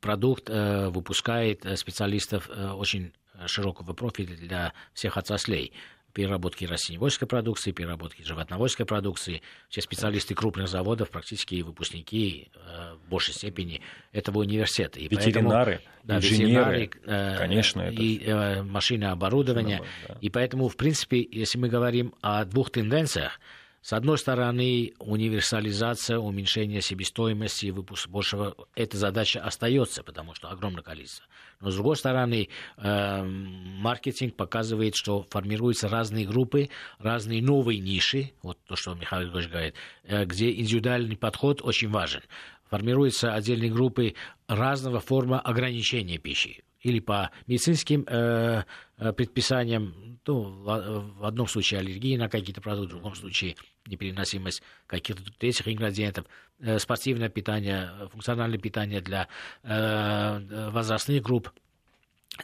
продукт 0.00 0.48
выпускает 0.48 1.66
специалистов 1.76 2.48
очень 2.76 3.12
широкого 3.46 3.92
профиля 3.92 4.36
для 4.36 4.72
всех 4.94 5.16
отраслей 5.16 5.72
переработки 6.12 6.64
растениеводческой 6.64 7.28
продукции, 7.28 7.72
переработки 7.72 8.22
животноводческой 8.22 8.86
продукции. 8.86 9.42
Все 9.68 9.80
специалисты 9.80 10.34
крупных 10.34 10.68
заводов, 10.68 11.10
практически 11.10 11.62
выпускники 11.62 12.50
э, 12.54 12.94
в 12.94 13.08
большей 13.08 13.34
степени 13.34 13.80
этого 14.12 14.40
университета. 14.40 15.00
И 15.00 15.08
ветеринары, 15.08 15.80
поэтому, 15.82 16.04
да, 16.04 16.16
инженеры, 16.18 16.80
ветеринары, 16.80 16.90
э, 17.06 17.38
конечно. 17.38 17.80
Это... 17.82 18.02
И 18.02 18.22
э, 18.24 18.62
машины 18.62 19.04
оборудования. 19.04 19.82
Да. 20.08 20.16
И 20.20 20.30
поэтому, 20.30 20.68
в 20.68 20.76
принципе, 20.76 21.26
если 21.30 21.58
мы 21.58 21.68
говорим 21.68 22.14
о 22.20 22.44
двух 22.44 22.70
тенденциях, 22.70 23.40
с 23.82 23.94
одной 23.94 24.18
стороны, 24.18 24.92
универсализация, 24.98 26.18
уменьшение 26.18 26.82
себестоимости, 26.82 27.70
выпуск 27.70 28.08
большего, 28.08 28.54
эта 28.74 28.98
задача 28.98 29.40
остается, 29.40 30.02
потому 30.02 30.34
что 30.34 30.50
огромное 30.50 30.82
количество. 30.82 31.24
Но 31.60 31.70
с 31.70 31.74
другой 31.74 31.96
стороны, 31.96 32.48
э, 32.76 33.22
маркетинг 33.24 34.36
показывает, 34.36 34.96
что 34.96 35.26
формируются 35.30 35.88
разные 35.88 36.26
группы, 36.26 36.68
разные 36.98 37.42
новые 37.42 37.80
ниши, 37.80 38.32
вот 38.42 38.58
то, 38.66 38.76
что 38.76 38.94
Михаил 38.94 39.24
Григорьевич 39.24 39.50
говорит, 39.50 39.74
э, 40.04 40.24
где 40.26 40.50
индивидуальный 40.52 41.16
подход 41.16 41.62
очень 41.62 41.88
важен. 41.88 42.20
Формируются 42.68 43.32
отдельные 43.32 43.70
группы 43.70 44.14
разного 44.46 45.00
форма 45.00 45.40
ограничения 45.40 46.18
пищи 46.18 46.62
или 46.82 47.00
по 47.00 47.30
медицинским 47.46 48.04
э, 48.06 48.64
э 48.98 49.12
предписаниям, 49.12 50.18
ну, 50.26 50.42
в 50.42 51.24
одном 51.24 51.46
случае 51.46 51.80
аллергия 51.80 52.18
на 52.18 52.28
какие-то 52.28 52.60
продукты, 52.60 52.88
в 52.88 52.98
другом 52.98 53.14
случае 53.14 53.56
непереносимость 53.86 54.62
каких-то 54.86 55.22
третьих 55.38 55.68
ингредиентов, 55.68 56.26
э, 56.60 56.78
спортивное 56.78 57.28
питание, 57.28 57.90
функциональное 58.10 58.58
питание 58.58 59.00
для 59.00 59.28
э, 59.62 60.70
возрастных 60.70 61.22
групп, 61.22 61.50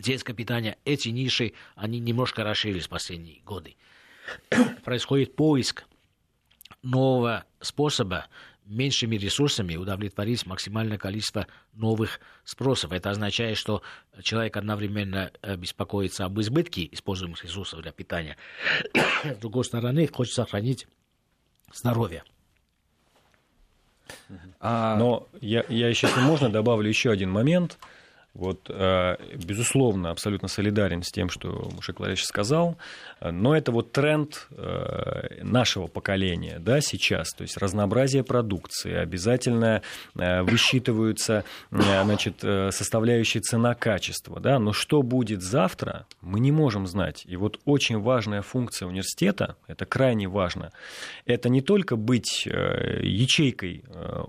детское 0.00 0.34
питание. 0.34 0.78
Эти 0.84 1.08
ниши, 1.08 1.52
они 1.74 1.98
немножко 2.00 2.44
расширились 2.44 2.86
в 2.86 2.90
последние 2.90 3.40
годы. 3.42 3.76
Происходит 4.84 5.36
поиск 5.36 5.84
нового 6.82 7.44
способа 7.60 8.26
меньшими 8.66 9.16
ресурсами 9.16 9.76
удовлетворить 9.76 10.44
максимальное 10.44 10.98
количество 10.98 11.46
новых 11.72 12.20
спросов. 12.44 12.92
Это 12.92 13.10
означает, 13.10 13.56
что 13.56 13.82
человек 14.22 14.56
одновременно 14.56 15.30
э, 15.42 15.56
беспокоится 15.56 16.24
об 16.24 16.40
избытке 16.40 16.88
используемых 16.90 17.44
ресурсов 17.44 17.82
для 17.82 17.92
питания. 17.92 18.36
С 19.24 19.36
другой 19.38 19.64
стороны, 19.64 20.08
хочет 20.08 20.34
сохранить 20.34 20.88
здоровье. 21.72 22.22
А... 24.60 24.96
Но 24.96 25.28
я, 25.40 25.64
я 25.68 25.88
еще, 25.88 26.06
если 26.06 26.20
можно, 26.20 26.48
добавлю 26.48 26.88
еще 26.88 27.10
один 27.10 27.30
момент– 27.30 27.78
вот, 28.36 28.68
э, 28.68 29.16
безусловно, 29.34 30.10
абсолютно 30.10 30.48
солидарен 30.48 31.02
с 31.02 31.10
тем, 31.10 31.30
что 31.30 31.70
Мушек 31.74 32.00
Ларич 32.00 32.22
сказал, 32.22 32.76
но 33.20 33.56
это 33.56 33.72
вот 33.72 33.92
тренд 33.92 34.46
э, 34.50 35.42
нашего 35.42 35.86
поколения 35.86 36.58
да, 36.58 36.82
сейчас, 36.82 37.32
то 37.32 37.42
есть 37.42 37.56
разнообразие 37.56 38.24
продукции, 38.24 38.94
обязательно 38.94 39.80
э, 40.14 40.42
высчитываются 40.42 41.44
значит, 41.70 42.40
составляющие 42.40 43.40
цена-качество, 43.40 44.38
да, 44.38 44.58
но 44.58 44.72
что 44.72 45.02
будет 45.02 45.42
завтра, 45.42 46.06
мы 46.20 46.40
не 46.40 46.52
можем 46.52 46.86
знать. 46.86 47.24
И 47.26 47.36
вот 47.36 47.58
очень 47.64 47.98
важная 47.98 48.42
функция 48.42 48.86
университета, 48.86 49.56
это 49.66 49.86
крайне 49.86 50.28
важно, 50.28 50.72
это 51.24 51.48
не 51.48 51.62
только 51.62 51.96
быть 51.96 52.44
ячейкой 52.46 53.84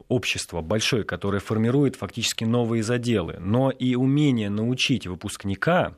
общества 0.07 0.61
большой, 0.61 1.03
которая 1.03 1.41
формирует 1.41 1.97
фактически 1.97 2.45
новые 2.45 2.83
заделы, 2.83 3.35
но 3.39 3.69
и 3.69 3.96
умение 3.97 4.49
научить 4.49 5.07
выпускника 5.07 5.95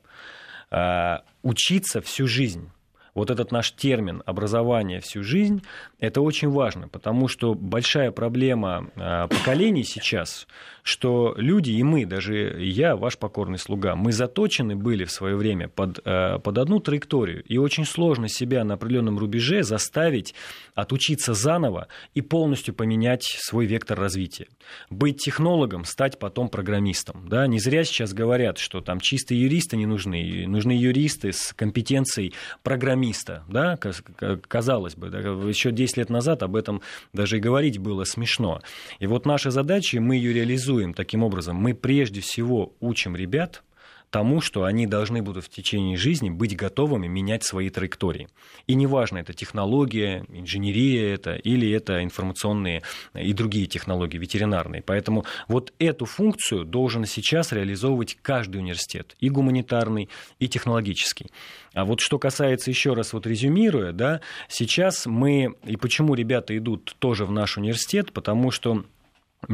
э, 0.72 1.18
учиться 1.44 2.02
всю 2.02 2.28
жизнь. 2.28 2.70
Вот 3.16 3.30
этот 3.30 3.52
наш 3.52 3.72
термин 3.72 4.24
образование 4.26 5.02
всю 5.02 5.24
жизнь, 5.24 5.64
это 6.00 6.22
очень 6.22 6.50
важно, 6.50 6.88
потому 6.88 7.28
что 7.28 7.54
большая 7.54 8.12
проблема 8.12 8.90
а, 8.96 9.28
поколений 9.28 9.84
сейчас, 9.84 10.48
что 10.90 11.36
люди 11.38 11.70
и 11.70 11.84
мы, 11.84 12.08
даже 12.08 12.58
я, 12.60 12.96
ваш 12.96 13.20
покорный 13.20 13.60
слуга, 13.60 13.96
мы 13.96 14.12
заточены 14.12 14.76
были 14.76 15.04
в 15.04 15.12
свое 15.12 15.36
время 15.36 15.68
под, 15.68 16.00
а, 16.04 16.40
под 16.40 16.58
одну 16.58 16.80
траекторию, 16.80 17.44
и 17.44 17.58
очень 17.58 17.86
сложно 17.86 18.28
себя 18.28 18.64
на 18.64 18.74
определенном 18.74 19.20
рубеже 19.20 19.62
заставить 19.62 20.34
отучиться 20.74 21.36
заново 21.36 21.90
и 22.16 22.22
полностью 22.22 22.74
поменять 22.74 23.24
свой 23.24 23.68
вектор 23.68 24.00
развития. 24.00 24.48
Быть 24.90 25.18
технологом, 25.18 25.86
стать 25.86 26.18
потом 26.18 26.50
программистом. 26.50 27.30
Да? 27.30 27.46
Не 27.46 27.60
зря 27.60 27.84
сейчас 27.84 28.14
говорят, 28.14 28.58
что 28.58 28.82
там 28.82 29.00
чистые 29.00 29.42
юристы 29.42 29.78
не 29.78 29.86
нужны, 29.86 30.48
нужны 30.48 30.72
юристы 30.72 31.34
с 31.34 31.54
компетенцией 31.54 32.34
программиста. 32.64 33.44
Да? 33.48 33.78
Казалось 33.78 34.96
бы, 34.96 35.10
да? 35.10 35.20
еще 35.20 35.72
10 35.72 35.98
лет 35.98 36.10
назад 36.10 36.42
об 36.42 36.56
этом 36.56 36.82
даже 37.14 37.38
и 37.38 37.40
говорить 37.40 37.78
было 37.78 38.06
смешно. 38.06 38.62
И 38.98 39.06
вот 39.06 39.28
наша 39.28 39.52
задача, 39.52 40.02
мы 40.02 40.16
ее 40.16 40.34
реализуем 40.34 40.79
таким 40.94 41.24
образом. 41.24 41.56
Мы 41.56 41.74
прежде 41.74 42.22
всего 42.22 42.74
учим 42.80 43.16
ребят 43.16 43.64
тому, 44.10 44.42
что 44.42 44.64
они 44.64 44.88
должны 44.88 45.22
будут 45.22 45.46
в 45.46 45.50
течение 45.50 45.98
жизни 45.98 46.30
быть 46.30 46.56
готовыми 46.56 47.08
менять 47.08 47.44
свои 47.44 47.70
траектории. 47.70 48.28
И 48.68 48.76
неважно, 48.76 49.20
это 49.20 49.34
технология, 49.34 50.26
инженерия 50.30 51.14
это, 51.14 51.36
или 51.36 51.72
это 51.72 52.04
информационные 52.04 52.82
и 53.14 53.34
другие 53.34 53.68
технологии, 53.68 54.18
ветеринарные. 54.18 54.82
Поэтому 54.82 55.26
вот 55.48 55.74
эту 55.80 56.06
функцию 56.06 56.66
должен 56.66 57.06
сейчас 57.06 57.52
реализовывать 57.52 58.18
каждый 58.22 58.58
университет, 58.58 59.16
и 59.20 59.30
гуманитарный, 59.30 60.10
и 60.40 60.48
технологический. 60.48 61.28
А 61.74 61.86
вот 61.86 62.00
что 62.00 62.18
касается, 62.18 62.72
еще 62.72 62.94
раз 62.94 63.14
вот 63.14 63.28
резюмируя, 63.28 63.92
да, 63.92 64.22
сейчас 64.48 65.06
мы, 65.06 65.56
и 65.66 65.78
почему 65.78 66.16
ребята 66.16 66.58
идут 66.58 66.96
тоже 67.00 67.26
в 67.26 67.32
наш 67.32 67.58
университет, 67.58 68.12
потому 68.12 68.50
что 68.50 68.86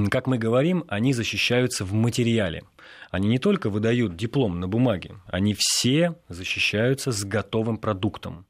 как 0.09 0.27
мы 0.27 0.37
говорим, 0.37 0.83
они 0.87 1.13
защищаются 1.13 1.85
в 1.85 1.93
материале. 1.93 2.63
Они 3.11 3.29
не 3.29 3.39
только 3.39 3.69
выдают 3.69 4.15
диплом 4.15 4.59
на 4.59 4.67
бумаге, 4.67 5.15
они 5.27 5.55
все 5.57 6.15
защищаются 6.27 7.11
с 7.11 7.23
готовым 7.23 7.77
продуктом. 7.77 8.45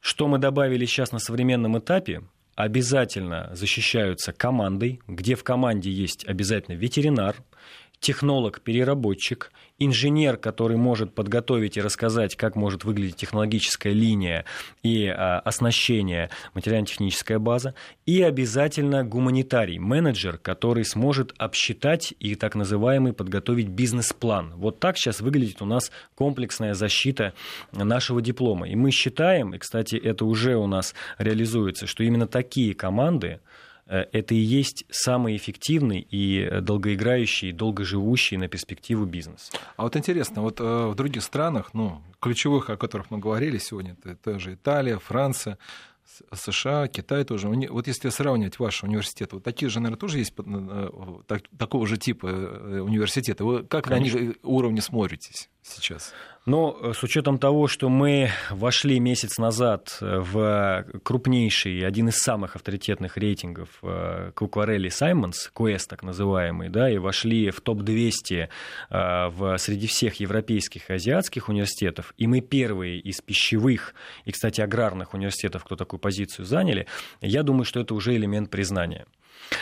Что 0.00 0.26
мы 0.26 0.38
добавили 0.38 0.84
сейчас 0.84 1.12
на 1.12 1.18
современном 1.18 1.78
этапе? 1.78 2.22
Обязательно 2.56 3.50
защищаются 3.54 4.32
командой, 4.32 5.00
где 5.06 5.36
в 5.36 5.44
команде 5.44 5.90
есть 5.90 6.26
обязательно 6.26 6.74
ветеринар, 6.74 7.36
технолог-переработчик, 8.02 9.52
инженер, 9.78 10.36
который 10.36 10.76
может 10.76 11.14
подготовить 11.14 11.76
и 11.76 11.80
рассказать, 11.80 12.36
как 12.36 12.56
может 12.56 12.84
выглядеть 12.84 13.16
технологическая 13.16 13.92
линия 13.92 14.44
и 14.82 15.06
а, 15.06 15.38
оснащение, 15.38 16.28
материально-техническая 16.54 17.38
база, 17.38 17.74
и 18.04 18.20
обязательно 18.20 19.04
гуманитарий, 19.04 19.78
менеджер, 19.78 20.38
который 20.38 20.84
сможет 20.84 21.32
обсчитать 21.38 22.12
и 22.18 22.34
так 22.34 22.56
называемый 22.56 23.12
подготовить 23.12 23.68
бизнес-план. 23.68 24.52
Вот 24.56 24.80
так 24.80 24.98
сейчас 24.98 25.20
выглядит 25.20 25.62
у 25.62 25.66
нас 25.66 25.92
комплексная 26.16 26.74
защита 26.74 27.34
нашего 27.72 28.20
диплома. 28.20 28.68
И 28.68 28.74
мы 28.74 28.90
считаем, 28.90 29.54
и, 29.54 29.58
кстати, 29.58 29.94
это 29.94 30.24
уже 30.24 30.56
у 30.56 30.66
нас 30.66 30.94
реализуется, 31.18 31.86
что 31.86 32.02
именно 32.02 32.26
такие 32.26 32.74
команды, 32.74 33.40
это 33.92 34.34
и 34.34 34.38
есть 34.38 34.84
самый 34.90 35.36
эффективный 35.36 36.00
и 36.00 36.60
долгоиграющий, 36.60 37.50
и 37.50 37.52
долгоживущий 37.52 38.36
на 38.36 38.48
перспективу 38.48 39.04
бизнес. 39.04 39.50
А 39.76 39.82
вот 39.82 39.96
интересно, 39.96 40.42
вот 40.42 40.60
э, 40.60 40.64
в 40.64 40.94
других 40.94 41.22
странах, 41.22 41.74
ну, 41.74 42.02
ключевых, 42.20 42.70
о 42.70 42.76
которых 42.76 43.10
мы 43.10 43.18
говорили 43.18 43.58
сегодня, 43.58 43.96
это 44.02 44.16
тоже 44.16 44.54
Италия, 44.54 44.98
Франция, 44.98 45.58
США, 46.32 46.88
Китай 46.88 47.24
тоже. 47.24 47.48
Вот 47.48 47.86
если 47.86 48.08
сравнивать 48.08 48.58
ваш 48.58 48.82
университет, 48.82 49.32
вот 49.32 49.44
такие 49.44 49.68
же, 49.68 49.80
наверное, 49.80 50.00
тоже 50.00 50.18
есть 50.18 50.32
э, 50.38 50.90
так, 51.26 51.42
такого 51.58 51.86
же 51.86 51.98
типа 51.98 52.26
университеты. 52.26 53.44
Вы 53.44 53.62
как 53.64 53.84
Конечно. 53.84 54.18
на 54.18 54.24
них 54.24 54.36
уровне 54.42 54.80
смотритесь 54.80 55.50
сейчас? 55.62 56.12
Но 56.44 56.76
э, 56.80 56.92
с 56.92 57.02
учетом 57.04 57.38
того, 57.38 57.68
что 57.68 57.88
мы 57.88 58.30
вошли 58.50 58.98
месяц 58.98 59.38
назад 59.38 59.96
э, 60.00 60.18
в 60.18 60.84
крупнейший, 61.04 61.86
один 61.86 62.08
из 62.08 62.16
самых 62.16 62.56
авторитетных 62.56 63.16
рейтингов 63.16 63.68
Кукварелли 64.34 64.88
Саймонс, 64.88 65.50
Quest 65.54 65.86
так 65.88 66.02
называемый, 66.02 66.68
да, 66.68 66.90
и 66.90 66.98
вошли 66.98 67.50
в 67.50 67.60
топ-200 67.60 68.48
э, 68.90 69.28
в, 69.28 69.56
среди 69.58 69.86
всех 69.86 70.18
европейских 70.18 70.90
и 70.90 70.94
азиатских 70.94 71.48
университетов, 71.48 72.12
и 72.16 72.26
мы 72.26 72.40
первые 72.40 72.98
из 72.98 73.20
пищевых 73.20 73.94
и, 74.24 74.32
кстати, 74.32 74.60
аграрных 74.60 75.14
университетов, 75.14 75.64
кто 75.64 75.76
такую 75.76 76.00
позицию 76.00 76.44
заняли, 76.44 76.86
я 77.20 77.44
думаю, 77.44 77.64
что 77.64 77.78
это 77.80 77.94
уже 77.94 78.16
элемент 78.16 78.50
признания. 78.50 79.06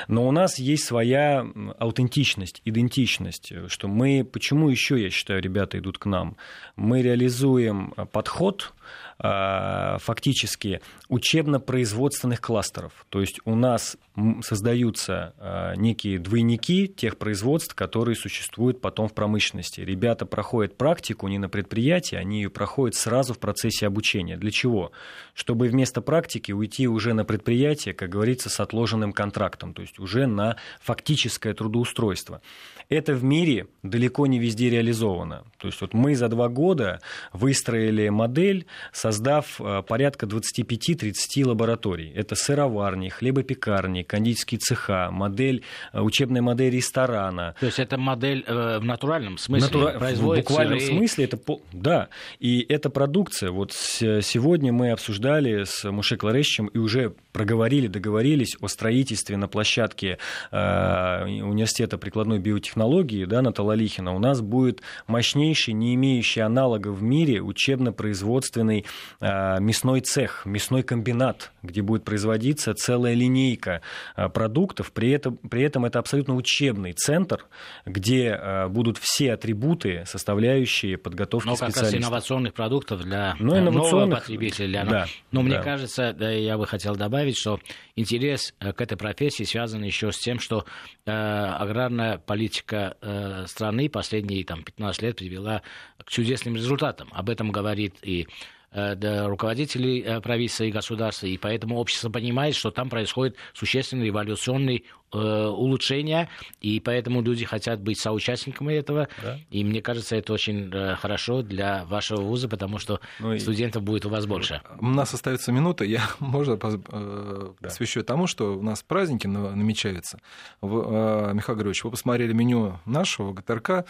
Но 0.09 0.27
у 0.27 0.33
нас 0.33 0.59
есть 0.59 0.85
своя 0.85 1.47
аутентичность, 1.79 2.63
идентичность, 2.65 3.53
что 3.69 3.89
мы, 3.89 4.25
почему 4.25 4.69
еще, 4.69 5.01
я 5.01 5.11
считаю, 5.11 5.43
ребята 5.43 5.79
идут 5.79 5.99
к 5.99 6.07
нам? 6.07 6.37
Мы 6.77 7.03
реализуем 7.03 7.95
подход, 8.13 8.73
а, 8.73 8.81
фактически 9.23 10.81
учебно-производственных 11.09 12.41
кластеров. 12.41 13.07
То 13.11 13.21
есть 13.21 13.41
у 13.45 13.55
нас 13.55 13.99
создаются 14.43 15.35
а, 15.39 15.75
некие 15.77 16.19
двойники 16.19 16.89
тех 16.89 17.17
производств, 17.17 17.75
которые 17.75 18.17
существуют 18.17 18.81
потом 18.81 19.09
в 19.09 19.15
промышленности. 19.15 19.81
Ребята 19.81 20.27
проходят 20.27 20.77
практику 20.77 21.29
не 21.29 21.39
на 21.39 21.49
предприятии, 21.49 22.17
они 22.17 22.43
ее 22.43 22.51
проходят 22.51 22.97
сразу 22.97 23.35
в 23.35 23.39
процессе 23.39 23.87
обучения. 23.87 24.37
Для 24.37 24.51
чего? 24.51 24.93
Чтобы 25.35 25.69
вместо 25.69 26.01
практики 26.01 26.53
уйти 26.53 26.89
уже 26.89 27.15
на 27.15 27.25
предприятие, 27.25 27.95
как 27.95 28.11
говорится, 28.11 28.49
с 28.51 28.61
отложенным 28.61 29.13
контрактом, 29.13 29.75
то 29.75 29.83
есть 29.83 29.99
уже 29.99 30.27
на 30.27 30.57
фактическое 30.81 31.55
трудоустройство. 31.55 32.43
Это 32.89 33.15
в 33.15 33.23
мире 33.23 33.69
далеко 33.85 34.27
не 34.27 34.41
везде 34.41 34.69
реализовано. 34.69 35.45
То 35.59 35.69
есть 35.69 35.81
вот 35.81 35.95
мы 35.95 36.17
за 36.17 36.29
два 36.29 36.49
года 36.49 37.01
выстроили 37.33 38.09
модель, 38.09 38.67
создав 39.11 39.61
э, 39.61 39.83
порядка 39.87 40.27
25-30 40.27 41.45
лабораторий. 41.45 42.13
Это 42.15 42.37
сыроварни, 42.37 43.09
хлебопекарни, 43.09 44.03
кондитерские 44.03 44.61
цеха, 44.61 45.11
модель, 45.11 45.65
э, 45.93 46.01
учебная 46.01 46.43
модель 46.43 46.73
ресторана. 46.73 47.57
То 47.59 47.67
есть 47.67 47.81
это 47.81 47.99
модель 47.99 48.45
э, 48.47 48.79
в 48.79 48.85
натуральном 48.85 49.37
смысле 49.37 49.67
Натура... 49.67 49.99
производится? 49.99 50.47
В 50.47 50.51
буквальном 50.51 50.79
и... 50.79 50.87
смысле 50.87 51.25
это... 51.25 51.39
Да. 51.73 52.09
И 52.39 52.65
эта 52.69 52.89
продукция, 52.89 53.51
вот 53.51 53.73
сегодня 53.73 54.73
мы 54.73 54.93
обсуждали 54.93 55.65
с 55.65 55.91
Муше 55.91 56.17
Кларещем 56.17 56.69
и 56.69 56.79
уже 56.79 57.15
проговорили, 57.41 57.87
договорились 57.87 58.57
о 58.61 58.69
строительстве 58.69 59.37
на 59.37 59.49
площадке 59.49 60.19
университета 60.53 61.99
прикладной 61.99 62.39
биотехнологии 62.39 62.91
технологии 62.91 63.25
да, 63.25 63.43
на 63.43 63.53
Талалихина 63.53 64.15
у 64.15 64.19
нас 64.19 64.41
будет 64.41 64.83
мощнейший, 65.07 65.75
не 65.75 65.95
имеющий 65.95 66.41
аналога 66.41 66.89
в 66.89 67.03
мире 67.03 67.41
учебно-производственный 67.41 68.85
э, 69.21 69.61
мясной 69.61 70.01
цех, 70.01 70.43
мясной 70.45 70.83
комбинат, 70.83 71.53
где 71.63 71.83
будет 71.83 72.05
производиться 72.05 72.75
целая 72.75 73.15
линейка 73.15 73.83
э, 74.17 74.29
продуктов. 74.29 74.93
При 74.93 75.11
этом, 75.11 75.37
при 75.37 75.63
этом 75.63 75.85
это 75.85 75.99
абсолютно 75.99 76.35
учебный 76.35 76.93
центр, 76.93 77.47
где 77.87 78.39
э, 78.41 78.69
будут 78.69 78.99
все 78.99 79.33
атрибуты, 79.33 80.05
составляющие 80.07 80.97
подготовки 80.97 81.47
Но 81.47 81.57
специалистов. 81.57 81.85
как 81.85 81.93
раз 81.93 82.03
инновационных 82.03 82.55
продуктов 82.55 83.03
для 83.03 83.35
ну, 83.39 83.59
инновационных... 83.59 83.93
нового 83.93 84.21
потребителя. 84.21 84.67
Для... 84.69 84.85
Да, 84.85 85.07
Но 85.33 85.41
да. 85.41 85.47
мне 85.47 85.59
кажется, 85.59 86.13
да, 86.13 86.31
я 86.31 86.57
бы 86.57 86.67
хотел 86.67 86.97
добавить, 86.97 87.30
что 87.37 87.61
интерес 87.97 88.55
к 88.59 88.81
этой 88.81 88.97
профессии 88.97 89.45
связан 89.45 89.83
еще 89.83 90.13
с 90.13 90.19
тем, 90.19 90.39
что 90.39 90.65
э, 91.07 91.11
аграрная 91.11 92.19
политика 92.19 92.97
э, 93.01 93.47
страны 93.47 93.89
последние 93.89 94.45
там, 94.45 94.63
15 94.63 95.03
лет 95.03 95.17
привела 95.17 95.63
к 95.99 96.11
чудесным 96.11 96.57
результатам. 96.57 97.09
Об 97.13 97.31
этом 97.31 97.51
говорит 97.51 97.97
и 98.03 98.27
э, 98.73 99.27
руководителей 99.27 100.01
э, 100.01 100.21
правительства 100.21 100.65
и 100.65 100.71
государства, 100.71 101.27
и 101.27 101.37
поэтому 101.37 101.79
общество 101.79 102.11
понимает, 102.11 102.55
что 102.55 102.71
там 102.71 102.89
происходит 102.89 103.37
существенный 103.55 104.07
революционный 104.07 104.85
Э, 104.85 105.00
улучшения, 105.13 106.29
и 106.61 106.81
поэтому 106.81 107.23
люди 107.23 107.45
хотят 107.45 107.81
быть 107.81 107.99
соучастниками 107.99 108.75
этого. 108.75 109.09
Да. 109.23 109.39
И 109.51 109.65
мне 109.65 109.83
кажется, 109.83 110.17
это 110.17 110.33
очень 110.33 110.71
э, 110.73 110.95
хорошо 110.97 111.43
для 111.43 111.85
вашего 111.87 112.21
вуза, 112.21 112.49
потому 112.49 112.79
что 112.79 113.01
ну, 113.19 113.39
студентов 113.39 113.83
будет 113.83 114.07
у 114.07 114.09
вас 114.09 114.27
больше. 114.27 114.63
У 114.79 114.87
нас 114.87 115.13
остается 115.13 115.53
минута, 115.53 115.85
я, 115.85 116.03
можно, 116.21 116.59
э, 116.63 117.53
да. 117.61 117.69
посвящу 117.69 118.03
тому, 118.03 118.27
что 118.27 118.57
у 118.57 118.63
нас 118.63 118.83
праздники 118.83 119.27
намечаются. 119.27 120.21
Михаил 120.63 121.57
Григорьевич, 121.57 121.85
вы 121.85 121.91
посмотрели 121.91 122.33
меню 122.33 122.79
нашего 122.87 123.33
ГТРК, 123.33 123.87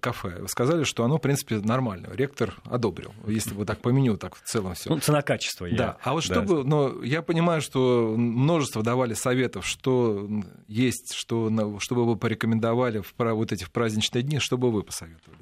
кафе. 0.00 0.38
Вы 0.40 0.48
сказали, 0.48 0.84
что 0.84 1.04
оно, 1.04 1.18
в 1.18 1.20
принципе, 1.20 1.56
нормальное. 1.56 2.10
Ректор 2.14 2.54
одобрил, 2.64 3.12
если 3.26 3.54
вы 3.54 3.64
так 3.64 3.80
по 3.80 3.88
меню, 3.88 4.16
так 4.16 4.36
в 4.36 4.42
целом 4.42 4.74
все. 4.74 4.90
Ну, 4.90 4.98
цена-качество. 4.98 5.68
Да. 5.70 5.96
А 6.02 6.12
вот 6.12 6.22
чтобы, 6.22 6.64
но 6.64 7.02
я 7.02 7.22
понимаю, 7.22 7.60
что 7.60 8.14
множество 8.16 8.82
давали 8.82 9.14
советов, 9.14 9.66
что 9.66 10.28
есть, 10.68 11.12
что, 11.12 11.78
чтобы 11.80 12.06
вы 12.06 12.16
порекомендовали 12.16 13.00
в 13.00 13.14
вот 13.18 13.52
эти 13.52 13.64
в 13.64 13.70
праздничные 13.70 14.22
дни, 14.22 14.38
что 14.38 14.58
бы 14.58 14.70
вы 14.70 14.82
посоветовали? 14.82 15.40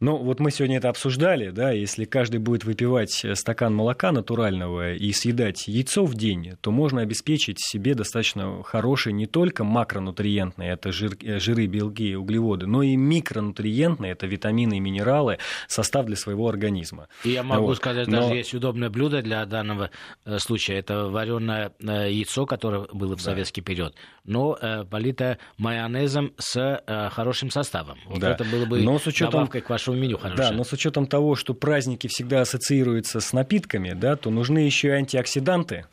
Ну, 0.00 0.16
вот 0.16 0.40
мы 0.40 0.50
сегодня 0.50 0.78
это 0.78 0.88
обсуждали, 0.88 1.50
да, 1.50 1.70
если 1.70 2.04
каждый 2.04 2.40
будет 2.40 2.64
выпивать 2.64 3.24
стакан 3.34 3.74
молока 3.74 4.12
натурального 4.12 4.94
и 4.94 5.12
съедать 5.12 5.68
яйцо 5.68 6.04
в 6.04 6.14
день, 6.14 6.52
то 6.60 6.70
можно 6.70 7.00
обеспечить 7.02 7.58
себе 7.60 7.94
достаточно 7.94 8.62
хороший 8.62 9.12
не 9.12 9.26
только 9.26 9.64
макронутриентный, 9.64 10.68
это 10.68 10.92
жир, 10.92 11.16
э, 11.22 11.38
жиры, 11.38 11.66
белки, 11.66 12.14
углеводы, 12.14 12.66
но 12.66 12.82
и 12.82 12.96
микронутриентный, 12.96 14.10
это 14.10 14.26
витамины 14.26 14.76
и 14.76 14.80
минералы, 14.80 15.38
состав 15.66 16.06
для 16.06 16.16
своего 16.16 16.48
организма. 16.48 17.08
И 17.24 17.30
я 17.30 17.42
могу 17.42 17.66
вот. 17.66 17.76
сказать, 17.76 18.08
но... 18.08 18.22
даже 18.22 18.34
есть 18.34 18.54
удобное 18.54 18.90
блюдо 18.90 19.22
для 19.22 19.44
данного 19.46 19.90
э, 20.24 20.38
случая, 20.38 20.78
это 20.78 21.08
вареное 21.08 21.72
э, 21.80 22.10
яйцо, 22.10 22.46
которое 22.46 22.86
было 22.92 23.14
в 23.16 23.18
да. 23.18 23.24
советский 23.24 23.60
период, 23.60 23.94
но 24.24 24.58
политое 24.90 25.38
майонезом 25.56 26.32
с 26.38 26.82
хорошим 27.12 27.50
составом. 27.50 27.98
Вот 28.06 28.20
да. 28.20 28.32
это 28.32 28.44
было 28.44 28.66
бы 28.66 28.80
но 28.82 28.98
с 28.98 29.06
учетом... 29.06 29.32
добавкой 29.32 29.60
к 29.68 29.70
вашему 29.70 29.98
меню 29.98 30.16
хорошее. 30.16 30.48
Да, 30.48 30.56
но 30.56 30.64
с 30.64 30.72
учетом 30.72 31.06
того, 31.06 31.36
что 31.36 31.52
праздники 31.52 32.06
всегда 32.06 32.40
ассоциируются 32.40 33.20
с 33.20 33.34
напитками, 33.34 33.92
да, 33.92 34.16
то 34.16 34.30
нужны 34.30 34.60
еще 34.60 34.88
и 34.88 34.92
антиоксиданты 34.92 35.84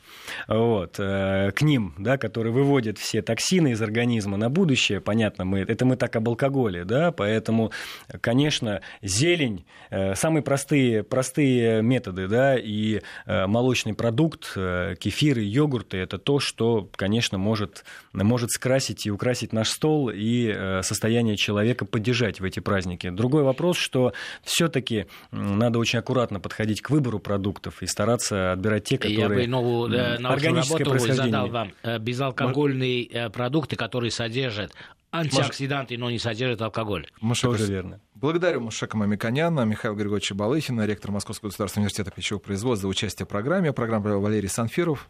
вот, 0.48 0.96
э, 0.98 1.52
к 1.54 1.62
ним, 1.62 1.94
да, 1.98 2.18
которые 2.18 2.54
выводят 2.54 2.98
все 2.98 3.22
токсины 3.22 3.72
из 3.72 3.82
организма 3.82 4.38
на 4.38 4.50
будущее. 4.50 5.02
Понятно, 5.02 5.44
мы, 5.44 5.60
это 5.60 5.84
мы 5.84 5.98
так 5.98 6.16
об 6.16 6.30
алкоголе, 6.30 6.86
да, 6.86 7.12
поэтому, 7.12 7.72
конечно, 8.22 8.80
зелень, 9.02 9.66
э, 9.90 10.16
самые 10.16 10.42
простые, 10.42 11.04
простые 11.04 11.82
методы, 11.82 12.30
да, 12.30 12.58
и 12.58 13.02
э, 13.26 13.46
молочный 13.46 13.94
продукт, 13.94 14.54
кефиры, 14.54 15.42
йогурты, 15.42 15.98
это 15.98 16.18
то, 16.18 16.40
что, 16.40 16.90
конечно, 16.96 17.38
может, 17.38 17.84
может 18.14 18.52
скрасить 18.52 19.06
и 19.06 19.12
украсить 19.12 19.52
наш 19.52 19.68
стол 19.70 20.10
и 20.14 20.80
состояние 20.82 21.36
человека 21.36 21.84
поддержать 21.84 22.40
в 22.40 22.46
эти 22.46 22.62
праздники. 22.62 23.10
Другой 23.10 23.44
вопрос, 23.44 23.65
что 23.74 24.14
все-таки 24.44 25.08
надо 25.32 25.80
очень 25.80 26.00
аккуратно 26.00 26.40
подходить 26.40 26.82
к 26.82 26.90
выбору 26.90 27.20
продуктов 27.20 27.82
и 27.82 27.88
стараться 27.88 28.52
отбирать 28.52 28.86
те, 28.86 28.98
которые... 28.98 29.20
Я 29.20 29.30
бы 29.30 29.48
новую 29.48 29.94
э, 29.94 30.18
работу 30.18 31.00
задал 31.00 31.48
вам. 31.48 31.72
Э, 31.84 31.98
безалкогольные 32.00 33.06
э, 33.06 33.30
продукты, 33.30 33.76
которые 33.76 34.12
содержат 34.12 34.74
антиоксиданты, 35.12 35.98
но 35.98 36.10
не 36.10 36.20
содержат 36.20 36.62
алкоголь. 36.62 37.08
Маша, 37.22 37.48
Тоже 37.48 37.66
верно. 37.66 38.00
Благодарю 38.16 38.62
Мушека 38.62 38.98
Мамиканяна, 38.98 39.62
Михаила 39.62 39.96
Григорьевича 39.96 40.36
Балыхина, 40.36 40.86
ректор 40.86 41.12
Московского 41.12 41.50
государственного 41.50 41.86
университета 41.86 42.12
пищевого 42.12 42.42
производства 42.42 42.88
за 42.88 42.88
участие 42.88 43.26
в 43.26 43.30
программе. 43.30 43.72
Программа 43.72 44.18
Валерий 44.18 44.50
Санфиров. 44.50 45.10